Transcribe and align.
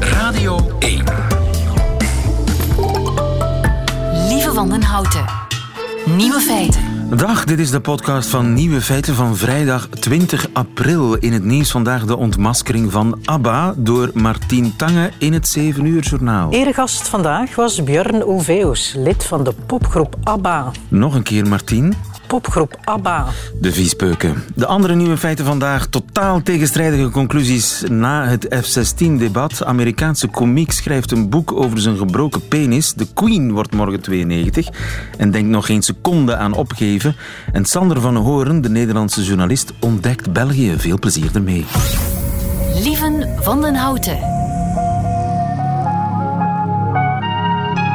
Radio 0.00 0.58
1. 0.78 1.04
Lieve 4.28 4.52
Wandenhouten. 4.54 5.24
Nieuwe 6.16 6.40
feiten. 6.40 6.82
Dag, 7.16 7.44
dit 7.44 7.58
is 7.58 7.70
de 7.70 7.80
podcast 7.80 8.28
van 8.28 8.52
Nieuwe 8.52 8.80
Feiten 8.80 9.14
van 9.14 9.36
vrijdag 9.36 9.88
20 9.88 10.48
april. 10.52 11.14
In 11.14 11.32
het 11.32 11.44
nieuws 11.44 11.70
vandaag 11.70 12.04
de 12.04 12.16
ontmaskering 12.16 12.92
van 12.92 13.18
ABBA 13.24 13.74
door 13.76 14.10
Martien 14.14 14.76
Tange 14.76 15.10
in 15.18 15.32
het 15.32 15.48
7 15.48 15.84
uur 15.84 16.02
journaal. 16.02 16.52
Eregast 16.52 17.08
vandaag 17.08 17.54
was 17.54 17.82
Björn 17.82 18.24
Oveus, 18.24 18.94
lid 18.96 19.24
van 19.24 19.44
de 19.44 19.54
popgroep 19.66 20.16
ABBA. 20.22 20.70
Nog 20.88 21.14
een 21.14 21.22
keer 21.22 21.48
Martien. 21.48 21.94
Popgroep 22.34 22.78
ABBA. 22.84 23.26
De 23.60 23.72
viespeuken. 23.72 24.42
De 24.54 24.66
andere 24.66 24.94
nieuwe 24.94 25.16
feiten 25.16 25.44
vandaag. 25.44 25.86
Totaal 25.86 26.42
tegenstrijdige 26.42 27.10
conclusies 27.10 27.82
na 27.88 28.26
het 28.26 28.46
F-16-debat. 28.48 29.64
Amerikaanse 29.64 30.26
komiek 30.26 30.72
schrijft 30.72 31.10
een 31.10 31.28
boek 31.28 31.52
over 31.52 31.80
zijn 31.80 31.96
gebroken 31.96 32.48
penis. 32.48 32.94
De 32.94 33.06
Queen 33.14 33.52
wordt 33.52 33.72
morgen 33.72 34.00
92 34.00 34.68
en 35.18 35.30
denkt 35.30 35.48
nog 35.48 35.66
geen 35.66 35.82
seconde 35.82 36.36
aan 36.36 36.52
opgeven. 36.52 37.16
En 37.52 37.64
Sander 37.64 38.00
van 38.00 38.16
Horen, 38.16 38.60
de 38.60 38.70
Nederlandse 38.70 39.22
journalist, 39.22 39.72
ontdekt 39.80 40.32
België. 40.32 40.74
Veel 40.78 40.98
plezier 40.98 41.30
ermee. 41.34 41.64
Lieven 42.82 43.28
Wandenhouten. 43.44 44.18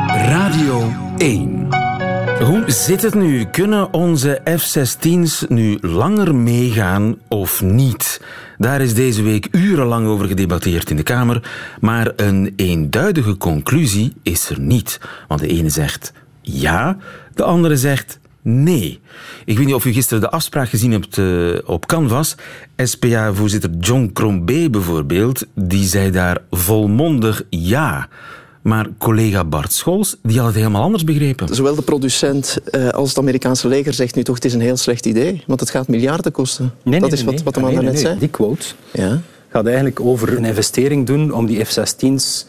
Radio 0.07 0.91
1. 1.17 1.78
Hoe 2.39 2.63
zit 2.67 3.01
het 3.01 3.13
nu? 3.13 3.45
Kunnen 3.45 3.93
onze 3.93 4.41
F-16's 4.57 5.45
nu 5.47 5.77
langer 5.81 6.35
meegaan 6.35 7.17
of 7.27 7.61
niet? 7.61 8.21
Daar 8.57 8.81
is 8.81 8.93
deze 8.93 9.23
week 9.23 9.47
urenlang 9.51 10.07
over 10.07 10.27
gedebatteerd 10.27 10.89
in 10.89 10.95
de 10.95 11.03
Kamer, 11.03 11.49
maar 11.79 12.11
een 12.15 12.53
eenduidige 12.55 13.37
conclusie 13.37 14.13
is 14.23 14.49
er 14.49 14.59
niet. 14.59 14.99
Want 15.27 15.39
de 15.39 15.47
ene 15.47 15.69
zegt 15.69 16.13
ja, 16.41 16.97
de 17.33 17.43
andere 17.43 17.77
zegt 17.77 18.19
nee. 18.41 18.99
Ik 19.45 19.57
weet 19.57 19.65
niet 19.65 19.75
of 19.75 19.85
u 19.85 19.91
gisteren 19.91 20.21
de 20.21 20.29
afspraak 20.29 20.69
gezien 20.69 20.91
hebt 20.91 21.17
uh, 21.17 21.57
op 21.65 21.85
Canvas. 21.85 22.35
SPA-voorzitter 22.77 23.69
John 23.79 24.09
Crombé 24.13 24.69
bijvoorbeeld, 24.69 25.45
die 25.55 25.85
zei 25.87 26.11
daar 26.11 26.37
volmondig 26.51 27.43
ja. 27.49 28.07
Maar 28.61 28.87
collega 28.97 29.43
Bart 29.43 29.73
Scholz 29.73 30.13
die 30.23 30.37
had 30.37 30.47
het 30.47 30.55
helemaal 30.55 30.81
anders 30.81 31.03
begrepen. 31.03 31.55
Zowel 31.55 31.75
de 31.75 31.81
producent 31.81 32.57
uh, 32.71 32.89
als 32.89 33.09
het 33.09 33.17
Amerikaanse 33.17 33.67
leger 33.67 33.93
zegt 33.93 34.15
nu 34.15 34.23
toch 34.23 34.35
het 34.35 34.45
is 34.45 34.53
een 34.53 34.61
heel 34.61 34.77
slecht 34.77 35.05
idee, 35.05 35.43
want 35.47 35.59
het 35.59 35.69
gaat 35.69 35.87
miljarden 35.87 36.31
kosten. 36.31 36.73
Nee, 36.83 36.99
dat 36.99 37.09
nee, 37.09 37.19
is 37.19 37.25
wat, 37.25 37.33
nee. 37.33 37.43
wat 37.43 37.53
de 37.53 37.59
man 37.59 37.69
nee, 37.69 37.77
daarnet 37.77 38.01
nee, 38.01 38.03
zei. 38.03 38.19
Die 38.19 38.29
quote 38.29 38.65
ja. 38.91 39.21
gaat 39.49 39.65
eigenlijk 39.65 39.99
over 39.99 40.37
een 40.37 40.45
investering 40.45 41.05
doen 41.05 41.31
om 41.31 41.45
die 41.45 41.65
F-16's 41.65 42.45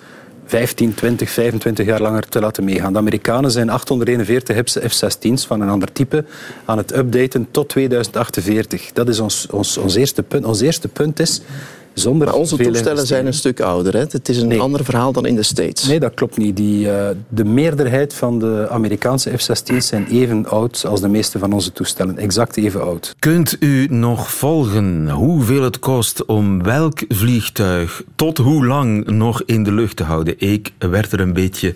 15, 0.50 0.94
20, 0.94 1.30
25 1.30 1.86
jaar 1.86 2.00
langer 2.00 2.28
te 2.28 2.40
laten 2.40 2.64
meegaan. 2.64 2.92
De 2.92 2.98
Amerikanen 2.98 3.50
zijn 3.50 3.70
841 3.70 4.56
F-16's 4.88 5.46
van 5.46 5.60
een 5.60 5.68
ander 5.68 5.92
type 5.92 6.24
aan 6.64 6.78
het 6.78 6.96
updaten 6.96 7.48
tot 7.50 7.68
2048. 7.68 8.92
Dat 8.92 9.08
is 9.08 9.20
ons, 9.20 9.46
ons, 9.50 9.76
ons 9.76 9.94
eerste 9.94 10.22
punt. 10.22 10.44
Ons 10.44 10.60
eerste 10.60 10.88
punt 10.88 11.20
is 11.20 11.40
zonder 12.00 12.26
maar 12.26 12.36
onze 12.36 12.56
toestellen 12.56 13.06
zijn 13.06 13.26
een 13.26 13.34
stuk 13.34 13.60
ouder. 13.60 13.92
Hè? 13.92 13.98
Het 13.98 14.28
is 14.28 14.38
een 14.38 14.48
nee. 14.48 14.60
ander 14.60 14.84
verhaal 14.84 15.12
dan 15.12 15.26
in 15.26 15.34
de 15.34 15.42
States. 15.42 15.86
Nee, 15.86 16.00
dat 16.00 16.14
klopt 16.14 16.36
niet. 16.36 16.56
Die, 16.56 16.86
uh, 16.86 17.08
de 17.28 17.44
meerderheid 17.44 18.14
van 18.14 18.38
de 18.38 18.66
Amerikaanse 18.70 19.38
F-16's 19.38 19.86
zijn 19.86 20.06
even 20.10 20.46
oud 20.46 20.84
als 20.86 21.00
de 21.00 21.08
meeste 21.08 21.38
van 21.38 21.52
onze 21.52 21.72
toestellen. 21.72 22.18
Exact 22.18 22.56
even 22.56 22.82
oud. 22.82 23.14
Kunt 23.18 23.56
u 23.60 23.86
nog 23.90 24.30
volgen 24.32 25.10
hoeveel 25.10 25.62
het 25.62 25.78
kost 25.78 26.24
om 26.24 26.62
welk 26.62 27.04
vliegtuig 27.08 28.02
tot 28.16 28.38
hoe 28.38 28.66
lang 28.66 29.06
nog 29.06 29.42
in 29.46 29.62
de 29.62 29.72
lucht 29.72 29.96
te 29.96 30.04
houden? 30.04 30.34
Ik 30.38 30.72
werd 30.78 31.12
er 31.12 31.20
een 31.20 31.32
beetje 31.32 31.74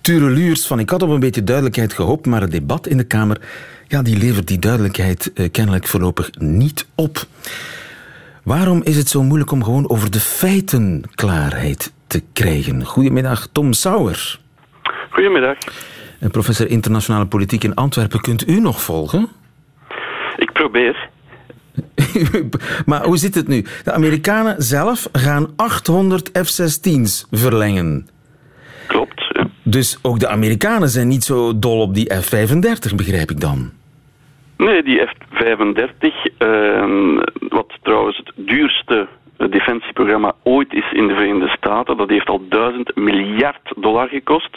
tureluurs 0.00 0.66
van. 0.66 0.78
Ik 0.78 0.90
had 0.90 1.02
op 1.02 1.08
een 1.08 1.20
beetje 1.20 1.44
duidelijkheid 1.44 1.92
gehoopt, 1.92 2.26
maar 2.26 2.40
het 2.40 2.50
debat 2.50 2.86
in 2.86 2.96
de 2.96 3.04
Kamer 3.04 3.40
ja, 3.90 4.02
die 4.02 4.16
levert 4.16 4.46
die 4.46 4.58
duidelijkheid 4.58 5.30
uh, 5.34 5.48
kennelijk 5.50 5.86
voorlopig 5.86 6.30
niet 6.38 6.86
op. 6.94 7.26
Waarom 8.50 8.82
is 8.82 8.96
het 8.96 9.08
zo 9.08 9.22
moeilijk 9.22 9.50
om 9.50 9.64
gewoon 9.64 9.90
over 9.90 10.10
de 10.10 10.20
feiten 10.20 11.02
klaarheid 11.14 11.92
te 12.06 12.22
krijgen? 12.32 12.84
Goedemiddag, 12.84 13.48
Tom 13.52 13.72
Sauer. 13.72 14.38
Goedemiddag. 15.10 15.56
Professor 16.30 16.68
internationale 16.68 17.26
politiek 17.26 17.64
in 17.64 17.74
Antwerpen. 17.74 18.20
Kunt 18.20 18.48
u 18.48 18.60
nog 18.60 18.82
volgen? 18.82 19.28
Ik 20.36 20.52
probeer. 20.52 21.08
maar 22.86 23.04
hoe 23.04 23.16
zit 23.16 23.34
het 23.34 23.48
nu? 23.48 23.64
De 23.84 23.92
Amerikanen 23.92 24.62
zelf 24.62 25.08
gaan 25.12 25.52
800 25.56 26.30
F-16's 26.32 27.26
verlengen. 27.30 28.08
Klopt. 28.86 29.30
Ja. 29.32 29.50
Dus 29.62 29.98
ook 30.02 30.18
de 30.18 30.28
Amerikanen 30.28 30.88
zijn 30.88 31.08
niet 31.08 31.24
zo 31.24 31.58
dol 31.58 31.80
op 31.80 31.94
die 31.94 32.14
F-35, 32.14 32.94
begrijp 32.94 33.30
ik 33.30 33.40
dan? 33.40 33.70
Nee, 34.66 34.82
die 34.82 35.00
F-35, 35.00 36.34
uh, 36.38 37.20
wat 37.48 37.78
trouwens 37.82 38.16
het 38.16 38.32
duurste 38.36 39.08
defensieprogramma 39.36 40.32
ooit 40.42 40.72
is 40.72 40.92
in 40.92 41.08
de 41.08 41.14
Verenigde 41.14 41.48
Staten, 41.56 41.96
dat 41.96 42.08
heeft 42.08 42.28
al 42.28 42.42
duizend 42.48 42.96
miljard 42.96 43.72
dollar 43.76 44.08
gekost. 44.08 44.56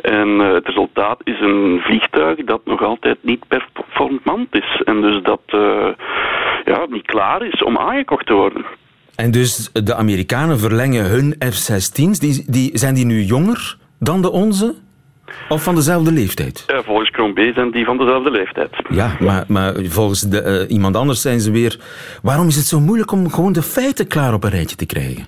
En 0.00 0.28
uh, 0.28 0.52
het 0.52 0.66
resultaat 0.66 1.20
is 1.24 1.40
een 1.40 1.80
vliegtuig 1.82 2.44
dat 2.44 2.60
nog 2.64 2.82
altijd 2.82 3.18
niet 3.20 3.44
performant 3.48 4.54
is. 4.54 4.82
En 4.84 5.00
dus 5.00 5.22
dat 5.22 5.42
uh, 5.46 5.88
ja, 6.64 6.86
niet 6.88 7.06
klaar 7.06 7.42
is 7.42 7.62
om 7.62 7.78
aangekocht 7.78 8.26
te 8.26 8.32
worden. 8.32 8.64
En 9.16 9.30
dus 9.30 9.70
de 9.72 9.94
Amerikanen 9.94 10.58
verlengen 10.58 11.04
hun 11.04 11.34
F-16's. 11.38 12.18
Die, 12.18 12.44
die, 12.46 12.78
zijn 12.78 12.94
die 12.94 13.06
nu 13.06 13.22
jonger 13.22 13.76
dan 13.98 14.22
de 14.22 14.30
onze? 14.30 14.74
Of 15.48 15.62
van 15.62 15.74
dezelfde 15.74 16.12
leeftijd? 16.12 16.64
Ja, 16.66 16.82
volgens 16.82 17.10
Crombé 17.10 17.52
zijn 17.52 17.70
die 17.70 17.84
van 17.84 17.98
dezelfde 17.98 18.30
leeftijd. 18.30 18.70
Ja, 18.88 19.16
maar, 19.18 19.44
maar 19.48 19.74
volgens 19.74 20.20
de, 20.20 20.66
uh, 20.68 20.74
iemand 20.74 20.96
anders 20.96 21.22
zijn 21.22 21.40
ze 21.40 21.50
weer... 21.50 21.76
Waarom 22.22 22.46
is 22.46 22.56
het 22.56 22.64
zo 22.64 22.80
moeilijk 22.80 23.12
om 23.12 23.30
gewoon 23.30 23.52
de 23.52 23.62
feiten 23.62 24.06
klaar 24.06 24.34
op 24.34 24.44
een 24.44 24.50
rijtje 24.50 24.76
te 24.76 24.86
krijgen? 24.86 25.24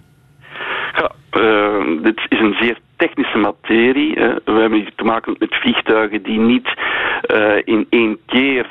Ja, 0.95 1.13
uh, 1.41 2.03
dit 2.03 2.21
is 2.29 2.41
een 2.41 2.57
zeer 2.61 2.79
technische 2.97 3.39
materie. 3.39 4.13
Hè. 4.19 4.35
We 4.45 4.61
hebben 4.61 4.79
hier 4.79 4.93
te 4.97 5.05
maken 5.05 5.37
met 5.39 5.55
vliegtuigen 5.55 6.23
die 6.23 6.39
niet 6.39 6.69
uh, 7.35 7.57
in 7.65 7.87
één 7.91 8.19
keer 8.27 8.67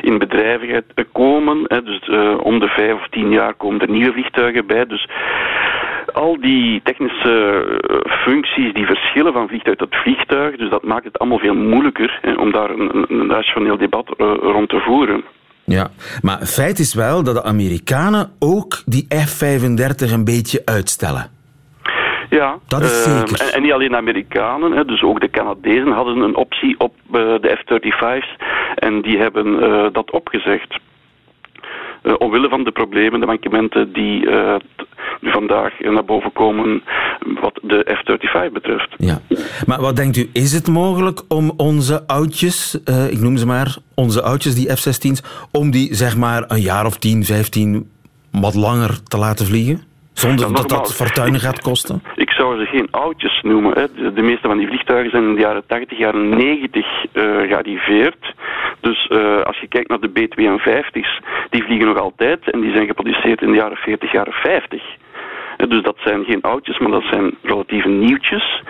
in 0.00 0.18
bedrijvigheid 0.18 0.84
komen. 1.12 1.64
Hè. 1.66 1.82
Dus 1.82 2.08
om 2.38 2.58
de 2.58 2.68
vijf 2.68 2.94
of 2.94 3.08
tien 3.10 3.30
jaar 3.30 3.54
komen 3.54 3.80
er 3.80 3.90
nieuwe 3.90 4.12
vliegtuigen 4.12 4.66
bij. 4.66 4.86
Dus 4.86 5.08
al 6.14 6.40
die 6.40 6.80
technische 6.82 7.64
functies 8.24 8.72
die 8.72 8.86
verschillen 8.86 9.32
van 9.32 9.48
vliegtuig 9.48 9.76
tot 9.76 9.94
vliegtuig. 9.94 10.56
Dus 10.56 10.70
dat 10.70 10.82
maakt 10.82 11.04
het 11.04 11.18
allemaal 11.18 11.38
veel 11.38 11.54
moeilijker 11.54 12.18
hè, 12.22 12.32
om 12.32 12.52
daar 12.52 12.70
een, 12.70 13.06
een 13.08 13.30
rationeel 13.30 13.76
debat 13.76 14.14
uh, 14.16 14.32
rond 14.40 14.68
te 14.68 14.80
voeren. 14.80 15.24
Ja, 15.64 15.90
maar 16.22 16.38
feit 16.38 16.78
is 16.78 16.94
wel 16.94 17.22
dat 17.24 17.34
de 17.34 17.42
Amerikanen 17.42 18.30
ook 18.38 18.82
die 18.84 19.06
F-35 19.08 20.12
een 20.12 20.24
beetje 20.24 20.62
uitstellen. 20.64 21.30
Ja, 22.30 22.58
dat 22.66 22.82
is 22.82 23.06
uh, 23.06 23.18
zeker. 23.18 23.40
En, 23.40 23.54
en, 23.54 23.62
niet 23.62 23.72
alleen 23.72 23.90
de 23.90 23.96
Amerikanen, 23.96 24.72
hè, 24.72 24.84
dus 24.84 25.02
ook 25.02 25.20
de 25.20 25.30
Canadezen 25.30 25.92
hadden 25.92 26.20
een 26.20 26.36
optie 26.36 26.74
op 26.78 26.94
uh, 27.06 27.12
de 27.40 27.56
F-35's 27.58 28.36
en 28.74 29.02
die 29.02 29.18
hebben 29.18 29.46
uh, 29.46 29.86
dat 29.92 30.10
opgezegd. 30.10 30.78
Uh, 32.06 32.14
omwille 32.18 32.48
van 32.48 32.64
de 32.64 32.70
problemen, 32.70 33.20
de 33.20 33.26
mankementen 33.26 33.92
die 33.92 34.26
uh, 34.26 34.54
vandaag 35.22 35.72
naar 35.80 36.04
boven 36.04 36.32
komen 36.32 36.82
wat 37.40 37.60
de 37.62 37.96
F-35 37.98 38.52
betreft. 38.52 38.94
Ja. 38.96 39.20
Maar 39.66 39.80
wat 39.80 39.96
denkt 39.96 40.16
u, 40.16 40.30
is 40.32 40.52
het 40.52 40.68
mogelijk 40.68 41.22
om 41.28 41.52
onze 41.56 42.06
oudjes, 42.06 42.80
uh, 42.84 43.10
ik 43.10 43.20
noem 43.20 43.36
ze 43.36 43.46
maar, 43.46 43.76
onze 43.94 44.22
oudjes, 44.22 44.54
die 44.54 44.76
F-16's, 44.76 45.48
om 45.52 45.70
die 45.70 45.94
zeg 45.94 46.16
maar 46.16 46.44
een 46.48 46.60
jaar 46.60 46.86
of 46.86 46.96
10, 46.98 47.24
15 47.24 47.90
wat 48.30 48.54
langer 48.54 49.02
te 49.02 49.18
laten 49.18 49.46
vliegen? 49.46 49.82
Zonder 50.12 50.54
dat 50.54 50.68
dat 50.68 50.94
fortuinen 50.94 51.40
gaat 51.40 51.60
kosten? 51.68 52.02
Ik 52.14 52.25
zou 52.36 52.58
ze 52.58 52.66
geen 52.66 52.88
oudjes 52.90 53.40
noemen. 53.42 53.72
Hè. 53.72 54.12
De, 54.12 54.22
meeste 54.22 54.48
van 54.48 54.58
die 54.58 54.66
vliegtuigen 54.66 55.10
zijn 55.10 55.22
in 55.22 55.34
de 55.34 55.40
jaren 55.40 55.66
80, 55.66 55.98
jaren 55.98 56.28
90 56.28 56.86
uh, 56.86 57.22
gearriveerd. 57.22 58.34
Dus 58.80 59.08
uh, 59.12 59.40
als 59.40 59.58
je 59.58 59.68
kijkt 59.68 59.88
naar 59.88 60.00
de 60.00 60.08
B-52's, 60.08 61.20
die 61.50 61.64
vliegen 61.64 61.86
nog 61.86 61.98
altijd 61.98 62.50
en 62.50 62.60
die 62.60 62.72
zijn 62.72 62.86
geproduceerd 62.86 63.42
in 63.42 63.50
de 63.50 63.56
jaren 63.56 63.76
40, 63.76 64.12
jaren 64.12 64.32
50. 64.32 64.82
Dus 65.56 65.82
dat 65.82 65.96
zijn 65.98 66.24
geen 66.24 66.42
oudjes, 66.42 66.78
maar 66.78 66.90
dat 66.90 67.04
zijn 67.10 67.34
relatieve 67.42 67.88
nieuwtjes. 67.88 68.62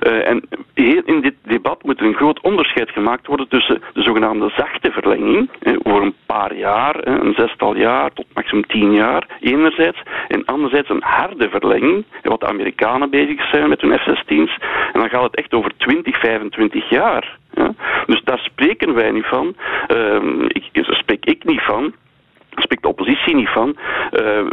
Uh, 0.00 0.28
en 0.28 0.42
in 0.74 1.20
dit 1.20 1.34
debat 1.42 1.82
moet 1.82 2.00
er 2.00 2.06
een 2.06 2.14
groot 2.14 2.40
onderscheid 2.40 2.90
gemaakt 2.90 3.26
worden 3.26 3.48
tussen 3.48 3.82
de 3.92 4.02
zogenaamde 4.02 4.52
zachte 4.56 4.90
verlenging, 4.90 5.50
eh, 5.60 5.74
voor 5.82 6.02
een 6.02 6.14
paar 6.26 6.54
jaar, 6.54 6.98
eh, 6.98 7.14
een 7.14 7.34
zestal 7.36 7.76
jaar 7.76 8.12
tot 8.12 8.26
maximum 8.34 8.66
tien 8.66 8.92
jaar, 8.92 9.26
enerzijds, 9.40 10.02
en 10.28 10.44
anderzijds 10.44 10.88
een 10.88 11.02
harde 11.02 11.48
verlenging, 11.48 12.04
wat 12.22 12.40
de 12.40 12.46
Amerikanen 12.46 13.10
bezig 13.10 13.48
zijn 13.48 13.68
met 13.68 13.80
hun 13.80 13.98
F-16's. 13.98 14.58
En 14.92 15.00
dan 15.00 15.08
gaat 15.08 15.22
het 15.22 15.36
echt 15.36 15.54
over 15.54 15.76
20, 15.76 16.18
25 16.18 16.88
jaar. 16.88 17.38
Ja? 17.52 17.74
Dus 18.06 18.22
daar 18.24 18.38
spreken 18.38 18.94
wij 18.94 19.10
niet 19.10 19.26
van. 19.26 19.54
Uh, 19.94 20.44
ik, 20.48 20.68
daar 20.72 20.96
spreek 20.96 21.24
ik 21.24 21.44
niet 21.44 21.62
van 21.62 21.94
spreekt 22.56 22.82
de 22.82 22.88
oppositie 22.88 23.34
niet 23.34 23.48
van. 23.48 23.76
Uh, 24.12 24.46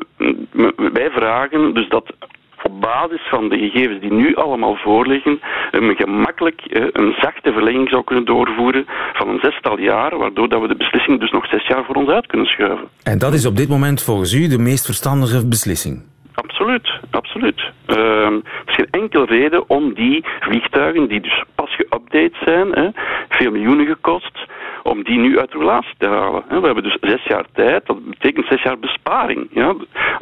wij 0.76 1.10
vragen 1.12 1.74
dus 1.74 1.90
dat 1.90 2.14
op 2.64 2.82
basis 2.82 3.22
van 3.30 3.50
de 3.50 3.58
gegevens 3.58 4.00
die 4.02 4.14
nu 4.14 4.36
allemaal 4.36 4.76
voorliggen, 4.76 5.40
een 5.72 5.96
gemakkelijk 5.96 6.62
eh, 6.62 6.86
een 6.92 7.14
zachte 7.20 7.52
verlenging 7.52 7.90
zou 7.90 8.04
kunnen 8.04 8.26
doorvoeren 8.26 8.86
van 9.14 9.30
een 9.30 9.40
zestal 9.42 9.80
jaar, 9.80 10.18
waardoor 10.18 10.50
dat 10.50 10.62
we 10.62 10.68
de 10.68 10.76
beslissing 10.76 11.20
dus 11.20 11.32
nog 11.32 11.48
zes 11.48 11.68
jaar 11.68 11.86
voor 11.86 11.96
ons 11.96 12.10
uit 12.10 12.28
kunnen 12.28 12.48
schuiven. 12.48 12.88
En 13.04 13.20
dat 13.20 13.34
is 13.34 13.46
op 13.46 13.56
dit 13.56 13.70
moment 13.70 14.04
volgens 14.04 14.34
u 14.34 14.48
de 14.48 14.58
meest 14.58 14.86
verstandige 14.86 15.48
beslissing? 15.48 16.10
Absoluut, 16.34 17.00
absoluut. 17.10 17.62
Uh, 17.88 17.98
er 17.98 18.42
is 18.66 18.76
geen 18.76 18.88
enkele 18.92 19.26
reden 19.26 19.70
om 19.70 19.94
die 19.94 20.26
vliegtuigen, 20.40 21.08
die 21.08 21.22
dus 21.22 21.44
pas 21.56 21.76
geüpdate 21.76 22.44
zijn, 22.46 22.72
hè, 22.72 22.90
veel 23.30 23.52
miljoenen 23.52 23.86
gekost, 23.86 24.40
om 24.84 25.04
die 25.04 25.20
nu 25.20 25.40
uit 25.40 25.52
de 25.52 25.58
relatie 25.58 25.96
te 25.98 26.08
halen. 26.08 26.44
We 26.48 26.66
hebben 26.66 26.84
dus 26.84 26.98
zes 27.02 27.24
jaar 27.24 27.46
tijd, 27.54 27.86
dat 27.86 28.06
betekent 28.06 28.46
zes 28.46 28.62
jaar 28.62 28.80
besparing. 28.80 29.48
Ja. 29.52 29.76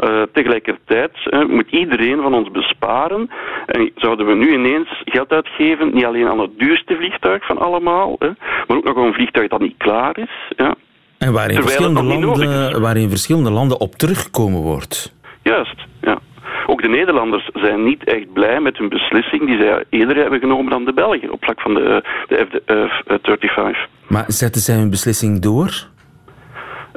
Uh, 0.03 0.21
tegelijkertijd 0.33 1.11
uh, 1.25 1.45
moet 1.45 1.71
iedereen 1.71 2.21
van 2.21 2.33
ons 2.33 2.51
besparen. 2.51 3.29
En 3.65 3.91
zouden 3.95 4.25
we 4.25 4.35
nu 4.35 4.53
ineens 4.53 5.01
geld 5.05 5.31
uitgeven, 5.31 5.93
niet 5.93 6.05
alleen 6.05 6.27
aan 6.27 6.39
het 6.39 6.59
duurste 6.59 6.95
vliegtuig 6.95 7.45
van 7.45 7.57
allemaal, 7.57 8.15
hè, 8.19 8.29
maar 8.67 8.77
ook 8.77 8.95
nog 8.95 8.95
een 8.95 9.13
vliegtuig 9.13 9.47
dat 9.47 9.59
niet 9.59 9.77
klaar 9.77 10.17
is. 10.17 10.53
Ja. 10.55 10.75
En 11.17 11.33
waarin 11.33 11.61
verschillende, 11.61 12.03
landen, 12.03 12.81
waarin 12.81 13.09
verschillende 13.09 13.51
landen 13.51 13.79
op 13.79 13.95
teruggekomen 13.95 14.61
wordt. 14.61 15.13
Juist. 15.43 15.87
Ook 16.69 16.81
de 16.81 16.87
Nederlanders 16.87 17.49
zijn 17.53 17.83
niet 17.83 18.03
echt 18.03 18.33
blij 18.33 18.59
met 18.59 18.77
hun 18.77 18.89
beslissing 18.89 19.45
die 19.45 19.57
zij 19.57 19.83
eerder 19.89 20.15
hebben 20.15 20.39
genomen 20.39 20.71
dan 20.71 20.85
de 20.85 20.93
Belgen 20.93 21.31
op 21.31 21.43
vlak 21.43 21.61
van 21.61 21.73
de, 21.73 22.03
de 22.27 22.45
F-35. 22.49 23.89
Maar 24.07 24.25
zetten 24.27 24.61
zij 24.61 24.75
hun 24.75 24.89
beslissing 24.89 25.39
door? 25.39 25.87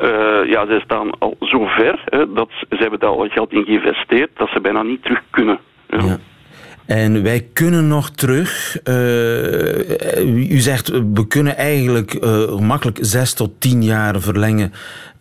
Uh, 0.03 0.51
ja, 0.51 0.67
zij 0.67 0.81
staan 0.81 1.11
al 1.19 1.37
zo 1.41 1.67
ver 1.67 2.03
hè, 2.05 2.33
dat 2.33 2.49
ze 2.69 2.77
hebben 2.77 2.99
daar 2.99 3.11
al 3.11 3.29
geld 3.29 3.53
in 3.53 3.65
geïnvesteerd 3.65 4.31
dat 4.37 4.49
ze 4.49 4.61
bijna 4.61 4.83
niet 4.83 5.03
terug 5.03 5.23
kunnen. 5.31 5.59
Ja. 5.89 5.99
ja. 6.05 6.19
En 6.87 7.23
wij 7.23 7.49
kunnen 7.53 7.89
nog 7.89 8.11
terug. 8.11 8.79
Uh, 8.89 10.51
u 10.51 10.59
zegt, 10.59 10.89
we 10.89 11.27
kunnen 11.29 11.57
eigenlijk 11.57 12.15
uh, 12.15 12.59
makkelijk 12.59 12.99
zes 13.01 13.35
tot 13.35 13.61
tien 13.61 13.83
jaar 13.83 14.21
verlengen 14.21 14.73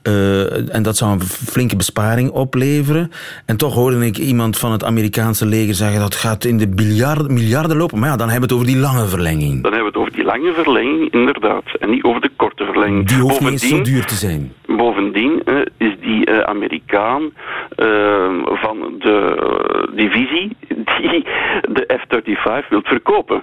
uh, 0.04 0.76
en 0.76 0.84
dat 0.84 0.98
zou 0.98 1.12
een 1.12 1.22
flinke 1.22 1.76
besparing 1.76 2.30
opleveren. 2.30 3.12
En 3.46 3.58
toch 3.58 3.74
hoorde 3.74 4.06
ik 4.06 4.18
iemand 4.18 4.58
van 4.58 4.72
het 4.72 4.84
Amerikaanse 4.84 5.46
leger 5.46 5.74
zeggen 5.74 6.00
dat 6.00 6.16
gaat 6.16 6.46
in 6.46 6.58
de 6.58 6.68
miljarden, 6.68 7.34
miljarden 7.34 7.78
lopen. 7.78 8.00
Maar 8.00 8.10
ja, 8.10 8.16
dan 8.16 8.30
hebben 8.30 8.50
we 8.50 8.56
het 8.56 8.64
over 8.64 8.74
die 8.74 8.84
lange 8.84 9.08
verlenging. 9.08 9.64
Dan 9.64 9.74
hebben 9.74 9.92
we 9.92 9.98
het 10.00 10.08
over 10.08 10.12
die 10.14 10.24
lange 10.24 10.54
verlenging, 10.54 11.14
inderdaad. 11.14 11.64
En 11.80 11.90
niet 11.90 12.04
over 12.04 12.22
de 12.22 12.30
korte 12.36 12.66
verlenging. 12.66 13.08
Die 13.08 13.18
hoeft 13.18 13.40
bovendien, 13.40 13.54
niet 13.54 13.64
eens 13.64 13.88
zo 13.88 13.94
duur 13.94 14.06
te 14.06 14.16
zijn. 14.16 14.54
Bovendien 14.66 15.42
uh, 15.46 15.60
is 15.78 15.94
die 16.00 16.30
uh, 16.30 16.40
Amerikaan 16.40 17.32
van 18.46 18.96
de 19.00 19.90
divisie 19.96 20.56
die 20.68 21.24
de 21.62 22.00
F-35 22.00 22.68
wilt 22.70 22.88
verkopen. 22.88 23.42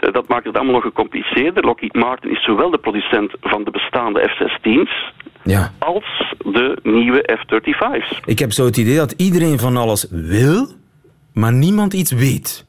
Dat 0.00 0.28
maakt 0.28 0.44
het 0.44 0.56
allemaal 0.56 0.74
nog 0.74 0.82
gecompliceerder. 0.82 1.64
Lockheed 1.64 1.94
Martin 1.94 2.30
is 2.30 2.44
zowel 2.44 2.70
de 2.70 2.78
producent 2.78 3.32
van 3.40 3.64
de 3.64 3.70
bestaande 3.70 4.28
F-16's 4.28 5.12
ja. 5.46 5.72
als 5.78 6.34
de 6.38 6.78
nieuwe 6.82 7.38
F-35's. 7.38 8.20
Ik 8.24 8.38
heb 8.38 8.52
zo 8.52 8.64
het 8.64 8.76
idee 8.76 8.96
dat 8.96 9.14
iedereen 9.16 9.58
van 9.58 9.76
alles 9.76 10.06
wil, 10.10 10.66
maar 11.32 11.52
niemand 11.52 11.92
iets 11.92 12.12
weet. 12.12 12.64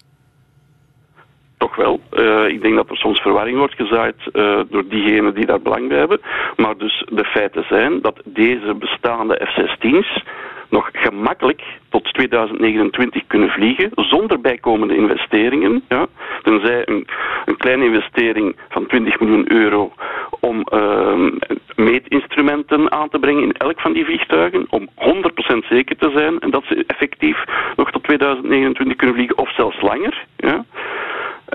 Toch 1.58 1.76
wel. 1.76 2.00
Uh, 2.12 2.48
ik 2.48 2.62
denk 2.62 2.76
dat 2.76 2.90
er 2.90 2.98
soms 2.98 3.20
verwarring 3.20 3.58
wordt 3.58 3.76
gezaaid 3.76 4.16
uh, 4.34 4.60
door 4.70 4.88
diegenen 4.90 5.34
die 5.34 5.46
daar 5.46 5.62
belang 5.62 5.88
bij 5.88 5.98
hebben. 5.98 6.20
Maar 6.56 6.78
dus 6.78 7.06
de 7.10 7.24
feiten 7.24 7.66
zijn 7.70 8.02
dat 8.02 8.22
deze 8.26 8.76
bestaande 8.80 9.42
F-16's 9.46 10.24
nog 10.70 10.90
gemakkelijk 10.94 11.62
tot 11.90 12.14
2029 12.14 13.28
kunnen 13.28 13.50
vliegen 13.50 13.90
zonder 13.96 14.42
bijkomende 14.42 14.96
investeringen. 14.96 15.84
Ja. 15.90 16.08
Tenzij 16.44 16.88
een, 16.88 17.08
een 17.46 17.58
kleine 17.58 17.86
investering 17.86 18.56
van 18.70 18.88
20 18.88 19.20
miljoen 19.20 19.52
euro 19.52 19.94
om 20.40 20.66
uh, 20.74 21.32
meetinstrumenten 21.76 22.92
aan 22.92 23.10
te 23.10 23.20
brengen 23.20 23.44
in 23.44 23.54
elk 23.54 23.80
van 23.80 23.94
die 23.94 24.06
vliegtuigen, 24.06 24.66
om 24.70 24.90
100% 24.90 25.68
zeker 25.70 25.98
te 25.98 26.12
zijn 26.16 26.40
en 26.40 26.52
dat 26.52 26.64
ze 26.68 26.84
effectief 26.88 27.44
nog 27.76 27.92
tot 27.92 28.04
2029 28.04 28.98
kunnen 28.98 29.16
vliegen 29.16 29.38
of 29.38 29.54
zelfs 29.54 29.82
langer. 29.82 30.26
Ja. 30.38 30.66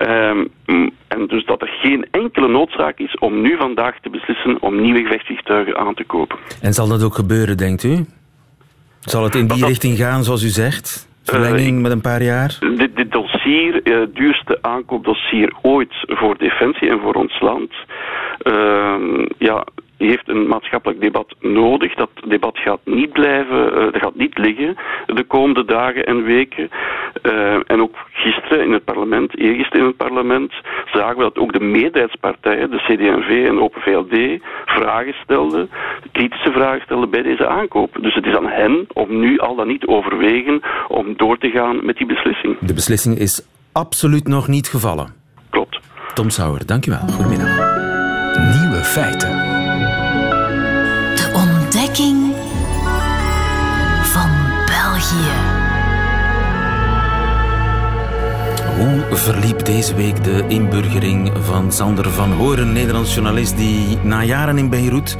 Um, 0.00 0.50
en 1.08 1.26
dus 1.26 1.44
dat 1.44 1.60
er 1.62 1.68
geen 1.68 2.06
enkele 2.10 2.48
noodzaak 2.48 2.98
is 2.98 3.18
om 3.18 3.40
nu 3.40 3.56
vandaag 3.56 4.00
te 4.00 4.10
beslissen 4.10 4.62
om 4.62 4.80
nieuwe 4.80 5.02
gevechtsvliegtuigen 5.02 5.76
aan 5.76 5.94
te 5.94 6.04
kopen. 6.04 6.38
En 6.60 6.72
zal 6.72 6.88
dat 6.88 7.04
ook 7.04 7.14
gebeuren, 7.14 7.56
denkt 7.56 7.82
u? 7.82 8.04
Zal 9.04 9.24
het 9.24 9.34
in 9.34 9.46
die 9.46 9.66
richting 9.66 9.96
gaan, 9.96 10.24
zoals 10.24 10.42
u 10.42 10.48
zegt? 10.48 11.08
Verlenging 11.24 11.76
uh, 11.76 11.82
met 11.82 11.92
een 11.92 12.00
paar 12.00 12.22
jaar? 12.22 12.56
Dit, 12.76 12.96
dit 12.96 13.12
dossier, 13.12 13.74
het 13.74 13.88
uh, 13.88 14.14
duurste 14.14 14.58
aankoopdossier 14.60 15.52
ooit 15.62 15.94
voor 16.06 16.38
Defensie 16.38 16.88
en 16.88 17.00
voor 17.00 17.14
ons 17.14 17.40
land. 17.40 17.72
Uh, 18.42 19.26
ja, 19.38 19.64
heeft 19.96 20.28
een 20.28 20.46
maatschappelijk 20.46 21.00
debat 21.00 21.34
nodig. 21.40 21.94
Dat 21.94 22.10
debat 22.26 22.58
gaat 22.58 22.80
niet 22.84 23.12
blijven, 23.12 23.68
uh, 23.68 23.92
dat 23.92 24.02
gaat 24.02 24.14
niet 24.14 24.38
liggen 24.38 24.76
de 25.06 25.24
komende 25.24 25.64
dagen 25.64 26.06
en 26.06 26.24
weken. 26.24 26.70
Uh, 27.22 27.54
en 27.66 27.82
ook 27.82 27.96
gisteren 28.12 28.64
in 28.64 28.72
het 28.72 28.84
parlement, 28.84 29.38
eergisteren 29.38 29.80
in 29.80 29.86
het 29.86 29.96
parlement, 29.96 30.52
zagen 30.92 31.16
we 31.16 31.22
dat 31.22 31.38
ook 31.38 31.52
de 31.52 31.60
meerderheidspartijen, 31.60 32.70
de 32.70 32.76
CD&V 32.76 33.46
en 33.48 33.60
Open 33.60 33.80
VLD, 33.80 34.42
vragen 34.64 35.14
stelden, 35.22 35.70
kritische 36.12 36.52
vragen 36.52 36.82
stelden 36.82 37.10
bij 37.10 37.22
deze 37.22 37.46
aankoop. 37.46 37.98
Dus 38.00 38.14
het 38.14 38.26
is 38.26 38.36
aan 38.36 38.48
hen 38.48 38.86
om 38.92 39.20
nu 39.20 39.38
al 39.38 39.54
dan 39.54 39.66
niet 39.66 39.86
overwegen 39.86 40.60
om 40.88 41.16
door 41.16 41.38
te 41.38 41.50
gaan 41.50 41.84
met 41.84 41.96
die 41.96 42.06
beslissing. 42.06 42.56
De 42.60 42.74
beslissing 42.74 43.18
is 43.18 43.46
absoluut 43.72 44.28
nog 44.28 44.48
niet 44.48 44.68
gevallen. 44.68 45.14
Klopt. 45.50 45.80
Tom 46.14 46.30
Sauer, 46.30 46.66
dankjewel. 46.66 47.00
Goedemiddag. 47.00 47.80
Nieuwe 48.60 48.84
feiten. 48.84 49.61
Hoe 58.82 59.16
verliep 59.16 59.64
deze 59.64 59.94
week 59.94 60.24
de 60.24 60.44
inburgering 60.48 61.30
van 61.40 61.72
Sander 61.72 62.10
van 62.10 62.32
Horen, 62.32 62.72
Nederlands 62.72 63.14
journalist 63.14 63.56
die 63.56 63.98
na 64.02 64.22
jaren 64.22 64.58
in 64.58 64.70
Beirut 64.70 65.16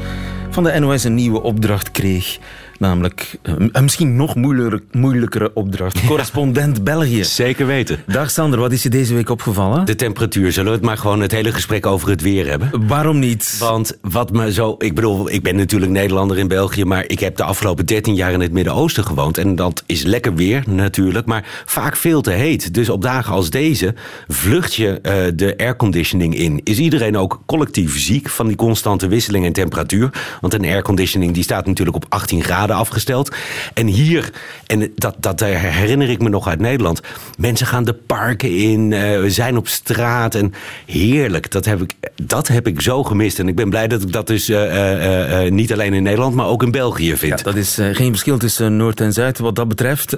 van 0.51 0.63
de 0.65 0.79
NOS 0.79 1.05
een 1.05 1.15
nieuwe 1.15 1.43
opdracht 1.43 1.91
kreeg 1.91 2.39
Namelijk 2.79 3.39
een 3.43 3.71
misschien 3.83 4.17
nog 4.17 4.35
moeilijker, 4.35 4.83
moeilijkere 4.91 5.51
opdracht. 5.55 6.07
Correspondent 6.07 6.85
België. 6.85 7.25
Zeker 7.25 7.67
weten. 7.67 8.03
Dag 8.07 8.31
Sander, 8.31 8.59
wat 8.59 8.73
is 8.73 8.83
je 8.83 8.89
deze 8.89 9.15
week 9.15 9.31
opgevallen? 9.31 9.87
De 9.87 9.95
temperatuur. 9.95 10.53
Zullen 10.53 10.71
we 10.71 10.77
het 10.77 10.87
maar 10.87 10.99
gewoon 10.99 11.21
het 11.21 11.33
hele 11.33 11.53
gesprek 11.53 11.87
over 11.87 12.09
het 12.09 12.21
weer 12.21 12.49
hebben? 12.49 12.87
Waarom 12.87 13.19
niet? 13.19 13.57
Want 13.59 13.99
wat 14.01 14.33
me 14.33 14.53
zo... 14.53 14.75
Ik 14.79 14.95
bedoel, 14.95 15.31
ik 15.31 15.43
ben 15.43 15.57
natuurlijk 15.57 15.93
Nederlander 15.93 16.39
in 16.39 16.49
België... 16.49 16.85
maar 16.85 17.05
ik 17.07 17.21
heb 17.21 17.37
de 17.37 17.45
afgelopen 17.45 17.87
13 17.87 18.15
jaar 18.15 18.33
in 18.33 18.41
het 18.41 18.53
Midden-Oosten 18.53 19.05
gewoond. 19.05 19.39
En 19.39 19.57
dat 19.57 19.83
is 19.87 20.03
lekker 20.03 20.35
weer 20.35 20.63
natuurlijk, 20.67 21.27
maar 21.27 21.63
vaak 21.67 21.97
veel 21.97 22.21
te 22.21 22.31
heet. 22.31 22.75
Dus 22.75 22.89
op 22.89 23.03
dagen 23.03 23.33
als 23.33 23.51
deze 23.51 23.95
vlucht 24.29 24.75
je 24.75 24.99
uh, 25.03 25.13
de 25.35 25.55
airconditioning 25.57 26.35
in. 26.35 26.61
Is 26.65 26.79
iedereen 26.79 27.17
ook 27.17 27.43
collectief 27.47 27.99
ziek 27.99 28.29
van 28.29 28.47
die 28.47 28.57
constante 28.57 29.09
wisseling 29.09 29.45
in 29.45 29.53
temperatuur? 29.53 30.11
Want 30.41 30.55
een 30.55 30.65
airconditioning 30.65 31.35
die 31.35 31.43
staat 31.43 31.67
natuurlijk 31.67 31.97
op 31.97 32.07
18 32.09 32.43
graden 32.43 32.72
afgesteld. 32.73 33.35
En 33.75 33.87
hier, 33.87 34.33
en 34.67 34.93
dat, 34.95 35.15
dat 35.19 35.41
herinner 35.41 36.11
ik 36.11 36.23
me 36.23 36.29
nog 36.29 36.49
uit 36.49 36.61
Nederland. 36.61 37.01
Mensen 37.39 37.67
gaan 37.67 37.85
de 37.85 37.95
parken 37.95 38.57
in, 38.57 38.91
uh, 38.91 39.21
we 39.21 39.31
zijn 39.31 39.57
op 39.57 39.69
straat. 39.69 40.35
En 40.35 40.53
heerlijk, 40.87 41.51
dat 41.51 41.65
heb, 41.65 41.83
ik, 41.83 41.95
dat 42.23 42.49
heb 42.49 42.67
ik 42.67 42.81
zo 42.81 43.03
gemist. 43.03 43.39
En 43.39 43.49
ik 43.49 43.57
ben 43.57 43.71
blij 43.71 43.89
dat 43.89 44.03
ik 44.03 44.13
dat 44.13 44.27
dus 44.27 44.51
uh, 44.51 45.45
uh, 45.45 45.51
niet 45.51 45.73
alleen 45.73 45.95
in 45.95 46.03
Nederland, 46.03 46.35
maar 46.35 46.47
ook 46.47 46.63
in 46.63 46.71
België 46.71 47.17
vind. 47.17 47.39
Ja, 47.39 47.45
dat 47.45 47.57
is 47.57 47.79
geen 47.93 48.11
verschil 48.11 48.39
tussen 48.39 48.77
Noord 48.77 49.01
en 49.01 49.13
Zuid 49.13 49.39
wat 49.39 49.57
dat 49.57 49.69
betreft. 49.69 50.17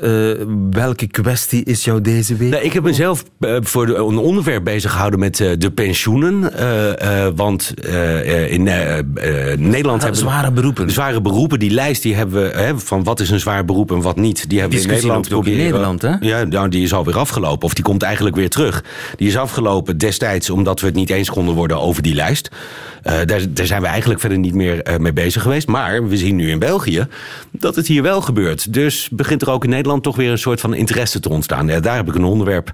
welke 0.71 1.07
kwestie 1.07 1.65
is 1.65 1.85
jou 1.85 2.01
deze 2.01 2.37
week? 2.37 2.51
Nou, 2.51 2.65
ik 2.65 2.73
heb 2.73 2.83
mezelf 2.83 3.25
voor 3.41 3.89
een 3.89 4.19
onderwerp 4.19 4.65
bezig 4.65 4.91
gehouden 4.91 5.21
met 5.21 5.37
de 5.37 5.71
pensioenen. 5.75 6.53
want 7.37 7.75
in 8.49 8.63
Nederland 8.63 10.01
ja, 10.01 10.07
hebben 10.07 10.17
zware 10.17 10.51
beroepen. 10.51 10.91
Zware 10.91 11.21
beroepen, 11.21 11.59
die 11.59 11.71
lijst 11.71 12.03
die 12.03 12.15
hebben 12.15 12.34
we 12.35 12.51
hè, 12.55 12.79
van 12.79 13.05
wat 13.05 13.21
is 13.21 13.31
een 13.31 13.41
zwaar 13.41 13.65
beroep 13.65 13.91
en 13.91 14.03
wat 14.03 14.17
niet. 14.17 14.49
Die 14.49 14.61
hebben 14.61 14.79
we 14.79 14.85
in 14.85 14.91
Nederland 14.91 15.33
ook 15.33 15.47
in 15.47 15.57
Nederland, 15.57 16.03
hè? 16.03 16.15
Ja, 16.21 16.45
nou, 16.45 16.69
die 16.69 16.83
is 16.83 16.93
alweer 16.93 17.19
afgelopen. 17.19 17.67
Of 17.67 17.75
die 17.75 17.85
komt 17.85 18.03
eigenlijk 18.03 18.37
weer 18.37 18.51
terug. 18.51 18.85
Die 19.17 19.29
is 19.29 19.37
afgelopen 19.37 19.99
destijds 19.99 20.51
omdat 20.51 20.81
we 20.81 20.87
het 20.87 20.95
niet 20.95 21.11
eens 21.11 21.31
konden 21.31 21.55
worden 21.55 21.81
over 21.81 22.03
die 22.03 22.15
lijst. 22.15 22.51
Uh, 23.05 23.13
daar, 23.25 23.41
daar, 23.49 23.67
zijn 23.67 23.83
we 23.83 23.87
eigenlijk 23.87 24.21
verder 24.21 24.39
niet 24.39 24.55
meer 24.55 24.89
uh, 24.89 24.97
mee 24.97 25.13
bezig 25.13 25.43
geweest. 25.43 25.67
Maar 25.67 26.09
we 26.09 26.17
zien 26.17 26.37
nu 26.37 26.51
in 26.51 26.59
België 26.59 27.07
dat 27.51 27.77
het 27.77 27.87
hier 27.87 28.03
wel 28.03 28.21
gebeurt. 28.21 28.73
Dus 28.73 29.09
begint 29.11 29.43
er 29.43 29.51
ook 29.51 29.65
in 29.65 29.71
Nederland 29.71 30.03
toch 30.03 30.17
weer 30.17 30.31
een 30.31 30.39
soort 30.39 30.61
van 30.61 30.75
interesse 30.75 31.21
te 31.21 31.29
ontstaan. 31.29 31.67
Ja, 31.67 31.81
daar 31.81 31.97
heb 31.97 32.09
ik 32.09 32.15
een 32.15 32.25
onderwerp 32.25 32.73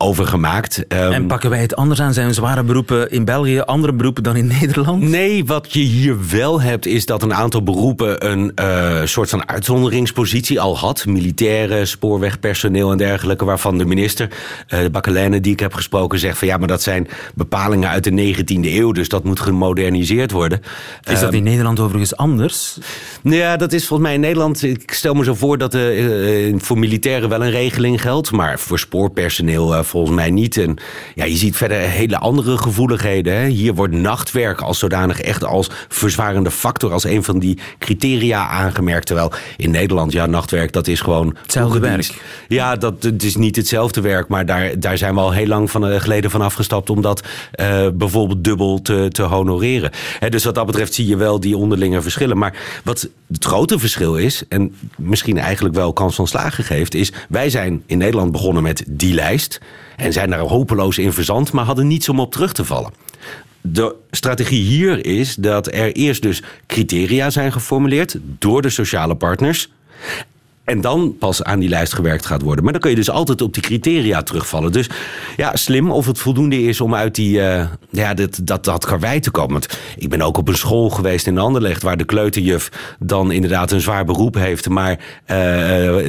over 0.00 0.26
gemaakt. 0.26 0.84
Um, 0.88 1.12
en 1.12 1.26
pakken 1.26 1.50
wij 1.50 1.60
het 1.60 1.76
anders 1.76 2.00
aan? 2.00 2.12
Zijn 2.12 2.34
zware 2.34 2.62
beroepen 2.62 3.10
in 3.10 3.24
België 3.24 3.60
andere 3.60 3.92
beroepen 3.92 4.22
dan 4.22 4.36
in 4.36 4.46
Nederland? 4.60 5.02
Nee, 5.02 5.44
wat 5.44 5.72
je 5.72 5.80
hier 5.80 6.16
wel 6.30 6.60
hebt 6.60 6.86
is 6.86 7.06
dat 7.06 7.22
een 7.22 7.34
aantal 7.34 7.62
beroepen 7.62 8.30
een, 8.30 8.52
uh, 8.60 9.00
een 9.00 9.08
soort 9.08 9.28
van 9.28 9.48
uitzonderingspositie 9.48 10.60
al 10.60 10.78
had. 10.78 11.06
Militairen, 11.06 11.86
spoorwegpersoneel 11.86 12.90
en 12.90 12.98
dergelijke. 12.98 13.44
Waarvan 13.44 13.78
de 13.78 13.84
minister, 13.84 14.28
uh, 14.68 14.80
de 14.80 14.90
Bakkelijne 14.90 15.40
die 15.40 15.52
ik 15.52 15.60
heb 15.60 15.74
gesproken, 15.74 16.18
zegt 16.18 16.38
van 16.38 16.48
ja, 16.48 16.56
maar 16.56 16.68
dat 16.68 16.82
zijn 16.82 17.08
bepalingen 17.34 17.88
uit 17.88 18.04
de 18.04 18.34
19e 18.34 18.66
eeuw. 18.66 18.92
Dus 18.92 19.08
dat 19.08 19.24
moet 19.24 19.40
gemoderniseerd 19.40 20.30
worden. 20.30 20.62
Is 21.04 21.20
dat 21.20 21.32
in 21.32 21.42
Nederland 21.42 21.80
overigens 21.80 22.16
anders? 22.16 22.78
Nou 23.22 23.36
ja, 23.36 23.56
dat 23.56 23.72
is 23.72 23.86
volgens 23.86 24.08
mij 24.08 24.14
in 24.16 24.24
Nederland. 24.24 24.62
Ik 24.62 24.92
stel 24.92 25.14
me 25.14 25.24
zo 25.24 25.34
voor 25.34 25.58
dat 25.58 25.74
uh, 25.74 26.54
voor 26.58 26.78
militairen 26.78 27.28
wel 27.28 27.44
een 27.44 27.50
regeling 27.50 28.00
geldt. 28.00 28.30
Maar 28.30 28.58
voor 28.58 28.78
spoorpersoneel 28.78 29.74
volgens 29.90 30.16
mij 30.16 30.30
niet. 30.30 30.56
En 30.56 30.76
ja, 31.14 31.24
je 31.24 31.36
ziet 31.36 31.56
verder 31.56 31.78
hele 31.78 32.18
andere 32.18 32.58
gevoeligheden. 32.58 33.34
Hè. 33.34 33.46
Hier 33.46 33.74
wordt 33.74 33.94
nachtwerk 33.94 34.60
als 34.60 34.78
zodanig 34.78 35.20
echt 35.20 35.44
als 35.44 35.70
verzwarende 35.88 36.50
factor. 36.50 36.92
Als 36.92 37.04
een 37.04 37.24
van 37.24 37.38
die 37.38 37.58
criteria 37.78 38.48
aangemerkt. 38.48 39.06
Terwijl 39.06 39.32
in 39.56 39.70
Nederland, 39.70 40.12
ja, 40.12 40.26
nachtwerk, 40.26 40.72
dat 40.72 40.86
is 40.86 41.00
gewoon. 41.00 41.36
Hetzelfde 41.42 41.78
werk. 41.78 42.22
Ja, 42.48 42.76
dat 42.76 43.02
het 43.02 43.22
is 43.22 43.36
niet 43.36 43.56
hetzelfde 43.56 44.00
werk. 44.00 44.28
Maar 44.28 44.46
daar, 44.46 44.80
daar 44.80 44.98
zijn 44.98 45.14
we 45.14 45.20
al 45.20 45.32
heel 45.32 45.46
lang 45.46 45.70
van, 45.70 46.00
geleden 46.00 46.30
van 46.30 46.40
afgestapt. 46.40 46.90
om 46.90 47.02
dat 47.02 47.22
uh, 47.60 47.86
bijvoorbeeld 47.94 48.44
dubbel 48.44 48.82
te, 48.82 49.08
te 49.10 49.22
honoreren. 49.22 49.90
He, 50.18 50.28
dus 50.28 50.44
wat 50.44 50.54
dat 50.54 50.66
betreft 50.66 50.94
zie 50.94 51.06
je 51.06 51.16
wel 51.16 51.40
die 51.40 51.56
onderlinge 51.56 52.02
verschillen. 52.02 52.38
Maar 52.38 52.54
wat 52.84 53.08
het 53.32 53.44
grote 53.44 53.78
verschil 53.78 54.16
is, 54.16 54.42
en 54.48 54.74
misschien 54.96 55.38
eigenlijk 55.38 55.74
wel 55.74 55.92
kans 55.92 56.14
van 56.14 56.26
slagen 56.26 56.64
geeft, 56.64 56.94
is 56.94 57.12
wij 57.28 57.50
zijn 57.50 57.82
in 57.86 57.98
Nederland 57.98 58.32
begonnen 58.32 58.62
met 58.62 58.84
die 58.86 59.14
lijst. 59.14 59.60
En 59.96 60.12
zijn 60.12 60.30
daar 60.30 60.38
hopeloos 60.38 60.98
in 60.98 61.12
verzand, 61.12 61.52
maar 61.52 61.64
hadden 61.64 61.86
niets 61.86 62.08
om 62.08 62.20
op 62.20 62.32
terug 62.32 62.52
te 62.52 62.64
vallen. 62.64 62.92
De 63.60 63.94
strategie 64.10 64.62
hier 64.62 65.06
is 65.06 65.34
dat 65.34 65.66
er 65.66 65.92
eerst 65.92 66.22
dus 66.22 66.42
criteria 66.66 67.30
zijn 67.30 67.52
geformuleerd 67.52 68.16
door 68.22 68.62
de 68.62 68.70
sociale 68.70 69.14
partners. 69.14 69.72
En 70.64 70.80
dan 70.80 71.16
pas 71.18 71.42
aan 71.42 71.58
die 71.58 71.68
lijst 71.68 71.94
gewerkt 71.94 72.26
gaat 72.26 72.42
worden. 72.42 72.64
Maar 72.64 72.72
dan 72.72 72.82
kun 72.82 72.90
je 72.90 72.96
dus 72.96 73.10
altijd 73.10 73.42
op 73.42 73.54
die 73.54 73.62
criteria 73.62 74.22
terugvallen. 74.22 74.72
Dus 74.72 74.88
ja, 75.36 75.56
slim 75.56 75.90
of 75.90 76.06
het 76.06 76.18
voldoende 76.18 76.62
is 76.62 76.80
om 76.80 76.94
uit 76.94 77.14
die, 77.14 77.38
uh, 77.38 77.66
ja, 77.90 78.14
dat, 78.14 78.40
dat, 78.42 78.64
dat 78.64 78.86
karwei 78.86 79.20
te 79.20 79.30
komen. 79.30 79.52
Want 79.52 79.78
ik 79.96 80.08
ben 80.08 80.22
ook 80.22 80.36
op 80.36 80.48
een 80.48 80.56
school 80.56 80.90
geweest 80.90 81.26
in 81.26 81.38
Anderlecht... 81.38 81.82
waar 81.82 81.96
de 81.96 82.04
kleuterjuf 82.04 82.96
dan 82.98 83.32
inderdaad 83.32 83.70
een 83.70 83.80
zwaar 83.80 84.04
beroep 84.04 84.34
heeft... 84.34 84.68
maar 84.68 84.90
uh, 84.90 84.98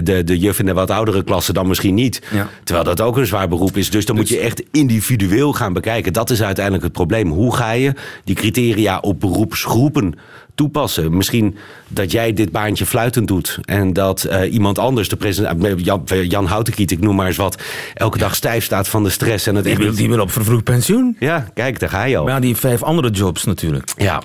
de, 0.03 0.21
de 0.25 0.37
juf 0.37 0.59
in 0.59 0.65
de 0.65 0.73
wat 0.73 0.91
oudere 0.91 1.23
klasse 1.23 1.53
dan 1.53 1.67
misschien 1.67 1.93
niet. 1.93 2.21
Ja. 2.31 2.49
Terwijl 2.63 2.85
dat 2.85 3.01
ook 3.01 3.17
een 3.17 3.25
zwaar 3.25 3.47
beroep 3.47 3.77
is. 3.77 3.89
Dus 3.89 4.05
dan 4.05 4.15
dus... 4.15 4.29
moet 4.29 4.39
je 4.39 4.45
echt 4.45 4.63
individueel 4.71 5.53
gaan 5.53 5.73
bekijken. 5.73 6.13
Dat 6.13 6.29
is 6.29 6.43
uiteindelijk 6.43 6.83
het 6.83 6.93
probleem. 6.93 7.29
Hoe 7.29 7.55
ga 7.55 7.71
je 7.71 7.93
die 8.23 8.35
criteria 8.35 8.99
op 8.99 9.19
beroepsgroepen 9.19 10.15
toepassen. 10.61 11.17
Misschien 11.17 11.55
dat 11.87 12.11
jij 12.11 12.33
dit 12.33 12.51
baantje 12.51 12.85
fluitend 12.85 13.27
doet 13.27 13.59
en 13.65 13.93
dat 13.93 14.27
uh, 14.29 14.53
iemand 14.53 14.79
anders, 14.79 15.09
de 15.09 15.15
president, 15.15 15.65
eh, 15.65 15.77
Jan, 15.77 16.03
Jan 16.27 16.45
Houtenkiet, 16.45 16.91
ik 16.91 16.99
noem 16.99 17.15
maar 17.15 17.27
eens 17.27 17.37
wat, 17.37 17.61
elke 17.93 18.17
dag 18.17 18.35
stijf 18.35 18.63
staat 18.63 18.87
van 18.87 19.03
de 19.03 19.09
stress. 19.09 19.47
En 19.47 19.55
het 19.55 19.63
die, 19.63 19.77
wil, 19.77 19.95
die 19.95 20.09
wil 20.09 20.19
op 20.19 20.31
vervroegd 20.31 20.63
pensioen. 20.63 21.15
Ja, 21.19 21.47
kijk, 21.53 21.79
daar 21.79 21.89
ga 21.89 22.03
je 22.03 22.17
al. 22.17 22.25
Maar 22.25 22.41
die 22.41 22.55
vijf 22.55 22.83
andere 22.83 23.09
jobs 23.09 23.43
natuurlijk. 23.43 23.91
Ja. 23.97 24.21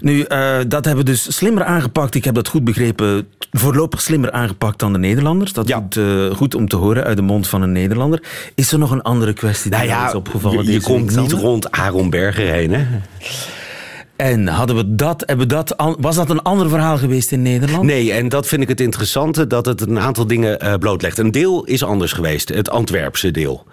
Nu, 0.00 0.16
uh, 0.28 0.56
dat 0.68 0.84
hebben 0.84 1.04
we 1.04 1.10
dus 1.10 1.36
slimmer 1.36 1.64
aangepakt. 1.64 2.14
Ik 2.14 2.24
heb 2.24 2.34
dat 2.34 2.48
goed 2.48 2.64
begrepen. 2.64 3.28
Voorlopig 3.52 4.00
slimmer 4.00 4.30
aangepakt 4.30 4.78
dan 4.78 4.92
de 4.92 4.98
Nederlanders. 4.98 5.52
Dat 5.52 5.68
ja. 5.68 5.86
is 5.88 5.96
uh, 5.96 6.34
goed 6.34 6.54
om 6.54 6.68
te 6.68 6.76
horen 6.76 7.04
uit 7.04 7.16
de 7.16 7.22
mond 7.22 7.48
van 7.48 7.62
een 7.62 7.72
Nederlander. 7.72 8.22
Is 8.54 8.72
er 8.72 8.78
nog 8.78 8.90
een 8.90 9.02
andere 9.02 9.32
kwestie 9.32 9.70
die 9.70 9.78
nou 9.78 9.90
ja, 9.90 10.08
is 10.08 10.14
opgevallen? 10.14 10.64
Je, 10.64 10.72
je 10.72 10.80
komt 10.80 11.16
niet 11.16 11.32
rond 11.32 11.70
Aaron 11.70 12.10
Berger 12.10 12.52
heen, 12.52 12.72
hè? 12.72 12.86
En 14.16 14.46
hadden 14.46 14.76
we 14.76 14.94
dat, 14.94 15.22
hebben 15.26 15.48
dat, 15.48 15.74
was 15.98 16.16
dat 16.16 16.30
een 16.30 16.42
ander 16.42 16.68
verhaal 16.68 16.98
geweest 16.98 17.32
in 17.32 17.42
Nederland? 17.42 17.82
Nee, 17.82 18.12
en 18.12 18.28
dat 18.28 18.46
vind 18.46 18.62
ik 18.62 18.68
het 18.68 18.80
interessante, 18.80 19.46
dat 19.46 19.66
het 19.66 19.80
een 19.80 19.98
aantal 19.98 20.26
dingen 20.26 20.64
uh, 20.64 20.74
blootlegt. 20.74 21.18
Een 21.18 21.30
deel 21.30 21.64
is 21.64 21.82
anders 21.82 22.12
geweest, 22.12 22.48
het 22.48 22.70
Antwerpse 22.70 23.30
deel. 23.30 23.66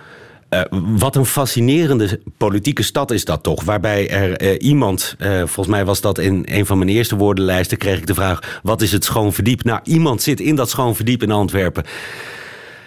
Uh, 0.50 0.62
wat 0.98 1.16
een 1.16 1.26
fascinerende 1.26 2.20
politieke 2.38 2.84
stad 2.84 3.12
is 3.12 3.26
dat 3.26 3.44
toch. 3.44 3.64
Waarbij 3.64 4.10
er 4.10 4.42
uh, 4.42 4.56
iemand, 4.60 5.16
volgens 5.20 5.68
mij 5.68 5.86
was 5.86 6.02
dat 6.02 6.18
in 6.18 6.46
een 6.50 6.66
van 6.66 6.78
mijn 6.78 6.90
eerste 6.90 7.16
woordenlijsten, 7.16 7.78
kreeg 7.78 7.98
ik 7.98 8.08
de 8.08 8.14
vraag: 8.14 8.60
wat 8.64 8.82
is 8.82 8.92
het 8.92 9.04
schoon 9.04 9.34
verdiep? 9.34 9.64
Nou, 9.64 9.80
iemand 9.84 10.22
zit 10.22 10.40
in 10.40 10.56
dat 10.56 10.70
schoon 10.70 10.96
verdiep 10.96 11.24
in 11.24 11.32
Antwerpen. 11.32 11.84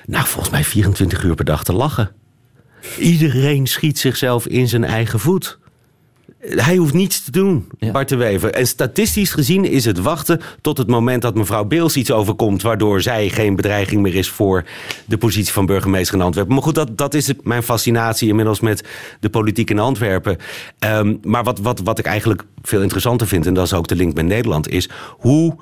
Nou, 0.07 0.27
volgens 0.27 0.53
mij 0.53 0.65
24 0.65 1.25
uur 1.25 1.35
per 1.35 1.45
dag 1.45 1.65
te 1.65 1.73
lachen. 1.73 2.11
Iedereen 2.99 3.67
schiet 3.67 3.99
zichzelf 3.99 4.47
in 4.47 4.69
zijn 4.69 4.85
eigen 4.85 5.21
voet. 5.21 5.59
Hij 6.39 6.77
hoeft 6.77 6.95
niets 6.95 7.25
te 7.25 7.31
doen, 7.31 7.69
ja. 7.79 7.91
Bart 7.91 8.09
de 8.09 8.17
Wever. 8.17 8.51
En 8.51 8.67
statistisch 8.67 9.33
gezien 9.33 9.65
is 9.65 9.85
het 9.85 10.01
wachten 10.01 10.41
tot 10.61 10.79
het 10.79 10.87
moment 10.89 11.23
dat 11.23 11.35
mevrouw 11.35 11.65
Beels 11.65 11.97
iets 11.97 12.11
overkomt... 12.11 12.63
waardoor 12.63 13.01
zij 13.03 13.29
geen 13.29 13.57
bedreiging 13.57 14.03
meer 14.03 14.15
is 14.15 14.29
voor 14.29 14.65
de 15.07 15.19
positie 15.19 15.53
van 15.53 15.67
burgemeester 15.67 16.15
in 16.15 16.23
Antwerpen. 16.23 16.55
Maar 16.55 16.63
goed, 16.63 16.75
dat, 16.75 16.97
dat 16.99 17.15
is 17.15 17.33
mijn 17.43 17.63
fascinatie 17.63 18.29
inmiddels 18.29 18.61
met 18.61 18.85
de 19.21 19.31
politiek 19.31 19.71
in 19.71 19.79
Antwerpen. 19.79 20.37
Um, 20.79 21.19
maar 21.23 21.45
wat, 21.45 21.59
wat, 21.59 21.81
wat 21.81 21.99
ik 21.99 22.07
eigenlijk 22.07 22.45
veel 22.63 22.83
interessanter 22.83 23.27
vind, 23.27 23.47
en 23.47 23.55
dat 23.55 23.65
is 23.65 23.73
ook 23.73 23.89
de 23.89 23.97
link 23.97 24.15
met 24.15 24.27
Nederland... 24.27 24.69
is 24.69 24.89
hoe 25.19 25.57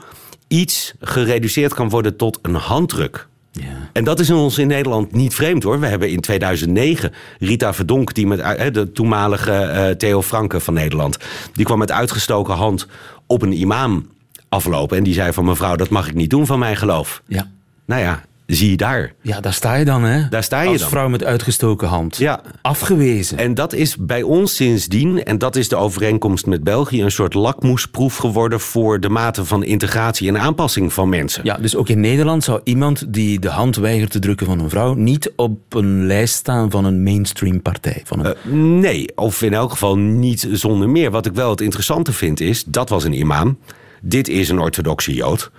iets 0.49 0.95
gereduceerd 1.01 1.75
kan 1.75 1.89
worden 1.89 2.17
tot 2.17 2.39
een 2.43 2.55
handdruk... 2.55 3.29
Ja. 3.61 3.91
En 3.93 4.05
dat 4.05 4.21
is 4.21 4.31
ons 4.31 4.59
in 4.59 4.67
Nederland 4.67 5.13
niet 5.13 5.35
vreemd 5.35 5.63
hoor. 5.63 5.81
We 5.81 5.87
hebben 5.87 6.11
in 6.11 6.21
2009 6.21 7.13
Rita 7.39 7.75
Verdonk, 7.75 8.15
die 8.15 8.27
met 8.27 8.39
eh, 8.39 8.73
de 8.73 8.93
toenmalige 8.93 9.51
uh, 9.75 9.89
Theo 9.89 10.23
Franke 10.23 10.61
van 10.61 10.75
Nederland, 10.75 11.19
die 11.53 11.65
kwam 11.65 11.79
met 11.79 11.91
uitgestoken 11.91 12.55
hand 12.55 12.87
op 13.27 13.43
een 13.43 13.53
imam 13.53 14.09
aflopen. 14.49 14.97
En 14.97 15.03
die 15.03 15.15
zei 15.15 15.33
van 15.33 15.45
mevrouw, 15.45 15.77
dat 15.77 15.89
mag 15.89 16.09
ik 16.09 16.15
niet 16.15 16.31
doen 16.31 16.47
van 16.47 16.59
mijn 16.59 16.77
geloof. 16.77 17.23
Ja. 17.27 17.51
Nou 17.85 18.03
ja, 18.03 18.25
zie 18.47 18.71
je 18.71 18.77
daar. 18.77 19.13
Ja, 19.21 19.41
daar 19.41 19.53
sta 19.53 19.75
je 19.75 19.85
dan, 19.85 20.05
hè? 20.05 20.29
Daar 20.29 20.43
sta 20.43 20.61
je 20.61 20.69
Als 20.69 20.81
dan. 20.81 20.89
vrouw 20.89 21.09
met 21.09 21.25
uitgestoken 21.25 21.89
hand. 21.89 22.17
Ja. 22.17 22.41
Afgewezen. 22.63 23.39
En 23.39 23.55
dat 23.55 23.73
is 23.73 23.97
bij 23.97 24.23
ons 24.23 24.55
sindsdien, 24.57 25.25
en 25.25 25.39
dat 25.39 25.57
is 25.57 25.69
de 25.69 25.77
overeenkomst 25.77 26.47
met 26.47 26.65
België, 26.65 27.03
een 27.03 27.11
soort 27.11 27.35
lakmoesproef 27.35 28.17
geworden 28.17 28.61
voor 28.61 29.01
de 29.01 29.09
mate 29.09 29.45
van 29.45 29.65
integratie 29.65 30.29
en 30.29 30.39
aanpassing 30.39 30.93
van 30.93 31.09
mensen. 31.09 31.45
Ja, 31.45 31.57
dus 31.57 31.77
ook 31.77 31.89
in 31.89 32.01
Nederland 32.01 32.45
zou 32.45 32.61
iemand 32.65 33.13
die 33.13 33.39
de 33.39 33.51
hand 33.51 33.77
weigert 33.77 34.11
te 34.11 34.19
drukken 34.19 34.47
van 34.47 34.61
een 34.61 34.71
vrouw 34.71 34.95
niet 34.95 35.33
op 35.37 35.75
een 35.75 36.07
lijst 36.07 36.35
staan 36.35 36.71
van 36.71 36.85
een 36.85 37.03
mainstream 37.03 37.63
partij. 37.63 38.03
Van 38.05 38.25
een... 38.25 38.35
Uh, 38.47 38.53
nee, 38.81 39.17
of 39.17 39.43
in 39.43 39.55
elk 39.55 39.71
geval 39.71 39.99
niet 39.99 40.49
zonder 40.53 40.89
meer. 40.89 41.11
Wat 41.11 41.27
ik 41.27 41.35
wel 41.35 41.51
het 41.51 41.61
interessante 41.61 42.13
vind 42.13 42.41
is, 42.41 42.65
dat 42.65 42.89
was 42.89 43.05
een 43.05 43.13
imam. 43.13 43.59
Dit 44.03 44.29
is 44.29 44.49
een 44.49 44.59
orthodoxe 44.59 45.15
jood. 45.15 45.51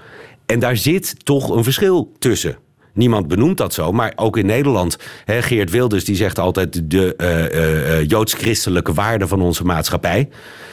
En 0.46 0.60
daar 0.60 0.78
zit 0.78 1.26
toch 1.26 1.50
een 1.50 1.64
verschil 1.64 2.12
tussen. 2.20 2.58
Niemand 2.96 3.28
benoemt 3.28 3.58
dat 3.58 3.74
zo, 3.74 3.92
maar 3.92 4.14
ook 4.16 4.38
in 4.38 4.46
Nederland. 4.46 4.98
Hè, 5.26 5.42
Geert 5.42 5.72
Wilders 5.72 6.06
die 6.06 6.16
zegt 6.16 6.40
altijd 6.40 6.92
de 6.92 7.14
uh, 7.18 8.00
uh, 8.00 8.08
joods-christelijke 8.08 8.94
waarden 8.94 9.28
van 9.28 9.42
onze 9.42 9.64
maatschappij. 9.64 10.30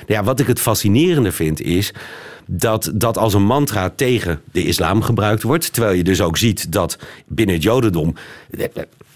Ja, 0.06 0.24
wat 0.24 0.40
ik 0.40 0.46
het 0.46 0.60
fascinerende 0.60 1.32
vind 1.32 1.60
is 1.60 1.92
dat 2.46 2.90
dat 2.94 3.18
als 3.18 3.34
een 3.34 3.44
mantra 3.44 3.90
tegen 3.96 4.40
de 4.52 4.64
islam 4.64 5.02
gebruikt 5.02 5.42
wordt. 5.42 5.72
Terwijl 5.72 5.96
je 5.96 6.04
dus 6.04 6.20
ook 6.20 6.36
ziet 6.36 6.72
dat 6.72 6.98
binnen 7.26 7.54
het 7.54 7.64
jodendom 7.64 8.14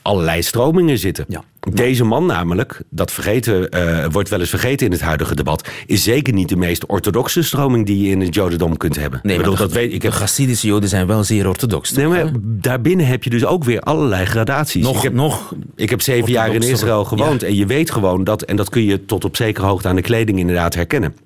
allerlei 0.02 0.42
stromingen 0.42 0.98
zitten. 0.98 1.24
Ja. 1.28 1.44
Deze 1.72 2.04
man 2.04 2.26
namelijk, 2.26 2.82
dat 2.90 3.12
vergeten, 3.12 3.76
uh, 3.76 4.06
wordt 4.10 4.28
wel 4.28 4.40
eens 4.40 4.50
vergeten 4.50 4.86
in 4.86 4.92
het 4.92 5.00
huidige 5.00 5.34
debat... 5.34 5.68
is 5.86 6.02
zeker 6.02 6.32
niet 6.32 6.48
de 6.48 6.56
meest 6.56 6.86
orthodoxe 6.86 7.42
stroming 7.42 7.86
die 7.86 8.02
je 8.02 8.10
in 8.10 8.20
het 8.20 8.34
jodendom 8.34 8.76
kunt 8.76 8.96
hebben. 8.96 9.20
Nee, 9.22 9.36
bedoel, 9.36 9.56
dat 9.56 9.72
weet, 9.72 9.92
ik 9.92 10.02
heb... 10.02 10.12
de 10.12 10.18
Hasidische 10.18 10.66
joden 10.66 10.88
zijn 10.88 11.06
wel 11.06 11.24
zeer 11.24 11.48
orthodox. 11.48 11.92
Nee, 11.92 12.06
maar 12.06 12.30
daarbinnen 12.42 13.06
heb 13.06 13.24
je 13.24 13.30
dus 13.30 13.44
ook 13.44 13.64
weer 13.64 13.80
allerlei 13.80 14.24
gradaties. 14.24 14.84
Nog, 14.84 14.96
ik 14.96 15.02
heb, 15.02 15.12
nog 15.12 15.54
ik 15.74 15.90
heb 15.90 16.02
zeven 16.02 16.32
jaar 16.32 16.54
in 16.54 16.62
Israël 16.62 17.04
gewoond 17.04 17.40
ja. 17.40 17.46
en 17.46 17.54
je 17.54 17.66
weet 17.66 17.90
gewoon 17.90 18.24
dat... 18.24 18.42
en 18.42 18.56
dat 18.56 18.68
kun 18.68 18.84
je 18.84 19.04
tot 19.04 19.24
op 19.24 19.36
zekere 19.36 19.66
hoogte 19.66 19.88
aan 19.88 19.96
de 19.96 20.02
kleding 20.02 20.38
inderdaad 20.38 20.74
herkennen 20.74 21.25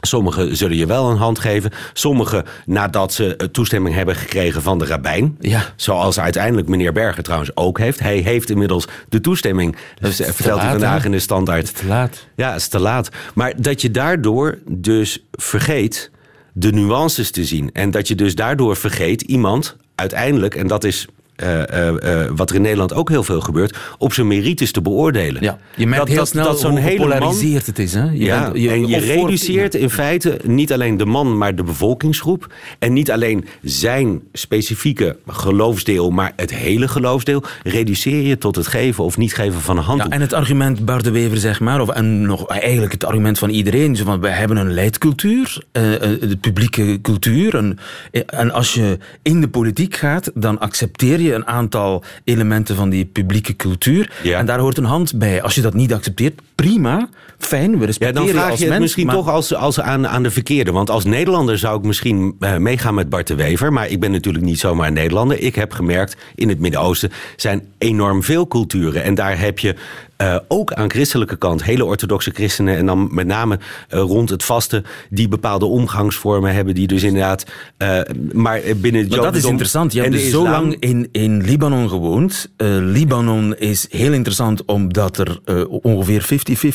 Sommigen 0.00 0.56
zullen 0.56 0.76
je 0.76 0.86
wel 0.86 1.10
een 1.10 1.16
hand 1.16 1.38
geven. 1.38 1.70
Sommigen 1.92 2.44
nadat 2.66 3.12
ze 3.12 3.48
toestemming 3.52 3.94
hebben 3.94 4.16
gekregen 4.16 4.62
van 4.62 4.78
de 4.78 4.86
rabbijn. 4.86 5.36
Ja. 5.40 5.62
Zoals 5.76 6.20
uiteindelijk 6.20 6.68
meneer 6.68 6.92
Berger 6.92 7.22
trouwens 7.22 7.56
ook 7.56 7.78
heeft. 7.78 7.98
Hij 7.98 8.16
heeft 8.16 8.50
inmiddels 8.50 8.88
de 9.08 9.20
toestemming. 9.20 9.76
Dus 10.00 10.16
vertelt 10.16 10.60
hij 10.60 10.70
vandaag 10.70 11.04
in 11.04 11.10
de 11.10 11.18
standaard. 11.18 11.76
te 11.76 11.86
laat. 11.86 12.26
Ja, 12.36 12.52
het 12.52 12.60
is 12.60 12.68
te 12.68 12.78
laat. 12.78 13.08
Maar 13.34 13.52
dat 13.56 13.82
je 13.82 13.90
daardoor 13.90 14.58
dus 14.66 15.24
vergeet 15.32 16.10
de 16.52 16.72
nuances 16.72 17.30
te 17.30 17.44
zien. 17.44 17.70
En 17.72 17.90
dat 17.90 18.08
je 18.08 18.14
dus 18.14 18.34
daardoor 18.34 18.76
vergeet 18.76 19.22
iemand 19.22 19.76
uiteindelijk, 19.94 20.54
en 20.54 20.66
dat 20.66 20.84
is 20.84 21.06
eh, 21.38 21.88
eh, 21.88 22.22
eh, 22.24 22.30
wat 22.36 22.50
er 22.50 22.56
in 22.56 22.62
Nederland 22.62 22.94
ook 22.94 23.08
heel 23.08 23.22
veel 23.22 23.40
gebeurt, 23.40 23.76
op 23.98 24.12
zijn 24.12 24.26
merites 24.26 24.72
te 24.72 24.82
beoordelen. 24.82 25.42
Ja, 25.42 25.58
je 25.76 25.84
merkt 25.86 25.98
Dat- 25.98 26.08
heel 26.08 26.16
dat- 26.18 26.28
snel 26.28 26.44
dat 26.44 26.60
zo'n 26.60 26.76
hele 26.76 26.90
gepolariseerd 27.02 27.66
het 27.66 27.78
is. 27.78 27.94
Hè? 27.94 28.04
Je 28.04 28.18
ja, 28.18 28.42
bent- 28.50 28.62
je- 28.62 28.70
en 28.70 28.86
je 28.86 28.98
reduceert 28.98 29.74
in 29.74 29.90
feite 29.90 30.38
niet 30.44 30.72
alleen 30.72 30.96
de 30.96 31.06
man, 31.06 31.38
maar 31.38 31.54
de 31.54 31.62
bevolkingsgroep. 31.62 32.52
En 32.78 32.92
niet 32.92 33.10
alleen 33.10 33.44
zijn 33.62 34.20
specifieke 34.32 35.16
geloofsdeel, 35.26 36.10
maar 36.10 36.32
het 36.36 36.54
hele 36.54 36.88
geloofsdeel. 36.88 37.42
Reduceer 37.62 38.22
je 38.26 38.38
tot 38.38 38.56
het 38.56 38.66
geven 38.66 39.04
of 39.04 39.16
niet 39.16 39.34
geven 39.34 39.60
van 39.60 39.76
een 39.76 39.82
handdoek. 39.82 40.08
Ja, 40.08 40.14
en 40.14 40.20
het 40.20 40.32
argument 40.32 40.84
Bart 40.84 41.04
de 41.04 41.10
Wever, 41.10 41.36
zeg 41.38 41.60
maar, 41.60 41.80
of, 41.80 41.88
en 41.88 42.22
nog 42.22 42.46
eigenlijk 42.48 42.92
het 42.92 43.04
argument 43.04 43.38
van 43.38 43.50
iedereen, 43.50 43.96
zo 43.96 44.04
van, 44.04 44.20
wij 44.20 44.32
hebben 44.32 44.56
een 44.56 44.72
leidcultuur, 44.74 45.62
de 45.72 46.38
publieke 46.40 46.98
cultuur. 47.02 47.54
En, 47.56 47.78
en 48.26 48.50
als 48.50 48.74
je 48.74 48.98
in 49.22 49.40
de 49.40 49.48
politiek 49.48 49.96
gaat, 49.96 50.30
dan 50.34 50.58
accepteer 50.58 51.20
je 51.20 51.27
een 51.34 51.46
aantal 51.46 52.02
elementen 52.24 52.76
van 52.76 52.88
die 52.90 53.04
publieke 53.04 53.56
cultuur. 53.56 54.12
Ja. 54.22 54.38
En 54.38 54.46
daar 54.46 54.58
hoort 54.58 54.78
een 54.78 54.84
hand 54.84 55.18
bij. 55.18 55.42
Als 55.42 55.54
je 55.54 55.60
dat 55.60 55.74
niet 55.74 55.92
accepteert, 55.92 56.40
prima, 56.54 57.08
fijn, 57.38 57.72
we 57.72 57.78
Ja, 57.78 57.84
respecteren 57.86 58.14
dan 58.14 58.24
je 58.26 58.30
vraag 58.38 58.50
als 58.50 58.58
je 58.58 58.64
het 58.64 58.70
mens, 58.72 58.82
misschien 58.82 59.06
maar- 59.06 59.14
toch 59.14 59.28
als, 59.28 59.54
als 59.54 59.80
aan, 59.80 60.08
aan 60.08 60.22
de 60.22 60.30
verkeerde. 60.30 60.72
Want 60.72 60.90
als 60.90 61.04
Nederlander 61.04 61.58
zou 61.58 61.78
ik 61.78 61.84
misschien 61.84 62.36
eh, 62.40 62.56
meegaan 62.56 62.94
met 62.94 63.08
Bart 63.08 63.26
de 63.26 63.34
Wever. 63.34 63.72
Maar 63.72 63.88
ik 63.88 64.00
ben 64.00 64.10
natuurlijk 64.10 64.44
niet 64.44 64.58
zomaar 64.58 64.92
Nederlander. 64.92 65.40
Ik 65.40 65.54
heb 65.54 65.72
gemerkt, 65.72 66.16
in 66.34 66.48
het 66.48 66.58
Midden-Oosten 66.60 67.10
zijn 67.36 67.62
enorm 67.78 68.22
veel 68.22 68.46
culturen. 68.48 69.02
En 69.02 69.14
daar 69.14 69.38
heb 69.40 69.58
je 69.58 69.74
eh, 70.18 70.36
ook 70.48 70.72
aan 70.72 70.90
christelijke 70.90 71.36
kant 71.36 71.64
hele 71.64 71.84
orthodoxe 71.84 72.30
christenen. 72.30 72.76
En 72.76 72.86
dan 72.86 73.08
met 73.14 73.26
name 73.26 73.58
eh, 73.88 74.00
rond 74.00 74.30
het 74.30 74.44
vasten. 74.44 74.84
Die 75.10 75.28
bepaalde 75.28 75.64
omgangsvormen 75.66 76.54
hebben. 76.54 76.74
Die 76.74 76.86
dus 76.86 77.02
inderdaad... 77.02 77.44
eh, 77.76 78.00
maar 78.32 78.60
binnen 78.80 79.00
het 79.00 79.10
Maar 79.10 79.20
dat 79.20 79.36
is 79.36 79.44
interessant. 79.44 79.92
Je 79.92 80.00
hebt 80.00 80.12
dus 80.12 80.30
zo 80.30 80.42
lang 80.42 80.76
in, 80.80 81.08
in 81.12 81.42
Libanon 81.42 81.88
gewoond. 81.88 82.50
Libanon 82.80 83.56
is 83.56 83.86
heel 83.90 84.12
interessant 84.12 84.64
omdat 84.64 85.18
er 85.18 85.40
ongeveer 85.82 86.22
50-50 86.22 86.26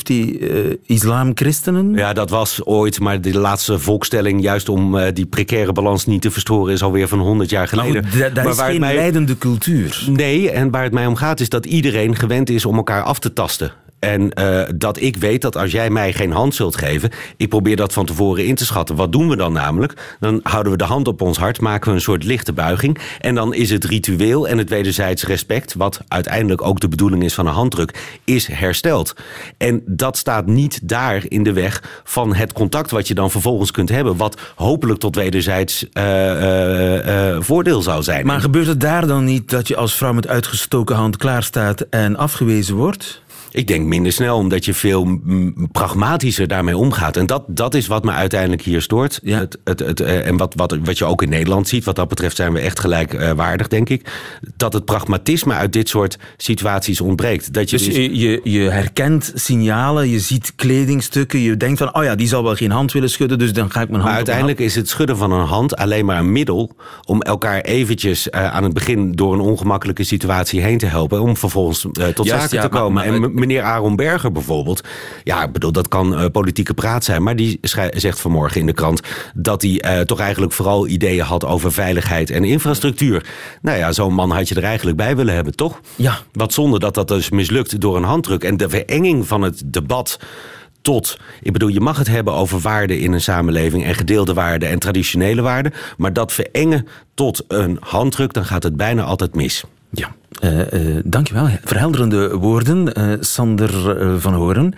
eh, 0.05 0.47
islam-christenen... 0.85 1.93
Ja, 1.93 2.13
dat 2.13 2.29
was 2.29 2.65
ooit, 2.65 2.99
maar 2.99 3.21
de 3.21 3.37
laatste 3.37 3.79
volkstelling, 3.79 4.41
juist 4.41 4.69
om 4.69 4.97
die 5.13 5.25
precaire 5.25 5.71
balans 5.71 6.05
niet 6.05 6.21
te 6.21 6.31
verstoren, 6.31 6.73
is 6.73 6.83
alweer 6.83 7.07
van 7.07 7.19
100 7.19 7.49
jaar 7.49 7.67
geleden. 7.67 8.03
da- 8.11 8.29
daar 8.29 8.43
Maar 8.43 8.53
is 8.53 8.57
waar 8.59 8.69
geen 8.71 8.79
mij- 8.79 8.95
leidende 8.95 9.37
cultuur. 9.37 10.03
Nee, 10.09 10.51
en 10.51 10.71
waar 10.71 10.83
het 10.83 10.93
mij 10.93 11.05
om 11.05 11.15
gaat 11.15 11.39
is 11.39 11.49
dat 11.49 11.65
iedereen 11.65 12.15
gewend 12.15 12.49
is 12.49 12.65
om 12.65 12.75
elkaar 12.75 13.01
af 13.03 13.19
te 13.19 13.32
tasten. 13.33 13.71
En 14.03 14.33
eh, 14.33 14.61
dat 14.75 15.01
ik 15.01 15.17
weet 15.17 15.41
dat 15.41 15.57
als 15.57 15.71
jij 15.71 15.89
mij 15.89 16.13
geen 16.13 16.31
hand 16.31 16.55
zult 16.55 16.77
geven, 16.77 17.09
ik 17.37 17.49
probeer 17.49 17.75
dat 17.75 17.93
van 17.93 18.05
tevoren 18.05 18.45
in 18.45 18.55
te 18.55 18.65
schatten. 18.65 18.95
Wat 18.95 19.11
doen 19.11 19.29
we 19.29 19.35
dan 19.35 19.53
namelijk? 19.53 20.17
Dan 20.19 20.39
houden 20.43 20.71
we 20.71 20.77
de 20.77 20.83
hand 20.83 21.07
op 21.07 21.21
ons 21.21 21.37
hart, 21.37 21.61
maken 21.61 21.89
we 21.89 21.95
een 21.95 22.01
soort 22.01 22.23
lichte 22.23 22.53
buiging. 22.53 22.97
En 23.19 23.35
dan 23.35 23.53
is 23.53 23.69
het 23.69 23.85
ritueel 23.85 24.47
en 24.47 24.57
het 24.57 24.69
wederzijds 24.69 25.23
respect, 25.23 25.73
wat 25.73 26.01
uiteindelijk 26.07 26.61
ook 26.61 26.79
de 26.79 26.87
bedoeling 26.87 27.23
is 27.23 27.33
van 27.33 27.47
een 27.47 27.53
handdruk, 27.53 28.19
is 28.23 28.47
hersteld. 28.47 29.15
En 29.57 29.81
dat 29.85 30.17
staat 30.17 30.45
niet 30.45 30.79
daar 30.83 31.23
in 31.27 31.43
de 31.43 31.53
weg 31.53 32.01
van 32.03 32.35
het 32.35 32.53
contact 32.53 32.91
wat 32.91 33.07
je 33.07 33.13
dan 33.13 33.31
vervolgens 33.31 33.71
kunt 33.71 33.89
hebben, 33.89 34.17
wat 34.17 34.41
hopelijk 34.55 34.99
tot 34.99 35.15
wederzijds 35.15 35.89
eh, 35.93 37.31
eh, 37.31 37.41
voordeel 37.41 37.81
zou 37.81 38.03
zijn. 38.03 38.25
Maar 38.25 38.41
gebeurt 38.41 38.67
het 38.67 38.79
daar 38.79 39.07
dan 39.07 39.23
niet 39.23 39.49
dat 39.49 39.67
je 39.67 39.75
als 39.75 39.95
vrouw 39.95 40.13
met 40.13 40.27
uitgestoken 40.27 40.95
hand 40.95 41.17
klaarstaat 41.17 41.81
en 41.89 42.15
afgewezen 42.15 42.75
wordt? 42.75 43.21
Ik 43.53 43.67
denk 43.67 43.85
minder 43.85 44.11
snel, 44.11 44.37
omdat 44.37 44.65
je 44.65 44.73
veel 44.73 45.19
pragmatischer 45.71 46.47
daarmee 46.47 46.77
omgaat. 46.77 47.17
En 47.17 47.25
dat, 47.25 47.43
dat 47.47 47.73
is 47.73 47.87
wat 47.87 48.03
me 48.03 48.11
uiteindelijk 48.11 48.61
hier 48.61 48.81
stoort. 48.81 49.19
Ja. 49.23 49.39
Het, 49.39 49.57
het, 49.63 49.79
het, 49.79 49.99
eh, 49.99 50.27
en 50.27 50.37
wat, 50.37 50.53
wat, 50.55 50.77
wat 50.83 50.97
je 50.97 51.05
ook 51.05 51.21
in 51.21 51.29
Nederland 51.29 51.67
ziet, 51.67 51.83
wat 51.83 51.95
dat 51.95 52.07
betreft 52.07 52.35
zijn 52.35 52.53
we 52.53 52.59
echt 52.59 52.79
gelijkwaardig, 52.79 53.67
denk 53.67 53.89
ik. 53.89 54.11
Dat 54.57 54.73
het 54.73 54.85
pragmatisme 54.85 55.53
uit 55.53 55.73
dit 55.73 55.89
soort 55.89 56.17
situaties 56.37 57.01
ontbreekt. 57.01 57.53
Dat 57.53 57.69
je 57.69 57.77
Dus 57.77 57.85
dus, 57.85 57.95
je, 57.95 58.17
je, 58.17 58.39
je 58.43 58.59
herkent 58.69 59.31
signalen, 59.35 60.09
je 60.09 60.19
ziet 60.19 60.53
kledingstukken, 60.55 61.39
je 61.39 61.57
denkt 61.57 61.77
van, 61.77 61.95
oh 61.95 62.03
ja, 62.03 62.15
die 62.15 62.27
zal 62.27 62.43
wel 62.43 62.55
geen 62.55 62.71
hand 62.71 62.91
willen 62.91 63.09
schudden, 63.09 63.39
dus 63.39 63.53
dan 63.53 63.71
ga 63.71 63.81
ik 63.81 63.89
mijn 63.89 63.93
hand 63.93 64.03
maar 64.03 64.15
uiteindelijk 64.15 64.59
is 64.59 64.75
het 64.75 64.89
schudden 64.89 65.17
van 65.17 65.31
een 65.31 65.45
hand 65.45 65.75
alleen 65.75 66.05
maar 66.05 66.19
een 66.19 66.31
middel 66.31 66.75
om 67.05 67.21
elkaar 67.21 67.61
eventjes 67.61 68.29
eh, 68.29 68.53
aan 68.53 68.63
het 68.63 68.73
begin 68.73 69.11
door 69.11 69.33
een 69.33 69.39
ongemakkelijke 69.39 70.03
situatie 70.03 70.61
heen 70.61 70.77
te 70.77 70.85
helpen. 70.85 71.21
Om 71.21 71.37
vervolgens 71.37 71.85
eh, 71.91 72.07
tot 72.07 72.25
Juist, 72.25 72.41
zaken 72.41 72.57
ja, 72.57 72.63
te 72.63 72.69
komen. 72.69 72.93
maar- 72.93 73.05
en 73.05 73.21
m- 73.21 73.42
meneer 73.47 73.61
Aaron 73.61 73.95
Berger 73.95 74.31
bijvoorbeeld. 74.31 74.83
Ja, 75.23 75.43
ik 75.43 75.51
bedoel, 75.51 75.71
dat 75.71 75.87
kan 75.87 76.15
eh, 76.15 76.25
politieke 76.31 76.73
praat 76.73 77.03
zijn. 77.03 77.23
Maar 77.23 77.35
die 77.35 77.59
zegt 77.91 78.19
vanmorgen 78.19 78.59
in 78.59 78.65
de 78.65 78.73
krant 78.73 79.01
dat 79.33 79.61
hij 79.61 79.81
eh, 79.81 79.99
toch 79.99 80.19
eigenlijk 80.19 80.51
vooral 80.53 80.87
ideeën 80.87 81.23
had 81.23 81.45
over 81.45 81.71
veiligheid 81.71 82.29
en 82.29 82.43
infrastructuur. 82.43 83.25
Nou 83.61 83.77
ja, 83.77 83.91
zo'n 83.91 84.13
man 84.13 84.31
had 84.31 84.47
je 84.47 84.55
er 84.55 84.63
eigenlijk 84.63 84.97
bij 84.97 85.15
willen 85.15 85.33
hebben, 85.33 85.55
toch? 85.55 85.79
Ja. 85.95 86.19
Wat 86.31 86.53
zonde 86.53 86.79
dat 86.79 86.93
dat 86.93 87.07
dus 87.07 87.29
mislukt 87.29 87.81
door 87.81 87.97
een 87.97 88.03
handdruk. 88.03 88.43
En 88.43 88.57
de 88.57 88.69
verenging 88.69 89.27
van 89.27 89.41
het 89.41 89.61
debat 89.65 90.19
tot. 90.81 91.17
Ik 91.41 91.53
bedoel, 91.53 91.69
je 91.69 91.79
mag 91.79 91.97
het 91.97 92.07
hebben 92.07 92.33
over 92.33 92.59
waarden 92.59 92.99
in 92.99 93.13
een 93.13 93.21
samenleving 93.21 93.83
en 93.83 93.95
gedeelde 93.95 94.33
waarden 94.33 94.69
en 94.69 94.79
traditionele 94.79 95.41
waarden. 95.41 95.73
Maar 95.97 96.13
dat 96.13 96.33
verengen 96.33 96.87
tot 97.13 97.43
een 97.47 97.77
handdruk, 97.79 98.33
dan 98.33 98.45
gaat 98.45 98.63
het 98.63 98.77
bijna 98.77 99.03
altijd 99.03 99.35
mis. 99.35 99.63
Ja, 99.93 100.15
eh 100.39 100.73
eh, 100.73 101.01
dankjewel. 101.05 101.47
Verhelderende 101.63 102.37
woorden, 102.37 102.93
eh, 102.93 103.11
Sander 103.19 103.71
van 104.19 104.33
Horen. 104.33 104.73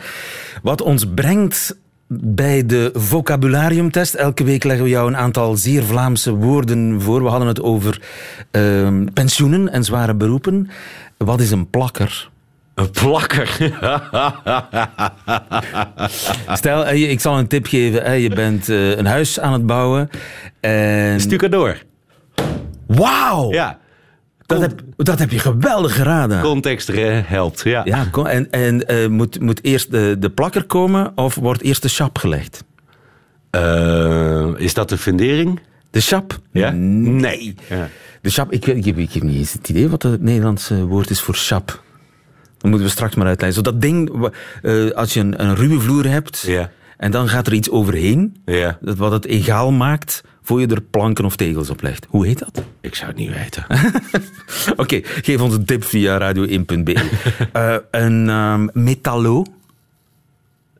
Wat 0.61 0.81
ons 0.81 1.05
brengt 1.15 1.77
bij 2.07 2.65
de 2.65 2.89
vocabulariumtest. 2.93 4.13
Elke 4.13 4.43
week 4.43 4.63
leggen 4.63 4.83
we 4.83 4.89
jou 4.89 5.07
een 5.07 5.17
aantal 5.17 5.55
zeer 5.55 5.83
Vlaamse 5.83 6.33
woorden 6.33 7.01
voor. 7.01 7.23
We 7.23 7.29
hadden 7.29 7.47
het 7.47 7.61
over 7.61 8.01
eh, 8.51 8.87
pensioenen 9.13 9.69
en 9.71 9.83
zware 9.83 10.15
beroepen. 10.15 10.69
Wat 11.17 11.39
is 11.39 11.51
een 11.51 11.69
plakker? 11.69 12.29
Een 12.73 12.91
plakker. 12.91 13.57
Stel, 16.59 16.89
ik 16.89 17.19
zal 17.19 17.37
een 17.37 17.47
tip 17.47 17.65
geven. 17.65 18.19
Je 18.19 18.29
bent 18.29 18.67
een 18.67 19.05
huis 19.05 19.39
aan 19.39 19.53
het 19.53 19.65
bouwen. 19.65 20.09
En... 20.59 21.19
Stucador. 21.19 21.77
Wauw! 22.87 23.51
Ja. 23.51 23.79
Dat, 24.45 24.61
heb, 24.61 24.81
dat 24.95 25.19
heb 25.19 25.31
je 25.31 25.39
geweldig 25.39 25.95
geraden. 25.95 26.41
Context 26.41 26.91
helpt, 27.25 27.61
ja. 27.63 27.81
Ja, 27.85 28.07
en, 28.23 28.51
en 28.51 28.87
eh, 28.87 29.07
moet, 29.07 29.39
moet 29.39 29.63
eerst 29.63 29.91
de, 29.91 30.15
de 30.19 30.29
plakker 30.29 30.63
komen 30.63 31.11
of 31.15 31.35
wordt 31.35 31.61
eerst 31.61 31.81
de 31.81 31.89
chap 31.89 32.17
gelegd? 32.17 32.63
Eh, 33.49 34.49
is 34.57 34.73
dat 34.73 34.89
de 34.89 34.97
fundering? 34.97 35.59
De 35.89 36.01
chap? 36.01 36.39
Ja? 36.51 36.71
Nee. 36.71 37.55
Ja. 37.69 37.89
De 38.21 38.29
chap, 38.29 38.51
ik, 38.51 38.65
ik, 38.65 38.85
heb, 38.85 38.97
ik 38.97 39.11
heb 39.13 39.23
niet 39.23 39.35
eens 39.37 39.53
het 39.53 39.69
idee 39.69 39.89
wat 39.89 40.03
het 40.03 40.21
Nederlandse 40.21 40.85
woord 40.85 41.09
is 41.09 41.21
voor 41.21 41.35
chap. 41.35 41.83
Dat 42.57 42.69
moeten 42.69 42.87
we 42.87 42.93
straks 42.93 43.15
maar 43.15 43.27
uitleggen. 43.27 43.57
Zo 43.63 43.71
dat 43.71 43.81
ding, 43.81 44.29
eh, 44.61 44.89
als 44.89 45.13
je 45.13 45.19
een, 45.19 45.41
een 45.43 45.55
ruwe 45.55 45.79
vloer 45.79 46.05
hebt 46.07 46.43
Ja. 46.47 46.69
en 46.97 47.11
dan 47.11 47.29
gaat 47.29 47.47
er 47.47 47.53
iets 47.53 47.69
overheen, 47.69 48.41
Ja. 48.45 48.77
dat 48.81 48.97
wat 48.97 49.11
het 49.11 49.25
egaal 49.25 49.71
maakt 49.71 50.23
voor 50.45 50.59
je 50.59 50.67
er 50.67 50.81
planken 50.81 51.25
of 51.25 51.35
tegels 51.35 51.69
op 51.69 51.81
legt. 51.81 52.05
Hoe 52.09 52.25
heet 52.25 52.39
dat? 52.39 52.63
Ik 52.81 52.95
zou 52.95 53.07
het 53.07 53.19
niet 53.19 53.33
weten. 53.33 53.65
Oké, 54.81 54.99
geef 55.03 55.41
ons 55.41 55.53
een 55.53 55.65
tip 55.65 55.83
via 55.83 56.33
radio1.be. 56.33 56.93
Eh 57.51 57.75
een 57.91 58.29
ehm, 58.29 58.67
metallo. 58.73 59.43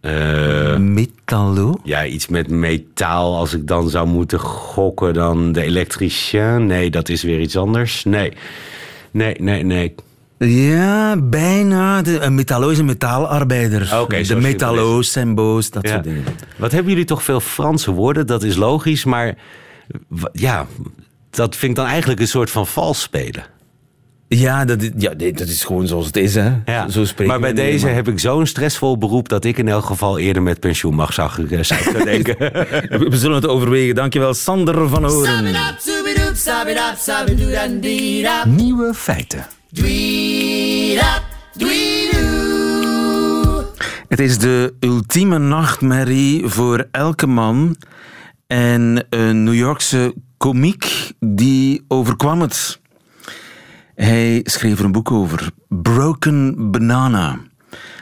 Eh, 0.02 0.78
Metallo. 0.78 1.80
ja, 1.84 2.06
iets 2.06 2.28
met 2.28 2.50
metaal. 2.50 3.36
Als 3.36 3.54
ik 3.54 3.68
dan 3.68 3.90
zou 3.90 4.08
moeten 4.08 4.40
gokken, 4.40 5.14
dan 5.14 5.52
de 5.52 5.62
elektricien. 5.62 6.66
Nee, 6.66 6.90
dat 6.90 7.10
is 7.10 7.24
weer 7.24 7.40
iets 7.40 7.58
anders. 7.58 8.04
Nee. 8.04 8.34
Nee, 9.12 9.36
nee, 9.40 9.64
nee. 9.64 9.96
Ja, 10.40 11.16
bijna. 11.18 12.02
De, 12.02 12.20
een 12.20 12.36
metallo 12.36 12.70
is 12.70 12.78
een 12.78 12.86
metaalarbeider. 12.86 14.00
Oké, 14.02 14.22
de 14.22 15.04
sembo's, 15.04 15.70
dat 15.70 15.88
Ja. 15.88 15.92
soort 15.92 16.04
dingen. 16.04 16.24
Wat 16.58 16.72
hebben 16.72 16.92
jullie 16.92 17.08
toch 17.08 17.24
veel 17.24 17.40
Franse 17.40 17.92
woorden? 17.92 18.28
Dat 18.28 18.44
is 18.44 18.56
logisch, 18.56 19.06
maar 19.06 19.36
w- 20.08 20.24
ja, 20.32 20.66
dat 21.30 21.56
vind 21.56 21.72
ik 21.72 21.78
dan 21.78 21.88
eigenlijk 21.88 22.20
een 22.20 22.28
soort 22.28 22.50
van 22.50 22.68
vals 22.68 23.02
spelen. 23.02 23.44
Ja, 24.28 24.66
dat 24.66 24.82
is, 24.82 24.90
ja 24.98 25.14
nee, 25.18 25.34
dat 25.34 25.48
is 25.48 25.64
gewoon 25.64 25.88
zoals 25.88 26.06
het 26.06 26.18
is. 26.18 26.36
Hè. 26.36 26.52
Ja. 26.66 26.90
Zo 26.90 27.06
spreken 27.06 27.34
maar 27.34 27.54
bij 27.54 27.54
deze 27.54 27.86
maar- 27.86 27.96
heb 27.96 28.08
ik 28.08 28.20
zo'n 28.20 28.46
stressvol 28.46 28.98
beroep 28.98 29.30
dat 29.30 29.46
ik 29.46 29.58
in 29.58 29.68
elk 29.68 29.86
geval 29.86 30.18
eerder 30.20 30.42
met 30.42 30.60
pensioen 30.60 30.96
mag, 30.96 31.14
zou 31.14 31.32
ik, 31.48 31.64
zou 31.66 32.04
denken. 32.04 32.36
We 32.38 33.06
we 33.10 33.18
zullen 33.18 33.36
het 33.36 33.48
overwegen. 33.48 33.96
Dankjewel, 33.96 34.34
Sander 34.34 34.88
van 34.90 35.04
Horen. 35.06 35.44
Nieuwe 38.46 38.94
feiten. 38.94 39.46
Het 44.16 44.20
is 44.20 44.38
de 44.38 44.74
ultieme 44.80 45.38
nachtmerrie 45.38 46.48
voor 46.48 46.88
elke 46.92 47.28
man. 47.28 47.76
En 48.48 49.06
een 49.10 49.44
New 49.44 49.54
Yorkse 49.54 50.14
komiek 50.38 51.12
die 51.20 51.86
overkwam 51.88 52.42
het. 52.42 52.82
Hij 53.96 54.42
schreef 54.44 54.80
er 54.80 54.86
een 54.86 54.92
boek 54.92 55.12
over. 55.12 55.50
Broken 55.68 56.72
Banana. 56.72 57.38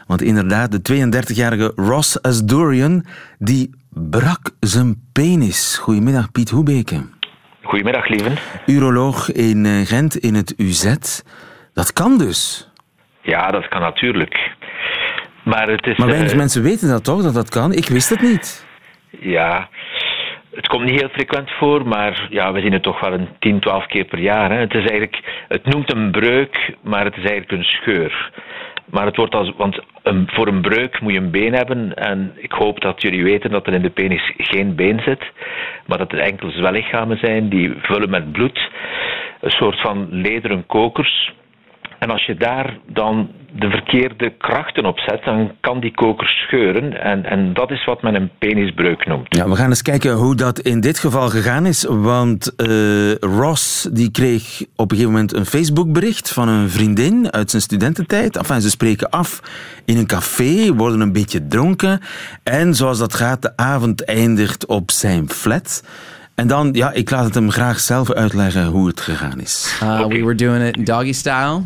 Want 0.08 0.22
inderdaad, 0.22 0.72
de 0.72 1.08
32-jarige 1.08 1.72
Ross 1.76 2.22
Asdorian, 2.22 3.06
die 3.40 3.70
brak 3.90 4.52
zijn 4.60 5.02
penis. 5.12 5.78
Goedemiddag, 5.78 6.32
Piet 6.32 6.50
Hoebeke. 6.50 7.02
Goedemiddag, 7.62 8.08
lieven. 8.08 8.38
Uroloog 8.66 9.32
in 9.32 9.66
eh, 9.66 9.86
Gent 9.86 10.18
in 10.18 10.36
het 10.36 10.54
UZ. 10.58 10.96
Dat 11.74 11.94
kan 11.94 12.18
dus. 12.18 12.72
Ja, 13.22 13.48
dat 13.48 13.68
kan 13.68 13.82
natuurlijk. 13.82 14.52
Maar, 15.44 15.68
het 15.68 15.88
is, 15.88 15.98
maar 15.98 16.08
weinig 16.08 16.32
uh, 16.32 16.38
mensen 16.38 16.64
weten 16.64 16.90
dat 16.90 17.04
toch, 17.04 17.24
dat 17.24 17.34
dat 17.34 17.50
kan? 17.50 17.74
Ik 17.74 17.88
wist 17.88 18.10
het 18.10 18.22
niet. 18.22 18.66
Ja, 19.10 19.70
het 20.52 20.68
komt 20.68 20.84
niet 20.84 21.00
heel 21.00 21.10
frequent 21.10 21.52
voor, 21.52 21.88
maar 21.88 22.28
ja, 22.30 22.52
we 22.52 22.62
zien 22.62 22.74
het 22.74 22.84
toch 22.84 23.00
wel 23.00 23.14
een 23.14 23.28
10, 23.40 23.60
12 23.60 23.86
keer 23.86 24.06
per 24.06 24.20
jaar. 24.20 24.52
Hè. 24.52 24.58
Het, 24.58 24.74
is 24.74 24.80
eigenlijk, 24.80 25.46
het 25.48 25.66
noemt 25.66 25.94
een 25.94 26.12
breuk, 26.12 26.76
maar 26.82 27.06
het 27.06 27.18
is 27.18 27.24
eigenlijk 27.24 27.52
een 27.52 27.64
scheur. 27.64 28.32
Maar 28.86 29.06
het 29.06 29.16
wordt 29.16 29.36
als, 29.36 29.54
want 29.58 29.80
een, 30.04 30.30
voor 30.32 30.48
een 30.48 30.62
breuk 30.62 31.02
moet 31.02 31.14
je 31.14 31.20
een 31.20 31.32
been 31.32 31.54
hebben. 31.54 31.94
En 31.94 32.34
ik 32.36 32.52
hoop 32.52 32.82
dat 32.82 33.02
jullie 33.02 33.24
weten 33.24 33.50
dat 33.50 33.68
er 33.68 33.74
in 33.74 33.82
de 33.82 33.90
penis 33.90 34.34
geen 34.38 34.76
been 34.76 35.00
zit, 35.00 35.24
maar 35.86 35.98
dat 35.98 36.12
er 36.12 36.20
enkel 36.20 36.52
zwellichamen 36.52 37.18
zijn 37.18 37.50
die 37.50 37.74
vullen 37.78 38.10
met 38.10 38.32
bloed. 38.32 38.70
Een 39.42 39.52
soort 39.52 39.82
van 39.82 40.08
lederen 40.10 40.66
kokers. 40.66 41.34
En 42.04 42.10
als 42.10 42.26
je 42.26 42.36
daar 42.36 42.78
dan 42.88 43.30
de 43.56 43.70
verkeerde 43.70 44.34
krachten 44.38 44.86
op 44.86 45.00
zet, 45.00 45.24
dan 45.24 45.52
kan 45.60 45.80
die 45.80 45.92
koker 45.92 46.28
scheuren. 46.28 47.02
En, 47.02 47.26
en 47.26 47.54
dat 47.54 47.72
is 47.72 47.86
wat 47.86 48.02
men 48.02 48.16
een 48.16 48.30
penisbreuk 48.38 49.06
noemt. 49.06 49.36
Ja, 49.36 49.50
we 49.50 49.56
gaan 49.56 49.70
eens 49.70 49.82
kijken 49.82 50.14
hoe 50.14 50.36
dat 50.36 50.60
in 50.60 50.80
dit 50.80 51.00
geval 51.00 51.30
gegaan 51.30 51.66
is. 51.66 51.86
Want 51.90 52.54
uh, 52.58 53.16
Ross 53.16 53.90
die 53.92 54.12
kreeg 54.12 54.62
op 54.76 54.92
een 54.92 54.98
gegeven 54.98 55.12
moment 55.12 55.34
een 55.34 55.46
Facebookbericht 55.46 56.34
van 56.34 56.48
een 56.48 56.70
vriendin 56.70 57.32
uit 57.32 57.50
zijn 57.50 57.62
studententijd. 57.62 58.38
Enfin, 58.38 58.62
ze 58.62 58.70
spreken 58.70 59.10
af 59.10 59.42
in 59.86 59.98
een 59.98 60.08
café, 60.08 60.74
worden 60.74 61.00
een 61.00 61.14
beetje 61.14 61.48
dronken. 61.48 62.00
En 62.44 62.76
zoals 62.76 62.98
dat 62.98 63.14
gaat, 63.14 63.42
de 63.42 63.58
avond 63.58 64.06
eindigt 64.06 64.66
op 64.66 64.92
zijn 64.92 65.30
flat. 65.30 65.84
En 66.36 66.48
dan, 66.48 66.70
ja, 66.74 66.92
ik 66.92 67.10
laat 67.10 67.26
het 67.26 67.36
hem 67.36 67.52
graag 67.52 67.80
zelf 67.80 68.12
uitleggen 68.12 68.66
hoe 68.66 68.88
het 68.88 69.02
gegaan 69.02 69.40
is. 69.40 69.80
Uh, 69.84 69.90
okay. 69.90 70.08
We 70.08 70.24
were 70.24 70.36
doing 70.36 70.68
it 70.68 70.78
in 70.78 70.84
doggy 70.84 71.14
style. 71.14 71.62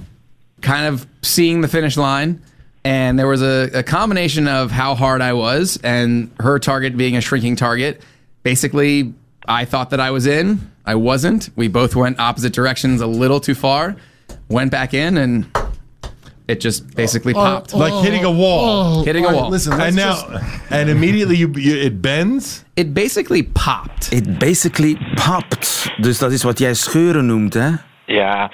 Kind 0.62 0.88
of 0.88 1.08
seeing 1.22 1.62
the 1.62 1.67
finish 1.67 1.98
line. 1.98 2.41
And 2.84 3.20
there 3.20 3.28
was 3.28 3.41
a, 3.41 3.70
a, 3.74 3.84
combination 3.84 4.48
of 4.48 4.72
how 4.72 4.96
hard 4.96 5.22
I 5.22 5.34
was 5.34 5.78
and 5.84 6.32
her 6.39 6.58
target 6.58 6.96
being 6.96 7.17
a 7.17 7.22
shrinking 7.22 7.58
target. 7.58 8.02
Basically, 8.43 9.13
I 9.46 9.65
thought 9.65 9.89
that 9.89 10.00
I 10.00 10.12
was 10.12 10.26
in. 10.26 10.72
I 10.86 10.96
wasn't. 10.96 11.50
We 11.58 11.67
both 11.67 11.98
went 11.98 12.17
opposite 12.17 12.54
directions 12.54 13.02
a 13.02 13.08
little 13.08 13.41
too 13.41 13.56
far. 13.56 13.98
Went 14.48 14.72
back 14.72 14.93
in 14.93 15.17
and 15.17 15.52
it 16.48 16.62
just 16.62 16.96
basically 16.96 17.34
oh, 17.34 17.38
popped. 17.38 17.74
Oh, 17.74 17.78
like 17.78 18.04
hitting 18.06 18.24
a 18.24 18.32
wall. 18.32 19.00
Oh, 19.00 19.04
hitting 19.04 19.26
a 19.26 19.34
wall. 19.34 19.50
Listen, 19.50 19.74
and 19.74 19.96
now, 19.96 20.13
just... 20.13 20.72
and 20.72 20.89
immediately 20.89 21.36
you, 21.36 21.52
you, 21.56 21.76
it 21.76 22.02
bends? 22.02 22.63
It 22.78 22.93
basically 22.93 23.43
popped. 23.43 24.13
It 24.13 24.39
basically 24.39 24.98
popped. 25.15 25.91
Dus 25.98 26.20
dat 26.20 26.32
is 26.32 26.43
wat 26.43 26.60
jij 26.60 26.74
scheuren 26.74 27.26
noemt, 27.26 27.54
hè? 27.54 27.72
Ja, 28.08 28.52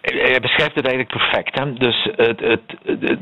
hij 0.00 0.40
beschrijft 0.40 0.74
het 0.74 0.86
eigenlijk 0.86 1.08
perfect. 1.08 1.58
Hè? 1.58 1.72
Dus 1.72 2.08
het, 2.16 2.40
het, 2.40 2.60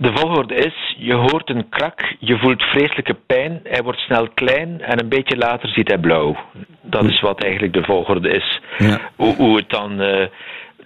de 0.02 0.10
volgorde 0.14 0.54
is, 0.54 0.96
je 0.98 1.14
hoort 1.14 1.50
een 1.50 1.68
krak, 1.68 2.14
je 2.18 2.38
voelt 2.38 2.62
vreselijke 2.62 3.16
pijn, 3.26 3.60
hij 3.62 3.82
wordt 3.82 3.98
snel 3.98 4.28
klein 4.34 4.80
en 4.80 5.00
een 5.00 5.08
beetje 5.08 5.36
later 5.36 5.68
ziet 5.68 5.88
hij 5.88 5.98
blauw. 5.98 6.36
Dat 6.82 7.04
is 7.04 7.20
wat 7.20 7.42
eigenlijk 7.42 7.72
de 7.72 7.82
volgorde 7.82 8.28
is. 8.28 8.60
Ja. 8.78 9.00
Hoe, 9.16 9.34
hoe, 9.34 9.56
het 9.56 9.70
dan 9.70 10.00
uh, 10.00 10.26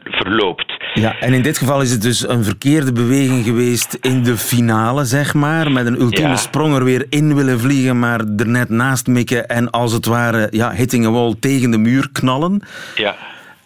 verloopt. 0.05 0.77
Ja, 0.95 1.19
en 1.21 1.33
in 1.33 1.43
dit 1.43 1.59
geval 1.59 1.81
is 1.81 1.91
het 1.91 2.03
dus 2.03 2.29
een 2.29 2.45
verkeerde 2.45 2.93
beweging 2.93 3.45
geweest 3.45 3.95
in 3.95 4.23
de 4.23 4.37
finale, 4.37 5.05
zeg 5.05 5.35
maar. 5.35 5.71
Met 5.71 5.87
een 5.87 6.01
ultieme 6.01 6.29
ja. 6.29 6.37
sprong 6.37 6.75
er 6.75 6.85
weer 6.85 7.07
in 7.11 7.35
willen 7.35 7.61
vliegen, 7.61 7.99
maar 7.99 8.21
er 8.21 8.49
net 8.49 8.69
naast 8.69 9.07
mikken 9.07 9.49
en 9.49 9.71
als 9.71 9.93
het 9.93 10.07
ware 10.07 10.49
ja, 10.51 10.73
hitting 10.73 11.07
a 11.07 11.11
wall 11.11 11.35
tegen 11.41 11.71
de 11.71 11.79
muur 11.79 12.09
knallen. 12.13 12.63
Ja. 12.95 13.17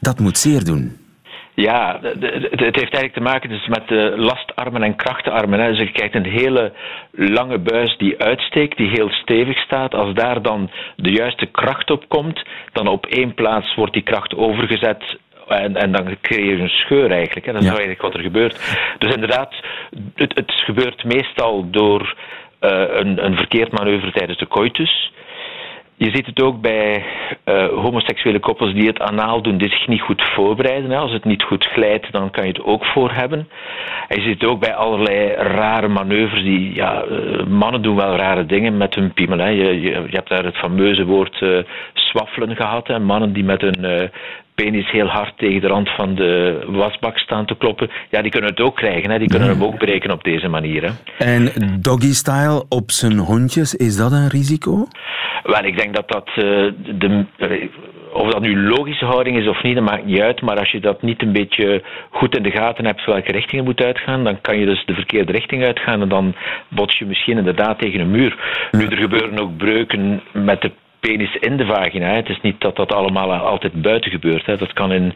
Dat 0.00 0.18
moet 0.18 0.38
zeer 0.38 0.64
doen. 0.64 1.00
Ja, 1.54 1.98
het 2.00 2.60
heeft 2.60 2.76
eigenlijk 2.76 3.12
te 3.12 3.20
maken 3.20 3.48
dus 3.48 3.66
met 3.66 3.88
de 3.88 4.14
lastarmen 4.16 4.82
en 4.82 4.96
krachtenarmen. 4.96 5.68
Dus 5.68 5.78
je 5.78 5.92
krijgt 5.92 6.14
een 6.14 6.26
hele 6.26 6.72
lange 7.10 7.58
buis 7.58 7.96
die 7.96 8.22
uitsteekt, 8.22 8.76
die 8.76 8.88
heel 8.88 9.10
stevig 9.10 9.58
staat. 9.58 9.94
Als 9.94 10.14
daar 10.14 10.42
dan 10.42 10.70
de 10.96 11.12
juiste 11.12 11.46
kracht 11.46 11.90
op 11.90 12.08
komt, 12.08 12.42
dan 12.72 12.86
op 12.86 13.06
één 13.06 13.34
plaats 13.34 13.74
wordt 13.74 13.92
die 13.92 14.02
kracht 14.02 14.36
overgezet 14.36 15.18
en, 15.48 15.76
en, 15.76 15.92
dan 15.92 16.16
creëer 16.20 16.56
je 16.56 16.62
een 16.62 16.68
scheur 16.68 17.10
eigenlijk. 17.10 17.46
Hè. 17.46 17.52
Dat 17.52 17.62
is 17.62 17.68
ja. 17.68 17.74
eigenlijk 17.74 18.02
wat 18.02 18.14
er 18.14 18.22
gebeurt. 18.22 18.78
Dus 18.98 19.14
inderdaad, 19.14 19.54
het, 20.14 20.34
het 20.34 20.52
gebeurt 20.52 21.04
meestal 21.04 21.70
door 21.70 22.14
uh, 22.60 22.84
een, 22.88 23.24
een 23.24 23.36
verkeerd 23.36 23.72
manoeuvre 23.72 24.12
tijdens 24.12 24.38
de 24.38 24.48
coitus. 24.48 25.12
Je 25.96 26.10
ziet 26.10 26.26
het 26.26 26.42
ook 26.42 26.60
bij 26.60 27.04
uh, 27.44 27.66
homoseksuele 27.68 28.38
koppels 28.38 28.74
die 28.74 28.86
het 28.86 29.00
anaal 29.00 29.42
doen, 29.42 29.58
die 29.58 29.70
zich 29.70 29.88
niet 29.88 30.00
goed 30.00 30.22
voorbereiden. 30.22 30.90
Hè. 30.90 30.96
Als 30.96 31.12
het 31.12 31.24
niet 31.24 31.42
goed 31.42 31.66
glijdt, 31.66 32.12
dan 32.12 32.30
kan 32.30 32.44
je 32.44 32.52
het 32.52 32.62
ook 32.62 32.84
voor 32.84 33.10
hebben. 33.12 33.48
En 34.08 34.16
je 34.20 34.28
ziet 34.28 34.40
het 34.40 34.50
ook 34.50 34.60
bij 34.60 34.74
allerlei 34.74 35.32
rare 35.32 35.88
manoeuvres. 35.88 36.42
Die, 36.42 36.74
ja, 36.74 37.04
uh, 37.04 37.44
mannen 37.46 37.82
doen 37.82 37.96
wel 37.96 38.16
rare 38.16 38.46
dingen 38.46 38.76
met 38.76 38.94
hun 38.94 39.12
piemel. 39.12 39.38
Hè. 39.38 39.48
Je, 39.48 39.80
je, 39.80 40.06
hebt 40.10 40.28
daar 40.28 40.44
het 40.44 40.56
fameuze 40.56 41.04
woord 41.04 41.40
uh, 41.40 41.58
gehad. 42.34 42.86
Hè. 42.86 42.98
Mannen 42.98 43.32
die 43.32 43.44
met 43.44 43.60
hun 43.60 44.10
penis 44.54 44.90
heel 44.90 45.06
hard 45.06 45.38
tegen 45.38 45.60
de 45.60 45.66
rand 45.66 45.88
van 45.90 46.14
de 46.14 46.62
wasbak 46.66 47.18
staan 47.18 47.46
te 47.46 47.56
kloppen. 47.56 47.90
Ja, 48.10 48.22
die 48.22 48.30
kunnen 48.30 48.50
het 48.50 48.60
ook 48.60 48.76
krijgen. 48.76 49.10
Hè. 49.10 49.18
Die 49.18 49.28
kunnen 49.28 49.48
hem 49.48 49.64
ook 49.64 49.78
breken 49.78 50.10
op 50.10 50.24
deze 50.24 50.48
manier. 50.48 50.82
Hè. 50.82 51.24
En 51.26 51.52
doggy-style 51.80 52.64
op 52.68 52.90
zijn 52.90 53.18
hondjes, 53.18 53.74
is 53.74 53.96
dat 53.96 54.12
een 54.12 54.28
risico? 54.28 54.86
Wel, 55.42 55.64
ik 55.64 55.78
denk 55.78 55.94
dat 55.94 56.08
dat 56.08 56.28
uh, 56.28 56.72
de, 56.98 57.24
of 58.12 58.30
dat 58.30 58.40
nu 58.40 58.60
logische 58.60 59.04
houding 59.04 59.38
is 59.38 59.48
of 59.48 59.62
niet, 59.62 59.74
dat 59.74 59.84
maakt 59.84 60.04
niet 60.04 60.20
uit. 60.20 60.40
Maar 60.40 60.58
als 60.58 60.70
je 60.70 60.80
dat 60.80 61.02
niet 61.02 61.22
een 61.22 61.32
beetje 61.32 61.82
goed 62.10 62.36
in 62.36 62.42
de 62.42 62.50
gaten 62.50 62.84
hebt 62.84 63.04
welke 63.04 63.32
richting 63.32 63.60
je 63.60 63.66
moet 63.68 63.82
uitgaan, 63.82 64.24
dan 64.24 64.40
kan 64.40 64.58
je 64.58 64.66
dus 64.66 64.84
de 64.86 64.94
verkeerde 64.94 65.32
richting 65.32 65.64
uitgaan 65.64 66.02
en 66.02 66.08
dan 66.08 66.34
bots 66.68 66.98
je 66.98 67.06
misschien 67.06 67.38
inderdaad 67.38 67.78
tegen 67.78 68.00
een 68.00 68.10
muur. 68.10 68.68
Nu, 68.70 68.86
er 68.86 68.96
gebeuren 68.96 69.38
ook 69.38 69.56
breuken 69.56 70.22
met 70.32 70.60
de 70.60 70.70
penis 71.06 71.36
in 71.40 71.56
de 71.56 71.66
vagina. 71.66 72.14
Het 72.14 72.28
is 72.28 72.40
niet 72.42 72.60
dat 72.60 72.76
dat 72.76 72.92
allemaal 72.92 73.32
altijd 73.32 73.82
buiten 73.82 74.10
gebeurt. 74.10 74.46
Hè. 74.46 74.56
Dat 74.56 74.72
kan 74.72 74.92
in 74.92 75.14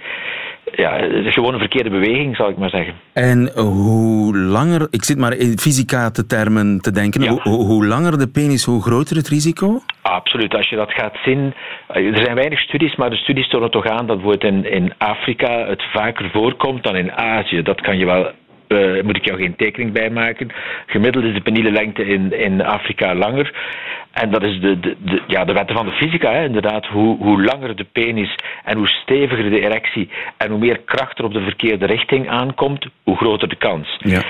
ja, 0.75 0.99
gewoon 1.25 1.53
een 1.53 1.59
verkeerde 1.59 1.91
beweging, 1.91 2.37
zal 2.37 2.49
ik 2.49 2.57
maar 2.57 2.71
zeggen. 2.71 2.95
En 3.13 3.51
hoe 3.55 4.37
langer, 4.37 4.87
ik 4.91 5.05
zit 5.05 5.19
maar 5.19 5.33
in 5.33 5.59
fysica 5.59 6.11
te 6.11 6.27
termen 6.27 6.81
te 6.81 6.91
denken, 6.91 7.23
ja. 7.23 7.31
hoe, 7.31 7.65
hoe, 7.65 7.87
langer 7.87 8.19
de 8.19 8.29
penis, 8.29 8.65
hoe 8.65 8.83
groter 8.83 9.17
het 9.17 9.29
risico? 9.29 9.81
Absoluut, 10.03 10.55
als 10.55 10.69
je 10.69 10.77
dat 10.77 10.93
gaat 10.93 11.17
zien, 11.25 11.55
er 11.87 12.25
zijn 12.25 12.35
weinig 12.35 12.61
studies, 12.61 12.97
maar 12.97 13.11
de 13.11 13.17
studies 13.17 13.49
tonen 13.49 13.71
toch 13.71 13.87
aan 13.87 14.07
dat 14.07 14.23
bijvoorbeeld 14.23 14.53
in, 14.53 14.73
in 14.73 14.93
Afrika 14.99 15.67
het 15.67 15.83
vaker 15.93 16.31
voorkomt 16.31 16.83
dan 16.83 16.97
in 16.97 17.13
Azië. 17.13 17.63
Dat 17.63 17.81
kan 17.81 17.99
je 17.99 18.05
wel 18.05 18.31
uh, 18.69 19.03
moet 19.03 19.17
ik 19.17 19.25
jou 19.25 19.39
geen 19.39 19.57
tekening 19.57 19.93
bij 19.93 20.11
maken. 20.11 20.53
Gemiddeld 20.87 21.25
is 21.25 21.35
de 21.35 21.41
peniele 21.41 21.71
lengte 21.71 22.07
in, 22.07 22.33
in 22.33 22.63
Afrika 22.63 23.15
langer. 23.15 23.53
En 24.13 24.31
dat 24.31 24.47
is 24.47 24.61
de, 24.61 24.81
de, 24.81 24.97
de, 24.99 25.23
ja, 25.27 25.45
de 25.45 25.53
wetten 25.53 25.77
van 25.77 25.87
de 25.87 25.93
fysica, 25.93 26.33
hè, 26.33 26.45
inderdaad. 26.45 26.87
Hoe, 26.87 27.17
hoe 27.17 27.43
langer 27.43 27.77
de 27.77 27.87
penis 27.93 28.35
en 28.65 28.77
hoe 28.77 28.89
steviger 28.89 29.51
de 29.51 29.61
erectie 29.61 30.11
en 30.37 30.51
hoe 30.51 30.59
meer 30.59 30.81
kracht 30.85 31.19
er 31.19 31.25
op 31.25 31.33
de 31.33 31.43
verkeerde 31.43 31.87
richting 31.87 32.29
aankomt, 32.29 32.87
hoe 33.03 33.17
groter 33.17 33.49
de 33.49 33.57
kans. 33.57 33.97
Ja. 33.99 34.23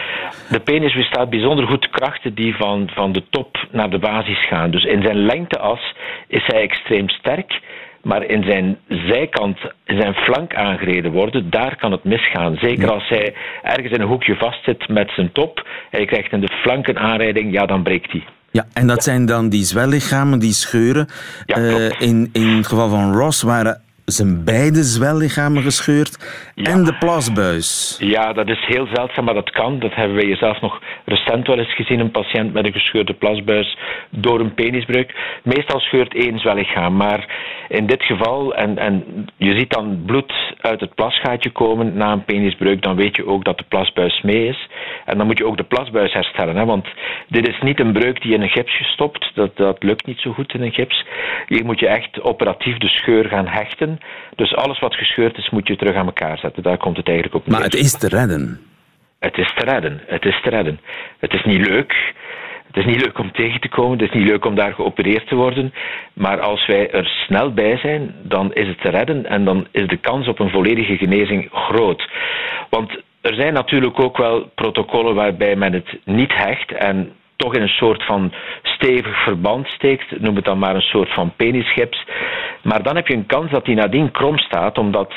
De 0.51 0.61
penis 0.61 0.95
bestaat 0.95 1.31
bijzonder 1.31 1.67
goed 1.67 1.91
krachten 1.91 2.35
die 2.35 2.57
van, 2.57 2.91
van 2.95 3.13
de 3.13 3.23
top 3.31 3.67
naar 3.71 3.91
de 3.91 3.99
basis 3.99 4.47
gaan. 4.47 4.71
Dus 4.71 4.85
in 4.85 5.03
zijn 5.03 5.17
lengteas 5.17 5.95
is 6.29 6.43
hij 6.47 6.61
extreem 6.61 7.09
sterk. 7.09 7.61
Maar 8.07 8.25
in 8.25 8.43
zijn 8.45 8.79
zijkant, 8.89 9.59
in 9.85 10.01
zijn 10.01 10.15
flank 10.15 10.55
aangereden 10.55 11.13
worden, 11.13 11.51
daar 11.51 11.77
kan 11.77 11.93
het 11.93 12.05
misgaan. 12.05 12.57
Zeker 12.57 12.91
als 12.91 13.09
hij 13.09 13.35
ergens 13.63 13.93
in 13.93 14.01
een 14.01 14.09
hoekje 14.09 14.37
vastzit 14.37 14.89
met 14.89 15.11
zijn 15.11 15.33
top 15.33 15.69
en 15.91 16.01
je 16.01 16.07
krijgt 16.07 16.33
in 16.33 16.41
de 16.41 16.59
flank 16.63 16.87
een 16.87 16.99
aanrijding, 16.99 17.53
ja, 17.53 17.67
dan 17.67 17.83
breekt 17.83 18.13
hij. 18.13 18.25
Ja, 18.51 18.65
en 18.73 18.87
dat 18.87 19.05
zijn 19.05 19.27
dan 19.27 19.49
die 19.49 19.65
zwellichamen, 19.65 20.39
die 20.39 20.53
scheuren. 20.53 21.09
Ja, 21.47 21.59
uh, 21.59 21.91
in, 21.99 22.29
in 22.33 22.49
het 22.49 22.67
geval 22.67 22.89
van 22.89 23.13
Ross 23.13 23.43
waren 23.43 23.83
zijn 24.07 24.45
beide 24.45 24.83
zwellichamen 24.83 25.63
gescheurd 25.63 26.17
ja. 26.55 26.71
en 26.71 26.85
de 26.85 26.95
plasbuis. 26.99 27.97
Ja, 28.01 28.33
dat 28.33 28.49
is 28.49 28.65
heel 28.67 28.87
zeldzaam, 28.93 29.25
maar 29.25 29.35
dat 29.35 29.51
kan. 29.51 29.79
Dat 29.79 29.95
hebben 29.95 30.17
wij 30.17 30.37
zelf 30.37 30.61
nog 30.61 30.81
recent 31.05 31.47
wel 31.47 31.59
eens 31.59 31.75
gezien. 31.75 32.01
Een 32.01 32.11
patiënt 32.11 32.53
met 32.53 32.67
een 32.67 32.73
gescheurde 32.73 33.15
plasbuis 33.15 33.79
door 34.11 34.41
een 34.41 34.55
penisbreuk. 34.55 35.15
Meestal 35.43 35.81
scheurt 35.81 36.15
één 36.15 36.39
zwellichaam, 36.39 36.97
maar 36.97 37.35
in 37.69 37.87
dit 37.87 38.03
geval, 38.03 38.55
en, 38.55 38.79
en 38.79 39.05
je 39.37 39.59
ziet 39.59 39.71
dan 39.71 40.03
bloed 40.07 40.33
uit 40.61 40.81
het 40.81 40.95
plasgaatje 40.95 41.51
komen 41.51 41.97
na 41.97 42.13
een 42.13 42.25
penisbreuk, 42.25 42.83
dan 42.83 42.97
weet 42.97 43.17
je 43.17 43.27
ook 43.27 43.45
dat 43.45 43.59
de 43.59 43.65
plasbuis 43.69 44.23
mee 44.23 44.49
is. 44.49 44.69
En 45.05 45.19
dan 45.19 45.27
moet 45.27 45.39
je 45.39 45.47
ook 45.47 45.57
de 45.57 45.65
plasbuis 45.65 46.13
herstellen, 46.13 46.57
hè, 46.57 46.65
want 46.65 46.87
dit 47.29 47.49
is 47.49 47.61
niet 47.61 47.81
een 47.81 47.93
breuk 47.93 48.23
die 48.23 48.35
in 48.35 48.43
een 48.43 48.49
gipsje 48.49 48.85
stopt. 48.85 49.31
Dat, 49.35 49.57
dat 49.57 49.83
lukt 49.83 50.07
niet 50.07 50.21
zo 50.21 50.33
goed 50.33 50.55
in 50.55 50.63
een 50.63 50.73
gips. 50.73 51.05
Hier 51.47 51.65
moet 51.65 51.81
je 51.81 51.89
echt 51.89 52.21
operatief 52.23 52.77
de 52.77 52.89
scheur 52.89 53.25
gaan 53.25 53.47
hechten. 53.47 53.96
Dus 54.35 54.55
alles 54.55 54.79
wat 54.79 54.95
gescheurd 54.95 55.39
is, 55.39 55.51
moet 55.51 55.69
je 55.69 55.77
terug 55.77 55.95
aan 55.95 56.07
elkaar 56.07 56.39
zetten. 56.39 56.63
Daar 56.63 56.79
komt 56.79 56.97
het 56.97 57.07
eigenlijk 57.07 57.37
op 57.37 57.47
neer. 57.47 57.57
Maar 57.57 57.65
het 57.65 57.75
is 57.75 57.93
te 57.93 58.09
redden. 58.09 58.61
Het 59.19 59.39
is 59.39 59.55
te 59.57 59.65
redden. 59.65 60.01
Het 60.07 60.25
is 60.25 60.41
te 60.43 60.51
redden. 60.51 60.81
Het 61.19 61.33
is 61.33 61.45
niet 61.45 61.69
leuk. 61.69 62.15
Het 62.67 62.77
is 62.77 62.93
niet 62.93 63.05
leuk 63.05 63.19
om 63.19 63.33
tegen 63.33 63.61
te 63.61 63.69
komen, 63.69 63.99
het 63.99 64.09
is 64.09 64.15
niet 64.15 64.29
leuk 64.29 64.45
om 64.45 64.55
daar 64.55 64.75
geopereerd 64.75 65.29
te 65.29 65.35
worden. 65.35 65.73
Maar 66.13 66.41
als 66.41 66.67
wij 66.67 66.91
er 66.91 67.07
snel 67.07 67.53
bij 67.53 67.77
zijn, 67.79 68.15
dan 68.23 68.53
is 68.55 68.69
het 68.69 68.81
te 68.81 68.89
redden 68.89 69.27
en 69.27 69.45
dan 69.45 69.67
is 69.71 69.89
de 69.89 69.97
kans 69.97 70.29
op 70.29 70.39
een 70.39 70.51
volledige 70.51 70.97
genezing 70.97 71.49
groot. 71.53 72.09
Want 72.71 72.91
er 73.21 73.35
zijn 73.35 73.53
natuurlijk 73.53 74.01
ook 74.01 74.17
wel 74.17 74.51
protocollen 74.55 75.15
waarbij 75.15 75.57
men 75.57 75.73
het 75.73 75.99
niet 76.05 76.35
hecht 76.35 76.73
en 76.73 77.13
toch 77.37 77.55
in 77.55 77.63
een 77.63 77.69
soort 77.69 78.05
van 78.05 78.33
stevig 78.63 79.23
verband 79.23 79.67
steekt, 79.69 80.21
noem 80.21 80.37
het 80.37 80.45
dan 80.45 80.59
maar 80.59 80.75
een 80.75 80.81
soort 80.81 81.13
van 81.13 81.33
penisgips. 81.37 82.05
Maar 82.63 82.83
dan 82.83 82.97
heb 82.97 83.07
je 83.07 83.15
een 83.15 83.27
kans 83.27 83.51
dat 83.51 83.65
die 83.65 83.75
nadien 83.75 84.11
krom 84.11 84.39
staat, 84.39 84.79
omdat 84.79 85.13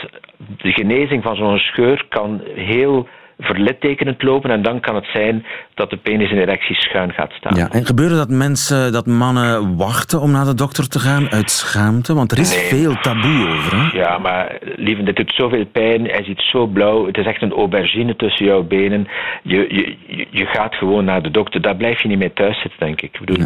de 0.57 0.71
genezing 0.71 1.23
van 1.23 1.35
zo'n 1.35 1.57
scheur 1.57 2.05
kan 2.09 2.41
heel 2.55 3.07
verlittekenend 3.39 4.23
lopen 4.23 4.49
en 4.49 4.61
dan 4.61 4.79
kan 4.79 4.95
het 4.95 5.05
zijn 5.13 5.45
dat 5.73 5.89
de 5.89 5.97
penis 5.97 6.31
in 6.31 6.37
erectie 6.37 6.75
schuin 6.75 7.11
gaat 7.13 7.31
staan. 7.31 7.55
Ja, 7.55 7.69
en 7.71 7.85
gebeurde 7.85 8.15
dat 8.15 8.29
mensen, 8.29 8.91
dat 8.91 9.05
mannen 9.05 9.77
wachten 9.77 10.21
om 10.21 10.31
naar 10.31 10.45
de 10.45 10.53
dokter 10.53 10.89
te 10.89 10.99
gaan 10.99 11.29
uit 11.29 11.51
schaamte? 11.51 12.13
Want 12.13 12.31
er 12.31 12.39
is 12.39 12.55
Nee. 12.55 12.63
veel 12.65 12.95
taboe 13.01 13.47
over, 13.49 13.77
hè? 13.77 13.97
Ja, 13.97 14.17
maar 14.17 14.57
lieve, 14.75 15.03
dit 15.03 15.15
doet 15.15 15.33
zoveel 15.35 15.65
pijn. 15.65 16.05
Hij 16.05 16.23
ziet 16.23 16.39
zo 16.41 16.67
blauw. 16.67 17.05
Het 17.05 17.17
is 17.17 17.25
echt 17.25 17.41
een 17.41 17.51
aubergine 17.51 18.15
tussen 18.15 18.45
jouw 18.45 18.63
benen. 18.63 19.07
Je, 19.43 19.57
je, 19.69 19.95
je- 20.31 20.45
gaat 20.45 20.75
gewoon 20.75 21.05
naar 21.05 21.21
de 21.21 21.31
dokter. 21.31 21.61
Daar 21.61 21.75
blijf 21.75 22.01
je 22.01 22.07
niet 22.07 22.17
mee 22.17 22.33
thuis 22.33 22.61
zitten, 22.61 22.79
denk 22.79 23.01
ik. 23.01 23.13
ik 23.13 23.25
bedoel, 23.25 23.45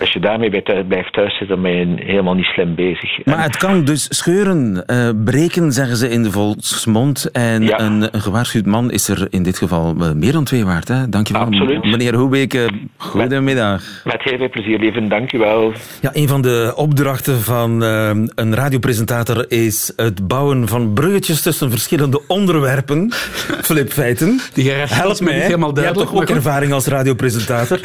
Als 0.00 0.12
je 0.12 0.20
daarmee 0.20 0.62
blijft 0.88 1.12
thuis 1.12 1.30
zitten, 1.38 1.48
dan 1.48 1.62
ben 1.62 1.72
je 1.96 2.04
helemaal 2.04 2.34
niet 2.34 2.44
slim 2.44 2.74
bezig. 2.74 3.24
Maar 3.24 3.42
het 3.42 3.56
kan 3.56 3.84
dus 3.84 4.06
scheuren, 4.18 4.86
eh, 4.86 5.10
breken, 5.24 5.72
zeggen 5.72 5.96
ze 5.96 6.08
in 6.10 6.22
de 6.22 6.30
volksmond. 6.30 7.30
En 7.32 7.62
Ja. 7.62 7.80
een, 7.80 8.08
een 8.14 8.20
gewaarschuwd 8.20 8.66
man 8.66 8.90
is 8.90 9.08
er 9.08 9.25
in 9.30 9.42
dit 9.42 9.58
geval 9.58 9.94
eh, 10.00 10.12
meer 10.12 10.32
dan 10.32 10.44
twee 10.44 10.64
waard. 10.64 10.88
Hè? 10.88 11.08
Dankjewel, 11.08 11.42
Absoluut. 11.42 11.84
meneer 11.84 12.14
Hoebeke. 12.14 12.68
Goedemiddag. 12.96 13.82
Met 14.04 14.22
heel 14.22 14.36
veel 14.36 14.48
plezier, 14.48 14.78
lieve. 14.78 15.06
Dank 15.06 15.32
u 15.32 15.38
wel. 15.38 15.72
Ja, 16.00 16.10
een 16.12 16.28
van 16.28 16.42
de 16.42 16.72
opdrachten 16.76 17.40
van 17.40 17.84
eh, 17.84 18.10
een 18.34 18.54
radiopresentator 18.54 19.44
is 19.48 19.92
het 19.96 20.28
bouwen 20.28 20.68
van 20.68 20.92
bruggetjes 20.92 21.42
tussen 21.42 21.70
verschillende 21.70 22.20
onderwerpen. 22.26 23.12
Filip 23.66 23.92
Feiten. 23.92 24.40
Die 24.52 24.64
hierarchie 24.64 24.96
Help 24.96 25.12
is 25.12 25.20
me 25.20 25.24
mij. 25.24 25.34
niet 25.34 25.44
helemaal 25.44 25.68
Je 25.68 25.80
hebt 25.80 25.94
duidelijk, 25.94 26.10
toch 26.10 26.30
ook 26.30 26.36
ervaring 26.36 26.72
als 26.72 26.86
radiopresentator? 26.86 27.78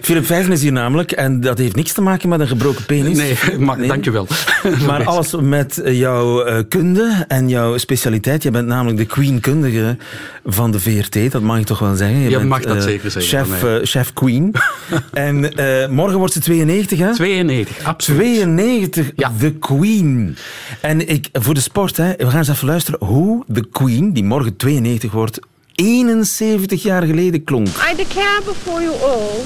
Filip 0.00 0.24
Feiten 0.24 0.52
is 0.52 0.62
hier 0.62 0.72
namelijk, 0.72 1.12
en 1.12 1.40
dat 1.40 1.58
heeft 1.58 1.76
niks 1.76 1.92
te 1.92 2.02
maken 2.02 2.28
met 2.28 2.40
een 2.40 2.48
gebroken 2.48 2.84
penis. 2.84 3.16
Nee, 3.16 3.36
maar, 3.66 3.86
dank 3.86 4.04
je 4.04 4.10
wel. 4.10 4.26
Maar 4.86 5.04
alles 5.04 5.34
met 5.40 5.80
jouw 5.84 6.42
eh, 6.42 6.62
kunde 6.68 7.24
en 7.28 7.48
jouw 7.48 7.76
specialiteit. 7.78 8.42
Je 8.42 8.50
bent 8.50 8.66
namelijk 8.66 8.96
de 8.96 9.06
queen-kundige 9.06 9.96
van 10.44 10.69
de 10.70 10.80
VRT, 10.80 11.32
dat 11.32 11.42
mag 11.42 11.58
ik 11.58 11.66
toch 11.66 11.78
wel 11.78 11.94
zeggen. 11.94 12.18
Je, 12.18 12.30
Je 12.30 12.36
bent, 12.36 12.48
mag 12.48 12.62
dat 12.62 12.76
eh, 12.76 12.82
zeker 12.82 13.10
zeggen 13.10 13.38
Chef, 13.38 13.58
van 13.58 13.68
eh, 13.68 13.78
chef 13.82 14.12
queen. 14.12 14.54
en 15.12 15.56
eh, 15.56 15.88
morgen 15.88 16.18
wordt 16.18 16.32
ze 16.32 16.40
92, 16.40 16.98
hè? 16.98 17.14
92, 17.14 17.84
absoluut. 17.84 18.20
92, 18.20 19.12
de 19.38 19.52
queen. 19.52 20.36
En 20.80 21.08
ik, 21.08 21.28
voor 21.32 21.54
de 21.54 21.60
sport, 21.60 21.96
hè, 21.96 22.12
we 22.16 22.26
gaan 22.26 22.38
eens 22.38 22.48
even 22.48 22.66
luisteren 22.66 23.06
hoe 23.06 23.44
de 23.46 23.66
queen, 23.72 24.12
die 24.12 24.24
morgen 24.24 24.56
92 24.56 25.12
wordt, 25.12 25.38
71 25.74 26.82
jaar 26.82 27.02
geleden 27.02 27.44
klonk. 27.44 27.66
I 27.66 27.96
declare 27.96 28.40
before 28.44 28.82
you 28.82 28.94
all 29.02 29.44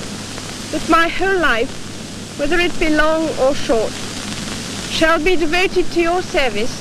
that 0.70 0.88
my 0.88 1.08
whole 1.18 1.54
life, 1.54 1.72
whether 2.36 2.58
it 2.58 2.78
be 2.78 2.90
long 2.90 3.28
or 3.38 3.54
short, 3.54 3.92
shall 4.90 5.18
be 5.22 5.36
devoted 5.36 5.92
to 5.92 6.00
your 6.00 6.22
service 6.32 6.72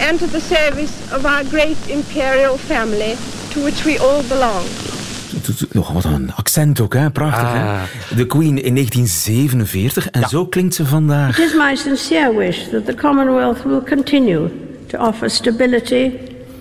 and 0.00 0.18
to 0.18 0.26
the 0.26 0.40
service 0.40 0.92
of 1.12 1.24
our 1.24 1.44
great 1.50 1.76
imperial 1.86 2.56
family 2.58 3.16
to 3.56 3.62
which 3.64 3.84
we 3.84 3.98
all 3.98 4.22
belong. 4.28 4.64
Oh, 5.74 5.92
wat 5.94 6.04
een 6.04 6.32
accent 6.34 6.80
ook, 6.80 6.94
hè? 6.94 7.10
prachtig. 7.10 7.48
Ah. 7.48 7.82
Hè? 7.82 8.16
De 8.16 8.26
Queen 8.26 8.62
in 8.62 8.74
1947 8.74 10.10
en 10.10 10.28
zo 10.28 10.46
klinkt 10.46 10.74
ze 10.74 10.86
vandaag. 10.86 11.38
It 11.38 11.44
is 11.44 11.54
my 11.54 11.74
sincere 11.74 12.36
wish 12.36 12.68
that 12.70 12.86
the 12.86 12.94
Commonwealth 12.94 13.62
will 13.64 13.82
continue 13.82 14.50
to 14.86 14.98
offer 14.98 15.30
stability 15.30 16.10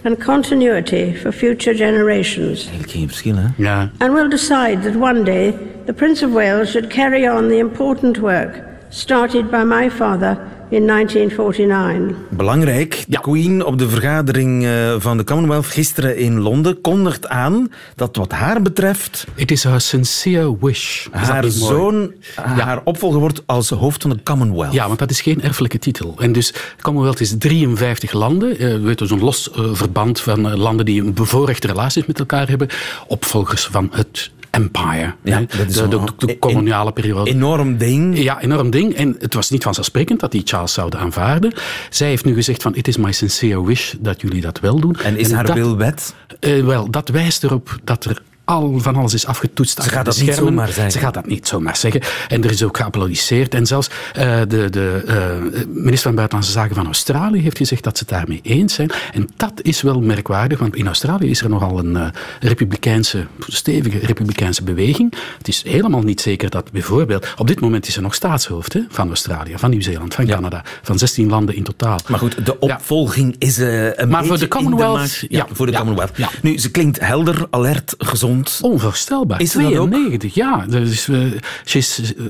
and 0.03 0.23
continuity 0.23 1.15
for 1.15 1.31
future 1.31 1.75
generations. 1.75 2.59
Eigenlijk 2.59 2.91
geen 2.91 3.07
verschil, 3.07 3.35
hè? 3.35 3.47
Ja. 3.57 3.89
and 3.97 4.13
we 4.13 4.19
will 4.19 4.29
decide 4.29 4.79
that 4.81 4.95
one 4.95 5.23
day 5.23 5.53
the 5.85 5.93
Prince 5.93 6.25
of 6.25 6.31
Wales 6.31 6.69
should 6.69 6.87
carry 6.87 7.29
on 7.29 7.47
the 7.47 7.57
important 7.57 8.17
work 8.17 8.63
started 8.89 9.49
by 9.49 9.63
my 9.65 9.89
father 9.89 10.37
in 10.69 10.87
1949. 10.87 12.15
Belangrijk, 12.29 13.05
de 13.07 13.19
Queen 13.19 13.65
op 13.65 13.77
de 13.77 13.89
vergadering 13.89 14.65
eh, 14.65 14.95
van 14.97 15.17
de 15.17 15.23
Commonwealth 15.23 15.65
gisteren 15.65 16.17
in 16.17 16.39
Londen 16.39 16.81
kondigt 16.81 17.27
aan 17.27 17.71
dat 17.95 18.15
wat 18.15 18.31
haar 18.31 18.61
betreft 18.61 19.25
It 19.35 19.51
is 19.51 19.63
her 19.63 19.81
sincere 19.81 20.57
wish. 20.59 21.07
Haar 21.11 21.43
zoon 21.43 22.13
haar 22.35 22.81
opvolger 22.83 23.19
wordt 23.19 23.43
als 23.45 23.69
hoofd 23.69 24.01
van 24.01 24.11
de 24.11 24.23
Commonwealth. 24.23 24.73
Ja, 24.73 24.87
want 24.87 24.99
dat 24.99 25.09
is 25.09 25.21
geen 25.21 25.41
erfelijke 25.41 25.79
titel. 25.79 26.15
En 26.19 26.31
dus 26.31 26.53
Commonwealth 26.81 27.19
is 27.19 27.35
53 27.37 28.11
landen. 28.11 28.51
Eh, 28.51 28.57
we 28.57 28.79
weten 28.79 29.07
zo'n 29.07 29.23
los 29.23 29.51
eh, 29.51 29.63
verband 29.71 30.19
van 30.19 30.57
landen 30.57 30.85
die 30.85 31.01
een 31.01 31.13
bevoorrechte 31.13 31.67
relaties 31.67 32.05
met 32.05 32.19
elkaar 32.19 32.49
hebben. 32.49 32.67
Opvolgers 33.07 33.65
van 33.65 33.89
het 33.91 34.31
empire. 34.55 35.13
Ja, 35.23 35.39
dat 35.57 35.67
is 35.67 35.73
de, 35.73 35.87
de, 35.87 36.25
de 36.25 36.39
koloniale 36.39 36.91
periode. 36.91 37.29
Enorm 37.29 37.77
ding. 37.77 38.17
Ja, 38.19 38.41
enorm 38.41 38.69
ding. 38.69 38.93
En 38.95 39.15
het 39.19 39.33
was 39.33 39.49
niet 39.49 39.63
vanzelfsprekend 39.63 40.19
dat 40.19 40.31
die 40.31 40.41
Charles 40.45 40.73
zouden 40.73 40.99
aanvaarden. 40.99 41.53
Zij 41.89 42.07
heeft 42.07 42.25
nu 42.25 42.33
gezegd 42.33 42.61
van, 42.61 42.75
it 42.75 42.87
is 42.87 42.97
my 42.97 43.11
sincere 43.11 43.65
wish 43.65 43.93
dat 43.99 44.21
jullie 44.21 44.41
dat 44.41 44.59
wel 44.59 44.79
doen. 44.79 44.95
En 45.03 45.17
is 45.17 45.31
haar 45.31 45.45
dat- 45.45 45.55
wil 45.55 45.77
wet? 45.77 46.15
Eh, 46.39 46.63
wel, 46.65 46.89
dat 46.89 47.09
wijst 47.09 47.43
erop 47.43 47.77
dat 47.83 48.05
er 48.05 48.21
al 48.45 48.79
van 48.79 48.95
alles 48.95 49.13
is 49.13 49.25
afgetoetst. 49.25 49.77
achter 49.77 49.93
gaat 49.93 50.05
dat 50.05 50.19
niet 50.19 50.33
zomaar 50.33 50.67
zeggen. 50.67 50.91
Ze 50.91 50.99
gaat 50.99 51.13
dat 51.13 51.25
niet 51.25 51.47
zomaar 51.47 51.77
zeggen. 51.77 52.01
En 52.27 52.43
er 52.43 52.51
is 52.51 52.63
ook 52.63 52.77
geapplaudisseerd. 52.77 53.53
En 53.53 53.65
zelfs 53.65 53.89
eh, 54.13 54.39
de, 54.47 54.69
de 54.69 55.03
eh, 55.07 55.65
minister 55.67 56.01
van 56.01 56.15
Buitenlandse 56.15 56.51
Zaken 56.51 56.75
van 56.75 56.85
Australië 56.85 57.41
heeft 57.41 57.57
gezegd 57.57 57.83
dat 57.83 57.97
ze 57.97 58.03
het 58.07 58.13
daarmee 58.13 58.39
eens 58.43 58.73
zijn. 58.73 58.91
En 59.13 59.29
dat 59.37 59.53
is 59.61 59.81
wel 59.81 60.01
merkwaardig, 60.01 60.59
want 60.59 60.75
in 60.75 60.87
Australië 60.87 61.29
is 61.29 61.41
er 61.41 61.49
nogal 61.49 61.79
een 61.79 61.95
eh, 61.95 62.07
republikeinse, 62.39 63.25
stevige 63.47 63.99
republikeinse 63.99 64.63
beweging. 64.63 65.13
Het 65.37 65.47
is 65.47 65.63
helemaal 65.63 66.01
niet 66.01 66.21
zeker 66.21 66.49
dat 66.49 66.71
bijvoorbeeld... 66.71 67.33
Op 67.37 67.47
dit 67.47 67.59
moment 67.59 67.87
is 67.87 67.95
er 67.95 68.01
nog 68.01 68.13
staatshoofd 68.13 68.73
hè, 68.73 68.81
van 68.89 69.07
Australië, 69.07 69.53
van 69.57 69.69
Nieuw-Zeeland, 69.69 70.13
van 70.13 70.25
Canada. 70.25 70.63
Van 70.81 70.97
16 70.97 71.29
landen 71.29 71.55
in 71.55 71.63
totaal. 71.63 71.99
Maar 72.07 72.19
goed, 72.19 72.45
de 72.45 72.59
opvolging 72.59 73.35
is 73.37 73.57
een 73.57 74.09
Maar 74.09 74.25
voor 74.25 74.39
de 74.39 74.47
Commonwealth, 74.47 75.19
de. 75.19 75.27
Ja, 75.29 75.45
ja, 75.49 75.55
voor 75.55 75.65
de 75.65 75.77
Commonwealth. 75.77 76.11
Nu, 76.41 76.57
ze 76.57 76.71
klinkt 76.71 76.99
helder, 76.99 77.47
alert, 77.49 77.95
gezond. 77.97 78.34
Onvoorstelbaar. 78.61 79.41
Is 79.41 79.51
ze 79.51 79.61
dat 79.61 79.77
ook? 79.77 79.89
92, 79.89 80.33
ja. 80.33 80.65
Dus, 80.69 81.03
ze 81.03 81.77
is 81.77 82.13
uh, 82.17 82.25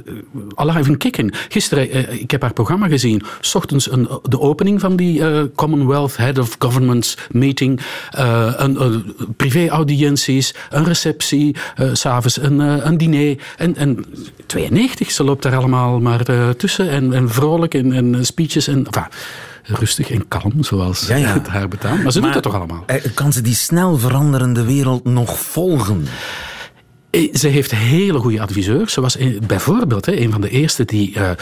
alive 0.56 0.90
and 0.90 0.98
kicking. 0.98 1.34
Gisteren, 1.50 1.92
eh, 1.92 2.14
ik 2.14 2.32
heb 2.32 2.42
haar 2.42 2.54
programma 2.54 2.88
gezien. 2.88 3.22
S 3.40 3.56
ochtends 3.56 3.92
een, 3.92 4.08
de 4.24 4.40
opening 4.40 4.80
van 4.80 4.96
die 4.96 5.22
Commonwealth 5.56 6.18
Head 6.18 6.38
of 6.38 6.56
Governments 6.60 7.18
meeting. 7.32 7.80
een, 8.12 9.16
privé-audiënties, 9.38 10.54
een 10.70 10.84
receptie, 10.84 11.56
s 11.94 12.00
s'avonds 12.00 12.42
een, 12.42 12.60
een 12.60 12.98
diner. 12.98 13.38
En, 13.58 13.76
en 13.76 14.06
92, 14.46 15.12
ze 15.12 15.24
loopt 15.24 15.44
daar 15.44 15.56
allemaal 15.56 16.00
maar 16.00 16.56
tussen. 16.56 16.90
En, 16.90 17.14
en 17.14 17.30
vrolijk 17.30 17.74
en, 17.74 17.94
en 17.94 18.26
speeches. 18.26 18.68
En, 18.68 18.86
enfin, 18.86 19.08
rustig 19.66 20.12
en 20.12 20.28
kalm, 20.28 20.64
zoals 20.64 21.08
Ja, 21.08 21.16
ja. 21.16 21.34
het 21.34 21.48
haar 21.48 21.68
betaamt. 21.68 22.04
Maar 22.04 22.12
ze 22.12 22.20
Maar, 22.20 22.28
doet 22.34 22.44
het 22.44 22.52
toch 22.52 22.62
allemaal. 22.62 22.84
eh, 22.86 23.04
Kan 23.14 23.34
ze 23.34 23.42
die 23.42 23.56
snel 23.56 23.98
veranderende 23.98 24.64
wereld 24.64 25.04
nog 25.06 25.40
volgen? 25.40 26.08
Eh, 27.16 27.34
Ze 27.34 27.48
heeft 27.48 27.72
hele 27.72 28.20
goede 28.20 28.42
adviseurs. 28.42 28.94
Ze 28.94 29.02
was 29.02 29.18
bijvoorbeeld 29.48 30.08
een 30.08 30.32
van 30.32 30.42
de 30.42 30.50
eerste 30.50 30.86
die 30.86 31.16
eh, 31.16 31.30
eh, 31.30 31.36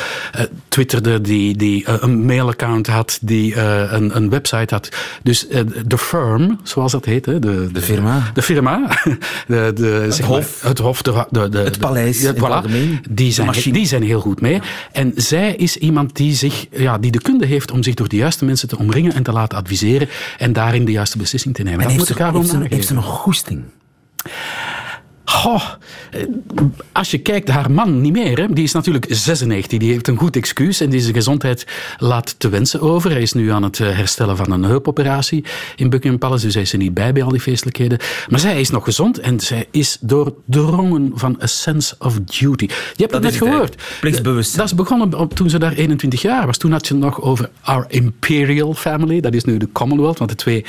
twitterde, 0.67 1.21
die, 1.21 1.55
die 1.55 1.83
een 1.87 2.25
mailaccount 2.25 2.87
had, 2.87 3.17
die 3.21 3.55
een, 3.61 4.15
een 4.15 4.29
website 4.29 4.73
had. 4.73 4.89
Dus 5.23 5.47
de 5.85 5.97
firm, 5.97 6.59
zoals 6.63 6.91
dat 6.91 7.05
heet. 7.05 7.25
Hè, 7.25 7.39
de, 7.39 7.69
de, 7.71 7.81
firma. 7.81 8.31
De 8.33 8.41
firma. 8.41 8.81
De, 9.47 9.71
de, 9.75 10.05
zeg 10.09 10.29
maar, 10.29 10.37
hof. 10.37 10.61
het 10.61 10.79
hof. 10.79 11.01
De, 11.01 11.25
de, 11.29 11.49
de, 11.49 11.57
Het 11.57 11.79
paleis 11.79 12.21
ja, 12.21 12.27
het 12.27 12.37
voilà. 12.37 12.69
Die 13.09 13.31
zijn, 13.31 13.51
De 13.51 13.71
die 13.71 13.85
zijn 13.85 14.03
heel 14.03 14.19
goed 14.19 14.41
mee. 14.41 14.61
En 14.91 15.11
zij 15.15 15.55
is 15.55 15.77
iemand 15.77 16.15
die, 16.15 16.33
zich, 16.33 16.65
ja, 16.71 16.97
die 16.97 17.11
de 17.11 17.21
kunde 17.21 17.45
heeft 17.45 17.71
om 17.71 17.83
zich 17.83 17.93
door 17.93 18.07
de 18.07 18.15
juiste 18.15 18.45
mensen 18.45 18.67
te 18.67 18.77
omringen 18.77 19.13
en 19.13 19.23
te 19.23 19.31
laten 19.31 19.57
adviseren 19.57 20.09
en 20.37 20.53
daarin 20.53 20.85
de 20.85 20.91
juiste 20.91 21.17
beslissing 21.17 21.55
te 21.55 21.63
nemen. 21.63 21.79
En 21.79 21.97
dat 21.97 22.07
heeft 22.07 22.09
moet 22.09 22.17
ze, 22.17 22.37
heeft, 22.37 22.49
ze, 22.49 22.57
heeft 22.57 22.87
ze 22.87 22.93
nageven. 22.93 22.95
nog 22.95 23.05
goesting? 23.05 23.63
Goh, 25.25 25.63
eh, 26.11 26.21
als 26.91 27.11
je 27.11 27.17
kijkt, 27.17 27.49
haar 27.49 27.71
man 27.71 28.01
niet 28.01 28.13
meer. 28.13 28.39
Hè? 28.39 28.53
Die 28.53 28.63
is 28.63 28.71
natuurlijk 28.71 29.05
96. 29.09 29.79
Die 29.79 29.91
heeft 29.91 30.07
een 30.07 30.17
goed 30.17 30.35
excuus 30.35 30.79
en 30.81 30.89
die 30.89 31.01
zijn 31.01 31.13
gezondheid 31.13 31.67
laat 31.97 32.35
te 32.39 32.49
wensen 32.49 32.81
over. 32.81 33.11
Hij 33.11 33.21
is 33.21 33.33
nu 33.33 33.51
aan 33.51 33.63
het 33.63 33.79
eh, 33.79 33.87
herstellen 33.95 34.37
van 34.37 34.51
een 34.51 34.63
heupoperatie 34.63 35.43
in 35.75 35.89
Buckingham 35.89 36.19
Palace. 36.19 36.45
Dus 36.45 36.53
hij 36.53 36.63
is 36.63 36.71
er 36.71 36.77
niet 36.77 36.93
bij 36.93 37.13
bij 37.13 37.23
al 37.23 37.29
die 37.29 37.39
feestelijkheden. 37.39 37.97
Maar 38.29 38.39
zij 38.39 38.59
is 38.59 38.69
nog 38.69 38.83
gezond 38.83 39.19
en 39.19 39.39
zij 39.39 39.67
is 39.71 39.97
doordrongen 40.01 41.11
van 41.15 41.37
a 41.41 41.47
sense 41.47 41.95
of 41.99 42.19
duty. 42.19 42.65
Je 42.65 42.73
hebt 42.95 43.11
Dat 43.11 43.11
het 43.11 43.21
net 43.21 43.35
gehoord. 43.35 43.81
Dat 44.55 44.65
is 44.65 44.75
begonnen 44.75 45.19
op- 45.19 45.33
toen 45.33 45.49
ze 45.49 45.59
daar 45.59 45.73
21 45.73 46.21
jaar 46.21 46.45
was. 46.45 46.57
Toen 46.57 46.71
had 46.71 46.87
je 46.87 46.93
het 46.93 47.03
nog 47.03 47.21
over 47.21 47.49
our 47.61 47.85
imperial 47.87 48.73
family. 48.73 49.19
Dat 49.19 49.33
is 49.33 49.43
nu 49.43 49.57
de 49.57 49.71
Commonwealth. 49.71 50.17
Want 50.17 50.29
de 50.29 50.35
twee 50.35 50.65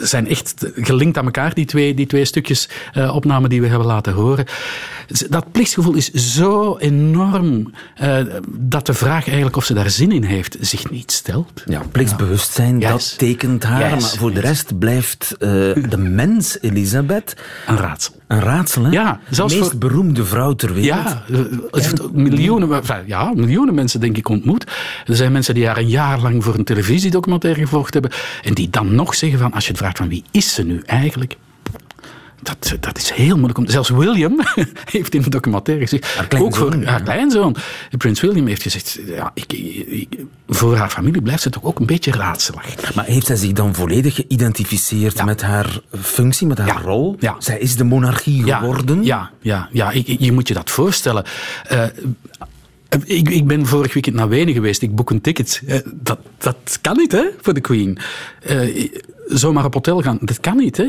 zijn 0.00 0.28
echt 0.28 0.66
gelinkt 0.74 1.18
aan 1.18 1.24
elkaar, 1.24 1.54
die 1.54 1.64
twee, 1.64 1.94
die 1.94 2.06
twee 2.06 2.24
stukjes 2.24 2.68
uh, 2.94 3.14
opname 3.14 3.48
die 3.48 3.60
we 3.60 3.66
hebben 3.66 3.86
laten 3.86 4.12
horen. 4.12 4.44
Dat 5.28 5.52
plichtsgevoel 5.52 5.94
is 5.94 6.10
zo 6.12 6.76
enorm 6.78 7.72
uh, 8.02 8.18
dat 8.48 8.86
de 8.86 8.94
vraag 8.94 9.26
eigenlijk 9.26 9.56
of 9.56 9.64
ze 9.64 9.74
daar 9.74 9.90
zin 9.90 10.12
in 10.12 10.22
heeft 10.22 10.56
zich 10.60 10.90
niet 10.90 11.12
stelt. 11.12 11.62
Ja, 11.66 11.82
plichtsbewustzijn, 11.92 12.80
dat 12.80 13.18
tekent 13.18 13.62
haar. 13.62 13.94
Yes, 13.94 14.02
Maar 14.02 14.18
voor 14.18 14.32
de 14.32 14.40
rest 14.40 14.78
blijft 14.78 15.36
de 15.38 15.98
mens, 15.98 16.58
Elisabeth... 16.60 17.36
Een 17.66 17.76
raadsel. 17.76 18.14
Een 18.26 18.40
raadsel, 18.40 18.84
hè? 18.84 18.90
Ja, 18.90 19.20
zelfs 19.30 19.52
de 19.52 19.58
meest 19.58 19.70
voor... 19.70 19.80
beroemde 19.80 20.24
vrouw 20.24 20.52
ter 20.52 20.74
wereld. 20.74 21.02
Ja, 21.04 21.24
heeft 21.70 22.12
miljoenen, 22.12 22.82
ja, 23.06 23.32
miljoenen 23.34 23.74
mensen 23.74 24.00
denk 24.00 24.16
ik 24.16 24.28
ontmoet. 24.28 24.64
Er 25.06 25.16
zijn 25.16 25.32
mensen 25.32 25.54
die 25.54 25.66
haar 25.66 25.76
een 25.76 25.88
jaar 25.88 26.20
lang 26.20 26.44
voor 26.44 26.54
een 26.54 26.64
televisiedocumentaire 26.64 27.60
gevolgd 27.60 27.92
hebben 27.92 28.12
en 28.42 28.54
die 28.54 28.70
dan 28.70 28.94
nog 28.94 29.14
zeggen 29.14 29.38
van, 29.38 29.52
als 29.52 29.64
je 29.64 29.70
het 29.70 29.78
vraagt 29.78 29.96
van 29.96 30.08
wie 30.08 30.24
is 30.30 30.54
ze 30.54 30.64
nu 30.64 30.82
eigenlijk? 30.86 31.36
Dat, 32.44 32.76
dat 32.80 32.98
is 32.98 33.10
heel 33.10 33.34
moeilijk. 33.34 33.58
Om, 33.58 33.68
zelfs 33.68 33.88
William 33.88 34.40
heeft 34.96 35.14
in 35.14 35.22
de 35.22 35.30
documentaire 35.30 35.86
gezegd. 35.86 36.14
Haar 36.14 36.40
ook 36.40 36.56
voor 36.56 36.80
ja. 36.80 36.90
haar 36.90 37.02
kleinzoon. 37.02 37.56
Prins 37.98 38.20
William 38.20 38.46
heeft 38.46 38.62
gezegd. 38.62 39.00
Ja, 39.06 39.30
ik, 39.34 39.52
ik, 39.52 40.24
voor 40.48 40.76
haar 40.76 40.90
familie 40.90 41.22
blijft 41.22 41.42
ze 41.42 41.50
toch 41.50 41.64
ook 41.64 41.78
een 41.78 41.86
beetje 41.86 42.12
raadselig. 42.12 42.94
Maar 42.94 43.04
heeft 43.04 43.26
zij 43.26 43.36
zich 43.36 43.52
dan 43.52 43.74
volledig 43.74 44.14
geïdentificeerd 44.14 45.16
ja. 45.16 45.24
met 45.24 45.42
haar 45.42 45.80
functie, 45.90 46.46
met 46.46 46.58
haar 46.58 46.66
ja. 46.66 46.80
rol? 46.80 47.16
Ja. 47.18 47.34
Zij 47.38 47.58
is 47.58 47.76
de 47.76 47.84
monarchie 47.84 48.42
geworden? 48.42 49.04
Ja, 49.04 49.30
ja, 49.40 49.68
ja. 49.72 49.90
Ik, 49.90 50.06
je 50.18 50.32
moet 50.32 50.48
je 50.48 50.54
dat 50.54 50.70
voorstellen. 50.70 51.24
Uh, 51.72 51.84
ik, 53.04 53.28
ik, 53.28 53.46
ben 53.46 53.66
vorig 53.66 53.92
weekend 53.92 54.16
naar 54.16 54.28
Wenen 54.28 54.54
geweest. 54.54 54.82
Ik 54.82 54.94
boek 54.94 55.10
een 55.10 55.20
ticket. 55.20 55.62
Uh, 55.66 55.78
dat, 55.94 56.18
dat 56.38 56.78
kan 56.80 56.96
niet, 56.96 57.12
hè, 57.12 57.24
voor 57.40 57.54
de 57.54 57.60
Queen. 57.60 57.98
Uh, 58.50 58.90
zomaar 59.26 59.64
op 59.64 59.74
hotel 59.74 60.02
gaan, 60.02 60.18
dat 60.20 60.40
kan 60.40 60.56
niet. 60.56 60.76
Hè. 60.76 60.86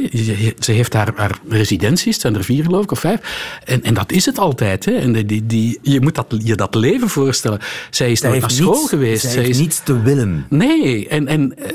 Ze 0.60 0.72
heeft 0.72 0.94
haar, 0.94 1.12
haar 1.16 1.40
residenties, 1.50 2.14
het 2.14 2.22
zijn 2.22 2.36
er 2.36 2.44
vier 2.44 2.64
geloof 2.64 2.84
ik, 2.84 2.92
of 2.92 3.00
vijf. 3.00 3.20
En, 3.66 3.84
en 3.84 3.94
dat 3.94 4.12
is 4.12 4.26
het 4.26 4.40
altijd. 4.40 4.86
Hè. 4.86 4.92
En 4.92 5.26
die, 5.26 5.46
die, 5.46 5.80
je 5.82 6.02
moet 6.02 6.16
dat, 6.16 6.26
je 6.44 6.56
dat 6.56 6.76
leven 6.76 7.10
voorstellen. 7.10 7.60
Zij 7.90 8.12
is 8.12 8.20
zij 8.20 8.30
nooit 8.30 8.42
naar 8.42 8.52
school 8.52 8.74
niets, 8.74 8.90
geweest. 8.90 9.32
Zij, 9.32 9.48
is 9.48 9.58
niets 9.58 9.82
te 9.84 10.02
willen. 10.02 10.46
Nee, 10.50 11.08
en, 11.08 11.28
en 11.28 11.54
uh, 11.60 11.66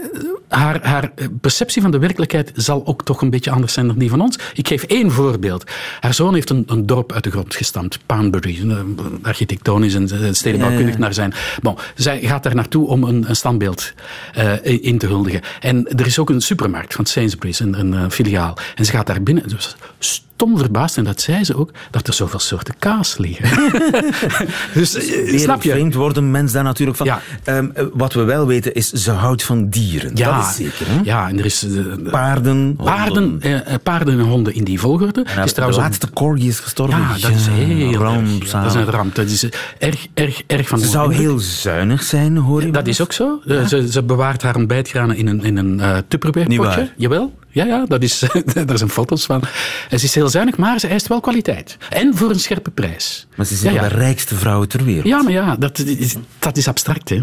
haar, 0.50 0.86
haar 0.86 1.12
perceptie 1.40 1.82
van 1.82 1.90
de 1.90 1.98
werkelijkheid 1.98 2.52
zal 2.54 2.86
ook 2.86 3.04
toch 3.04 3.22
een 3.22 3.30
beetje 3.30 3.50
anders 3.50 3.72
zijn 3.72 3.86
dan 3.86 3.98
die 3.98 4.10
van 4.10 4.20
ons. 4.20 4.38
Ik 4.54 4.68
geef 4.68 4.82
één 4.82 5.10
voorbeeld. 5.10 5.64
Haar 6.00 6.14
zoon 6.14 6.34
heeft 6.34 6.50
een, 6.50 6.64
een 6.66 6.86
dorp 6.86 7.12
uit 7.12 7.24
de 7.24 7.30
grond 7.30 7.54
gestampt, 7.54 7.98
Poundbury, 8.06 8.84
architectonisch 9.22 9.94
en 9.94 10.34
stedenbouwkundig 10.34 10.98
naar 10.98 11.14
zijn. 11.14 11.34
Bon, 11.62 11.78
zij 11.94 12.20
gaat 12.20 12.42
daar 12.42 12.54
naartoe 12.54 12.86
om 12.86 13.04
een, 13.04 13.28
een 13.28 13.36
standbeeld 13.36 13.92
uh, 14.38 14.84
in 14.84 14.98
te 14.98 15.06
huldigen. 15.06 15.40
En 15.60 15.88
er 15.88 16.06
is 16.06 16.18
ook 16.18 16.30
een 16.30 16.40
supermarkt 16.40 16.94
van 16.94 17.06
Sainsbury's, 17.06 17.60
een, 17.60 17.78
een, 17.80 17.92
een 17.92 18.10
filiaal. 18.10 18.56
En 18.74 18.84
ze 18.84 18.90
gaat 18.90 19.06
daar 19.06 19.22
binnen. 19.22 19.48
Dus 19.48 19.76
stom 19.98 20.58
verbaasd, 20.58 20.96
en 20.96 21.04
dat 21.04 21.20
zei 21.20 21.44
ze 21.44 21.56
ook, 21.56 21.70
dat 21.90 22.06
er 22.06 22.12
zoveel 22.12 22.38
soorten 22.38 22.74
kaas 22.78 23.18
liggen. 23.18 23.72
dus, 24.74 25.10
uh, 25.10 25.38
snap 25.38 25.62
je? 25.62 25.70
vreemd 25.70 25.94
worden 25.94 26.30
mens 26.30 26.52
daar 26.52 26.62
natuurlijk 26.62 26.96
van. 26.96 27.06
Ja. 27.06 27.20
Um, 27.44 27.72
wat 27.92 28.12
we 28.12 28.22
wel 28.22 28.46
weten 28.46 28.74
is, 28.74 28.90
ze 28.90 29.10
houdt 29.10 29.42
van 29.42 29.68
dieren. 29.68 30.16
Ja, 30.16 30.39
is 30.40 30.54
zeker. 30.54 30.86
Hè? 30.88 31.00
Ja, 31.02 31.28
en 31.28 31.38
er 31.38 31.44
is... 31.44 31.64
Uh, 31.64 32.10
paarden, 32.10 32.76
paarden, 32.76 33.40
uh, 33.44 33.58
paarden 33.82 34.18
en 34.18 34.26
honden 34.26 34.54
in 34.54 34.64
die 34.64 34.80
volgorde. 34.80 35.22
En 35.22 35.44
is 35.44 35.54
de 35.54 35.60
laatste 35.60 36.06
ook... 36.06 36.14
corgi 36.14 36.48
is 36.48 36.58
gestorven. 36.58 36.98
Ja, 36.98 37.28
dat 37.28 37.30
is 37.30 37.46
heel 37.46 37.92
ramp. 37.92 38.42
Ja, 38.42 38.62
dat 38.62 38.74
is 38.74 38.80
een 38.80 38.90
ramp. 38.90 39.14
Dat 39.14 39.26
is 39.26 39.48
erg, 39.78 40.06
erg, 40.14 40.42
erg 40.46 40.68
van 40.68 40.78
Ze 40.78 40.88
zou 40.88 41.14
heel 41.14 41.38
zuinig 41.38 42.02
zijn, 42.02 42.36
hoor 42.36 42.64
je 42.64 42.70
Dat 42.70 42.86
is 42.86 43.00
ook 43.00 43.12
zo. 43.12 43.40
Ja. 43.44 43.66
Ze, 43.66 43.90
ze, 43.90 44.02
bewaart 44.02 44.42
haar 44.42 44.56
ontbijtgranen 44.56 45.16
in 45.16 45.26
een, 45.26 45.44
in 45.44 45.56
een 45.56 45.78
uh, 45.78 45.96
Tupperware. 46.08 46.90
Jawel. 46.96 47.38
Ja, 47.52 47.64
ja, 47.64 47.84
dat 47.88 48.02
is, 48.02 48.22
daar 48.66 48.78
zijn 48.78 48.90
foto's 48.90 49.26
van. 49.26 49.42
Ze 49.88 49.94
is 49.94 50.14
heel 50.14 50.28
zuinig, 50.28 50.56
maar 50.56 50.80
ze 50.80 50.86
eist 50.86 51.08
wel 51.08 51.20
kwaliteit. 51.20 51.76
En 51.88 52.16
voor 52.16 52.30
een 52.30 52.40
scherpe 52.40 52.70
prijs. 52.70 53.26
Maar 53.36 53.46
ze 53.46 53.54
is 53.54 53.62
ja, 53.62 53.70
ja. 53.70 53.88
de 53.88 53.94
rijkste 53.94 54.34
vrouw 54.34 54.64
ter 54.64 54.84
wereld. 54.84 55.06
Ja, 55.06 55.22
maar 55.22 55.32
ja, 55.32 55.56
dat 55.56 55.78
is, 55.78 56.16
dat 56.38 56.56
is 56.56 56.68
abstract. 56.68 57.08
Hè. 57.08 57.22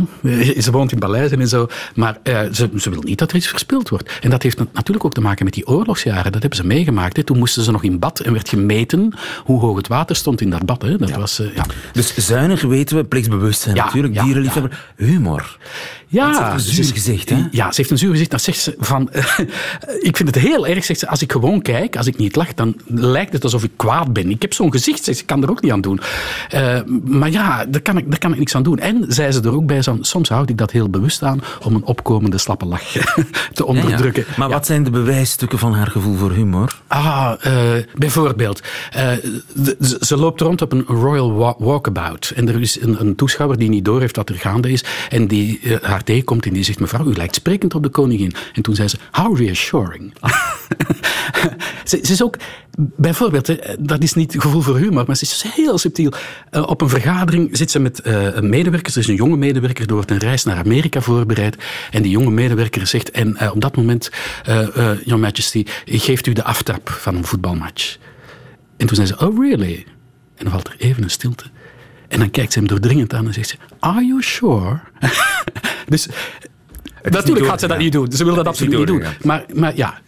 Ze 0.62 0.72
woont 0.72 0.92
in 0.92 1.00
paleizen 1.00 1.40
en 1.40 1.48
zo. 1.48 1.68
Maar 1.96 2.18
uh, 2.24 2.42
ze, 2.52 2.70
ze, 2.78 2.90
wil 2.90 3.02
niet 3.02 3.20
dat 3.20 3.30
er 3.30 3.38
iets 3.38 3.48
verspild 3.48 3.90
wordt. 3.90 4.20
En 4.22 4.30
dat 4.30 4.44
heeft 4.44 4.58
natuurlijk 4.58 5.06
ook 5.06 5.13
te 5.13 5.22
maken 5.22 5.46
met 5.46 5.54
die 5.54 5.68
oorlogsjaren. 5.68 6.32
Dat 6.32 6.42
hebben 6.42 6.60
ze 6.60 6.66
meegemaakt. 6.66 7.18
Hè. 7.18 7.24
Toen 7.24 7.38
moesten 7.38 7.63
ze 7.63 7.72
nog 7.72 7.84
in 7.84 8.00
bad 8.00 8.20
en 8.20 8.34
werd 8.34 8.50
gemeten 8.50 9.13
hoe 9.44 9.60
hoog 9.60 9.78
het 9.78 9.88
water 9.88 10.16
stond 10.16 10.42
in 10.42 10.50
dat 10.50 10.66
bad. 10.66 10.82
Hè. 10.82 10.98
Dat 10.98 11.10
ja. 11.10 11.20
was, 11.20 11.40
uh, 11.40 11.56
ja. 11.56 11.66
Dus 11.94 12.16
zuinig 12.16 12.62
weten 12.62 12.96
we, 12.98 13.04
plichtsbewustzijn 13.04 13.76
natuurlijk, 13.76 14.24
dierenliefhebber, 14.24 14.86
humor. 14.96 15.58
Ja, 16.10 16.34
ze 16.34 16.43
heeft 16.43 16.54
een 16.67 16.74
zuur 16.74 16.93
gezicht, 16.93 17.30
hè? 17.30 17.48
Ja, 17.52 17.72
ze 17.72 17.76
heeft 17.76 17.91
een 17.91 17.98
zuur 17.98 18.12
gezicht. 18.12 18.30
Dan 18.30 18.39
zegt 18.39 18.60
ze 18.60 18.76
van... 18.80 19.10
ik 20.10 20.17
vind 20.17 20.36
het 20.36 20.43
heel 20.43 20.67
erg, 20.67 20.86
zegt 20.86 21.00
ze, 21.00 21.08
als 21.08 21.22
ik 21.22 21.32
gewoon 21.32 21.62
kijk, 21.62 21.96
als 21.98 22.08
ik 22.08 22.17
niet 22.17 22.36
lach, 22.36 22.54
dan 22.54 22.76
lijkt 22.86 23.34
het 23.34 23.43
alsof 23.43 23.63
ik 23.63 23.72
kwaad 23.76 24.13
ben. 24.13 24.30
Ik 24.30 24.41
heb 24.41 24.54
zo'n 24.54 24.72
gezicht, 24.72 25.04
zegt 25.04 25.17
ze, 25.17 25.24
ik 25.24 25.30
kan 25.30 25.43
er 25.43 25.50
ook 25.50 25.62
niet 25.62 25.72
aan 25.72 25.82
doen. 25.82 26.00
Uh, 26.54 26.80
maar 27.04 27.32
ja, 27.32 27.65
daar 27.65 27.82
kan, 27.82 27.98
ik, 27.98 28.10
daar 28.10 28.20
kan 28.20 28.32
ik 28.32 28.39
niks 28.39 28.56
aan 28.56 28.63
doen. 28.63 28.80
En 28.80 29.06
zei 29.08 29.32
ze 29.32 29.41
er 29.41 29.54
ook 29.54 29.65
bij, 29.65 29.82
zo, 29.82 29.98
soms 30.02 30.30
houd 30.30 30.50
ik 30.50 30.58
dat 30.58 30.72
heel 30.72 30.89
bewust 30.89 31.24
aan 31.24 31.41
om 31.63 31.76
een 31.76 31.84
opkomende 31.84 32.38
slappe 32.38 32.65
lach 32.65 32.84
te 33.54 33.65
onderdrukken. 33.65 34.24
Ja, 34.28 34.30
ja. 34.32 34.38
Maar 34.38 34.50
wat 34.50 34.65
zijn 34.65 34.84
de 34.84 34.89
bewijsstukken 34.89 35.60
van 35.60 35.74
haar 35.74 35.88
gevoel 35.88 36.15
voor 36.15 36.32
humor? 36.32 36.82
Ah, 36.88 37.32
uh, 37.48 37.54
bijvoorbeeld, 37.96 38.62
uh, 38.96 39.10
de, 39.54 39.98
ze 40.00 40.17
loopt 40.17 40.41
rond 40.41 40.62
op 40.62 40.72
een 40.72 40.86
Royal 40.88 41.34
wa 41.34 41.56
Walkabout. 41.58 42.34
En 42.36 42.48
er 42.48 42.62
is 42.62 42.82
een, 42.82 43.00
een 43.00 43.15
toeschouwer 43.15 43.58
die 43.58 43.70
niet 43.70 43.86
door 43.86 44.00
heeft 44.00 44.15
wat 44.15 44.30
er 44.30 44.36
gaande 44.36 44.72
is. 44.72 44.84
En 45.10 45.28
die 45.28 45.60
haar 45.82 45.97
tegenkomt 46.04 46.46
en 46.46 46.54
die 46.54 46.64
zegt, 46.64 46.80
mevrouw, 46.80 47.06
u 47.06 47.14
lijkt 47.14 47.36
sprekend 47.36 47.76
op 47.76 47.84
de 47.84 47.90
koningin. 47.90 48.34
En 48.54 48.62
toen 48.62 48.76
zei 48.76 48.88
ze, 48.88 48.98
how 49.12 49.38
reassuring. 49.38 50.14
ze, 51.90 52.00
ze, 52.02 52.12
is 52.12 52.24
ook, 52.24 52.38
bijvoorbeeld, 52.78 53.56
dat 53.80 54.04
is 54.04 54.14
niet 54.14 54.36
gevoel 54.38 54.62
voor 54.62 54.78
humor, 54.78 55.04
maar 55.08 55.16
ze 55.16 55.24
is 55.24 55.46
heel 55.48 55.78
subtiel. 55.78 56.12
Uh, 56.52 56.68
op 56.68 56.82
een 56.82 56.90
vergadering 56.90 57.58
zit 57.58 57.72
ze 57.72 57.80
met 57.80 58.02
uh, 58.06 58.36
een 58.36 58.50
medewerker, 58.50 58.94
er 58.94 59.00
is 59.00 59.08
een 59.08 59.16
jonge 59.16 59.38
medewerker, 59.38 59.88
er 59.88 59.94
wordt 59.94 60.12
een 60.12 60.18
reis 60.18 60.44
naar 60.44 60.58
Amerika 60.58 61.02
voorbereid. 61.02 61.58
En 61.92 62.02
die 62.02 62.12
jonge 62.12 62.32
medewerker 62.32 62.88
zegt, 62.88 63.12
en 63.12 63.38
uh, 63.42 63.52
op 63.54 63.62
dat 63.62 63.76
moment, 63.76 64.12
Your 65.04 65.20
Majesty, 65.20 65.66
geeft 65.86 66.28
u 66.28 66.34
de 66.34 66.44
aftrap 66.44 66.90
van 66.90 67.16
een 67.16 67.26
voetbalmatch. 67.26 67.98
En 68.78 68.88
toen 68.88 68.96
zei 68.96 69.08
ze, 69.08 69.20
oh 69.20 69.40
really? 69.40 69.86
En 70.36 70.44
dan 70.44 70.52
valt 70.52 70.68
er 70.68 70.76
even 70.78 71.04
een 71.04 71.10
stilte. 71.10 71.44
En 72.08 72.20
dan 72.20 72.32
kijkt 72.32 72.54
ze 72.54 72.60
hem 72.60 72.68
doordringend 72.68 73.14
aan 73.14 73.28
en 73.28 73.34
zegt 73.34 73.50
ze, 73.50 73.56
are 73.80 74.06
you 74.06 74.24
sure? 74.24 74.80
dus 75.89 76.08
natuurlijk 77.12 77.46
gaat 77.46 77.60
ze 77.60 77.67
dat 77.67 77.78
niet 77.78 77.91
doen. 77.91 78.12
Ze 78.12 78.26
wil 78.26 78.36
dat 78.36 78.48
absoluut 78.48 78.78
niet 78.78 78.88
doen. 78.88 79.04
Maar, 79.24 79.46
maar 79.54 79.76
ja, 79.76 80.00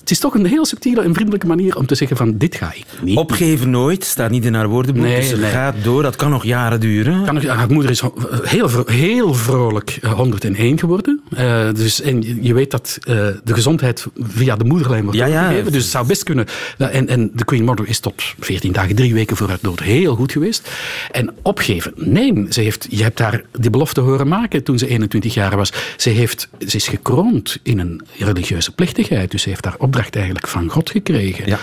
het 0.00 0.10
is 0.10 0.18
toch 0.18 0.34
een 0.34 0.46
heel 0.46 0.66
subtiele 0.66 1.02
en 1.02 1.14
vriendelijke 1.14 1.46
manier 1.46 1.76
om 1.76 1.86
te 1.86 1.94
zeggen 1.94 2.16
van 2.16 2.38
dit 2.38 2.54
ga 2.54 2.72
ik 2.74 2.84
niet. 3.02 3.16
Opgeven 3.16 3.70
nooit, 3.70 4.04
staat 4.04 4.30
niet 4.30 4.44
in 4.44 4.54
haar 4.54 4.68
woordenboek. 4.68 5.04
Nee, 5.04 5.20
dus 5.20 5.30
het 5.30 5.40
nee. 5.40 5.50
gaat 5.50 5.74
door, 5.82 6.02
dat 6.02 6.16
kan 6.16 6.30
nog 6.30 6.44
jaren 6.44 6.80
duren. 6.80 7.24
Kan 7.24 7.34
nog, 7.34 7.46
haar 7.46 7.70
moeder 7.70 7.90
is 7.90 8.02
heel, 8.42 8.70
heel 8.86 9.34
vrolijk 9.34 9.98
101 10.02 10.78
geworden. 10.78 11.20
Uh, 11.38 11.72
dus, 11.74 12.00
en 12.00 12.44
je 12.44 12.54
weet 12.54 12.70
dat 12.70 12.98
uh, 13.00 13.14
de 13.44 13.54
gezondheid 13.54 14.06
via 14.20 14.56
de 14.56 14.64
moederlijn 14.64 15.02
wordt 15.02 15.18
ja, 15.18 15.26
ja, 15.26 15.48
gegeven. 15.48 15.72
Dus 15.72 15.82
het 15.82 15.90
zou 15.90 16.06
best 16.06 16.22
kunnen. 16.22 16.46
En, 16.78 17.08
en 17.08 17.30
de 17.34 17.44
Queen 17.44 17.64
Mother 17.64 17.88
is 17.88 18.00
tot 18.00 18.22
14 18.40 18.72
dagen, 18.72 18.94
drie 18.94 19.14
weken 19.14 19.36
voor 19.36 19.48
haar 19.48 19.58
dood 19.60 19.80
heel 19.80 20.14
goed 20.14 20.32
geweest. 20.32 20.70
En 21.10 21.34
opgeven, 21.42 21.92
nee. 21.96 22.46
Ze 22.48 22.60
heeft, 22.60 22.86
je 22.90 23.02
hebt 23.02 23.18
haar 23.18 23.42
die 23.58 23.70
belofte 23.70 24.00
horen 24.00 24.28
maken 24.28 24.62
toen 24.62 24.78
ze 24.78 24.86
21 24.86 25.34
jaar 25.34 25.56
was. 25.56 25.72
Ze, 25.96 26.10
heeft, 26.10 26.47
ze 26.58 26.76
is 26.76 26.88
gekroond 26.88 27.58
in 27.62 27.78
een 27.78 28.02
religieuze 28.18 28.72
plechtigheid. 28.74 29.30
Dus 29.30 29.42
ze 29.42 29.48
heeft 29.48 29.64
haar 29.64 29.76
opdracht 29.78 30.16
eigenlijk 30.16 30.46
van 30.46 30.68
God 30.70 30.90
gekregen. 30.90 31.46
Ja. 31.46 31.58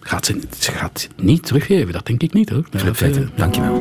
Gaat 0.00 0.26
ze, 0.26 0.40
ze 0.58 0.72
gaat 0.72 1.08
niet 1.16 1.46
teruggeven, 1.46 1.92
dat 1.92 2.06
denk 2.06 2.22
ik 2.22 2.32
niet 2.32 2.48
hoor. 2.48 2.64
Flip 2.70 2.98
dat, 2.98 3.16
uh, 3.16 3.28
dankjewel. 3.36 3.78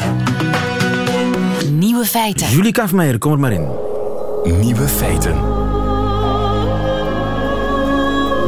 Nieuwe 1.72 2.06
feiten. 2.06 2.50
Julie 2.50 2.72
Kafmeijer, 2.72 3.18
kom 3.18 3.32
er 3.32 3.40
maar 3.40 3.52
in. 3.52 3.68
Nieuwe 4.60 4.88
feiten. 4.88 5.36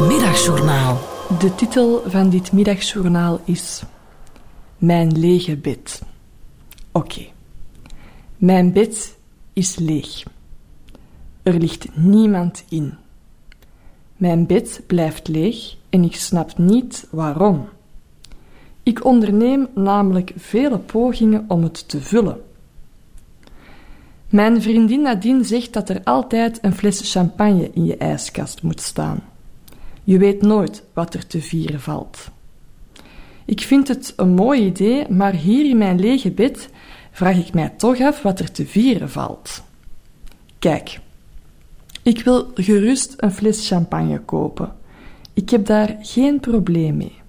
Middagjournaal. 0.08 1.02
De 1.40 1.56
titel 1.56 2.04
van 2.08 2.30
dit 2.30 2.52
middagjournaal 2.52 3.42
is 3.46 3.84
Mijn 4.78 5.20
lege 5.20 5.58
bed. 5.58 6.02
Oké. 6.92 7.06
Okay. 7.06 7.34
Mijn 8.38 8.72
bed 8.72 9.18
is 9.54 9.76
leeg. 9.76 10.24
Er 11.44 11.54
ligt 11.54 11.88
niemand 11.96 12.64
in. 12.70 12.94
Mijn 14.18 14.46
bed 14.46 14.82
blijft 14.88 15.28
leeg 15.28 15.76
en 15.90 16.04
ik 16.04 16.16
snap 16.16 16.58
niet 16.58 17.08
waarom. 17.10 17.68
Ik 18.84 19.06
onderneem 19.06 19.68
namelijk 19.76 20.34
vele 20.36 20.78
pogingen 20.78 21.46
om 21.48 21.64
het 21.64 21.88
te 21.90 22.02
vullen. 22.02 22.42
Mijn 24.30 24.62
vriendin 24.62 25.02
Nadine 25.02 25.44
zegt 25.44 25.74
dat 25.74 25.90
er 25.90 26.02
altijd 26.04 26.60
een 26.62 26.74
fles 26.74 27.12
champagne 27.12 27.70
in 27.74 27.86
je 27.86 27.98
ijskast 27.98 28.62
moet 28.62 28.82
staan. 28.82 29.24
Je 30.04 30.18
weet 30.18 30.42
nooit 30.42 30.84
wat 30.94 31.14
er 31.14 31.28
te 31.28 31.42
vieren 31.42 31.82
valt. 31.82 32.32
Ik 33.46 33.62
vind 33.62 33.88
het 33.88 34.14
een 34.16 34.34
mooi 34.34 34.66
idee, 34.66 35.10
maar 35.10 35.34
hier 35.34 35.70
in 35.70 35.78
mijn 35.78 36.00
lege 36.00 36.32
bed 36.32 36.70
vraag 37.12 37.38
ik 37.38 37.54
mij 37.54 37.70
toch 37.70 38.00
af 38.00 38.22
wat 38.22 38.40
er 38.40 38.52
te 38.52 38.66
vieren 38.66 39.10
valt. 39.10 39.64
Kijk, 40.60 41.00
Ik 42.04 42.24
wil 42.24 42.52
gerust 42.54 43.14
een 43.18 43.32
fles 43.32 43.68
champagne 43.68 44.20
kopen. 44.20 44.72
Ik 45.34 45.50
heb 45.50 45.66
daar 45.66 45.98
geen 46.02 46.40
probleem 46.40 46.98
mee. 46.98 47.22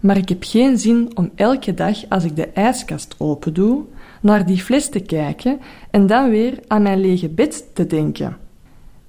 Maar 0.00 0.16
ik 0.16 0.28
heb 0.28 0.42
geen 0.44 0.78
zin 0.78 1.10
om 1.14 1.30
elke 1.34 1.74
dag 1.74 2.08
als 2.08 2.24
ik 2.24 2.36
de 2.36 2.46
ijskast 2.46 3.14
open 3.18 3.54
doe, 3.54 3.84
naar 4.20 4.46
die 4.46 4.62
fles 4.62 4.88
te 4.88 5.00
kijken 5.00 5.60
en 5.90 6.06
dan 6.06 6.30
weer 6.30 6.58
aan 6.66 6.82
mijn 6.82 7.00
lege 7.00 7.28
bed 7.28 7.64
te 7.72 7.86
denken. 7.86 8.36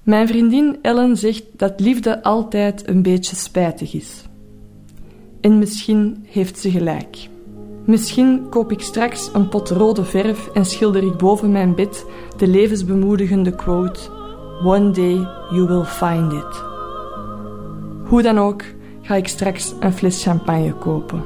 Mijn 0.02 0.28
vriendin 0.28 0.78
Ellen 0.82 1.16
zegt 1.16 1.44
dat 1.52 1.80
liefde 1.80 2.22
altijd 2.22 2.88
een 2.88 3.02
beetje 3.02 3.36
spijtig 3.36 3.94
is. 3.94 4.24
En 5.40 5.58
misschien 5.58 6.24
heeft 6.28 6.58
ze 6.58 6.70
gelijk. 6.70 7.28
Misschien 7.84 8.48
koop 8.48 8.72
ik 8.72 8.80
straks 8.80 9.30
een 9.32 9.48
pot 9.48 9.70
rode 9.70 10.04
verf 10.04 10.48
en 10.48 10.64
schilder 10.64 11.02
ik 11.02 11.16
boven 11.16 11.52
mijn 11.52 11.74
bed 11.74 12.04
de 12.36 12.46
levensbemoedigende 12.46 13.54
quote: 13.54 14.00
One 14.62 14.90
day 14.90 15.26
you 15.50 15.66
will 15.66 15.84
find 15.84 16.32
it. 16.32 16.64
Hoe 18.04 18.22
dan 18.22 18.38
ook 18.38 18.62
ga 19.02 19.14
ik 19.14 19.28
straks 19.28 19.74
een 19.80 19.92
fles 19.92 20.22
champagne 20.22 20.72
kopen. 20.72 21.24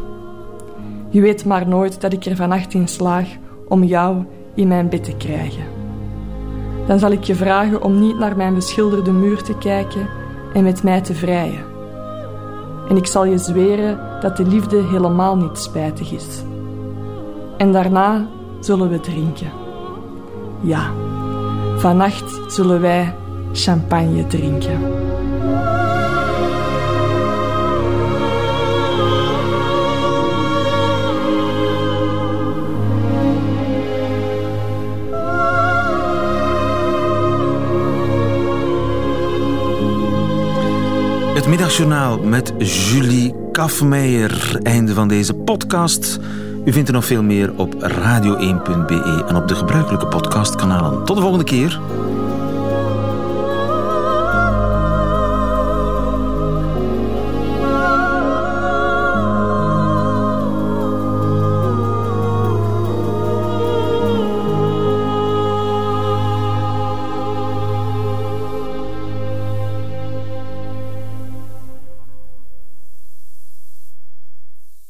Je 1.08 1.20
weet 1.20 1.44
maar 1.44 1.68
nooit 1.68 2.00
dat 2.00 2.12
ik 2.12 2.24
er 2.24 2.36
vannacht 2.36 2.74
in 2.74 2.88
slaag 2.88 3.28
om 3.68 3.84
jou 3.84 4.24
in 4.54 4.68
mijn 4.68 4.88
bed 4.88 5.04
te 5.04 5.16
krijgen. 5.16 5.64
Dan 6.86 6.98
zal 6.98 7.10
ik 7.10 7.24
je 7.24 7.34
vragen 7.34 7.82
om 7.82 7.98
niet 7.98 8.18
naar 8.18 8.36
mijn 8.36 8.54
beschilderde 8.54 9.12
muur 9.12 9.42
te 9.42 9.58
kijken 9.58 10.08
en 10.54 10.62
met 10.62 10.82
mij 10.82 11.00
te 11.00 11.14
vrijen. 11.14 11.64
En 12.88 12.96
ik 12.96 13.06
zal 13.06 13.24
je 13.24 13.38
zweren 13.38 13.98
dat 14.20 14.36
de 14.36 14.46
liefde 14.46 14.82
helemaal 14.82 15.36
niet 15.36 15.58
spijtig 15.58 16.12
is. 16.12 16.42
En 17.56 17.72
daarna 17.72 18.26
zullen 18.60 18.88
we 18.88 19.00
drinken. 19.00 19.50
Ja, 20.60 20.90
vannacht 21.80 22.52
zullen 22.52 22.80
wij 22.80 23.14
champagne 23.52 24.26
drinken. 24.26 24.78
Het 41.34 41.46
middagjournaal 41.48 42.18
met 42.18 42.52
Julie 42.58 43.34
Kafmeijer. 43.52 44.58
Einde 44.62 44.94
van 44.94 45.08
deze 45.08 45.34
podcast. 45.34 46.18
U 46.64 46.72
vindt 46.72 46.88
er 46.88 46.94
nog 46.94 47.04
veel 47.04 47.22
meer 47.22 47.52
op 47.56 47.74
radio1.be 47.74 49.24
en 49.28 49.36
op 49.36 49.48
de 49.48 49.54
gebruikelijke 49.54 50.06
podcastkanalen. 50.06 51.04
Tot 51.04 51.16
de 51.16 51.22
volgende 51.22 51.44
keer. 51.44 51.80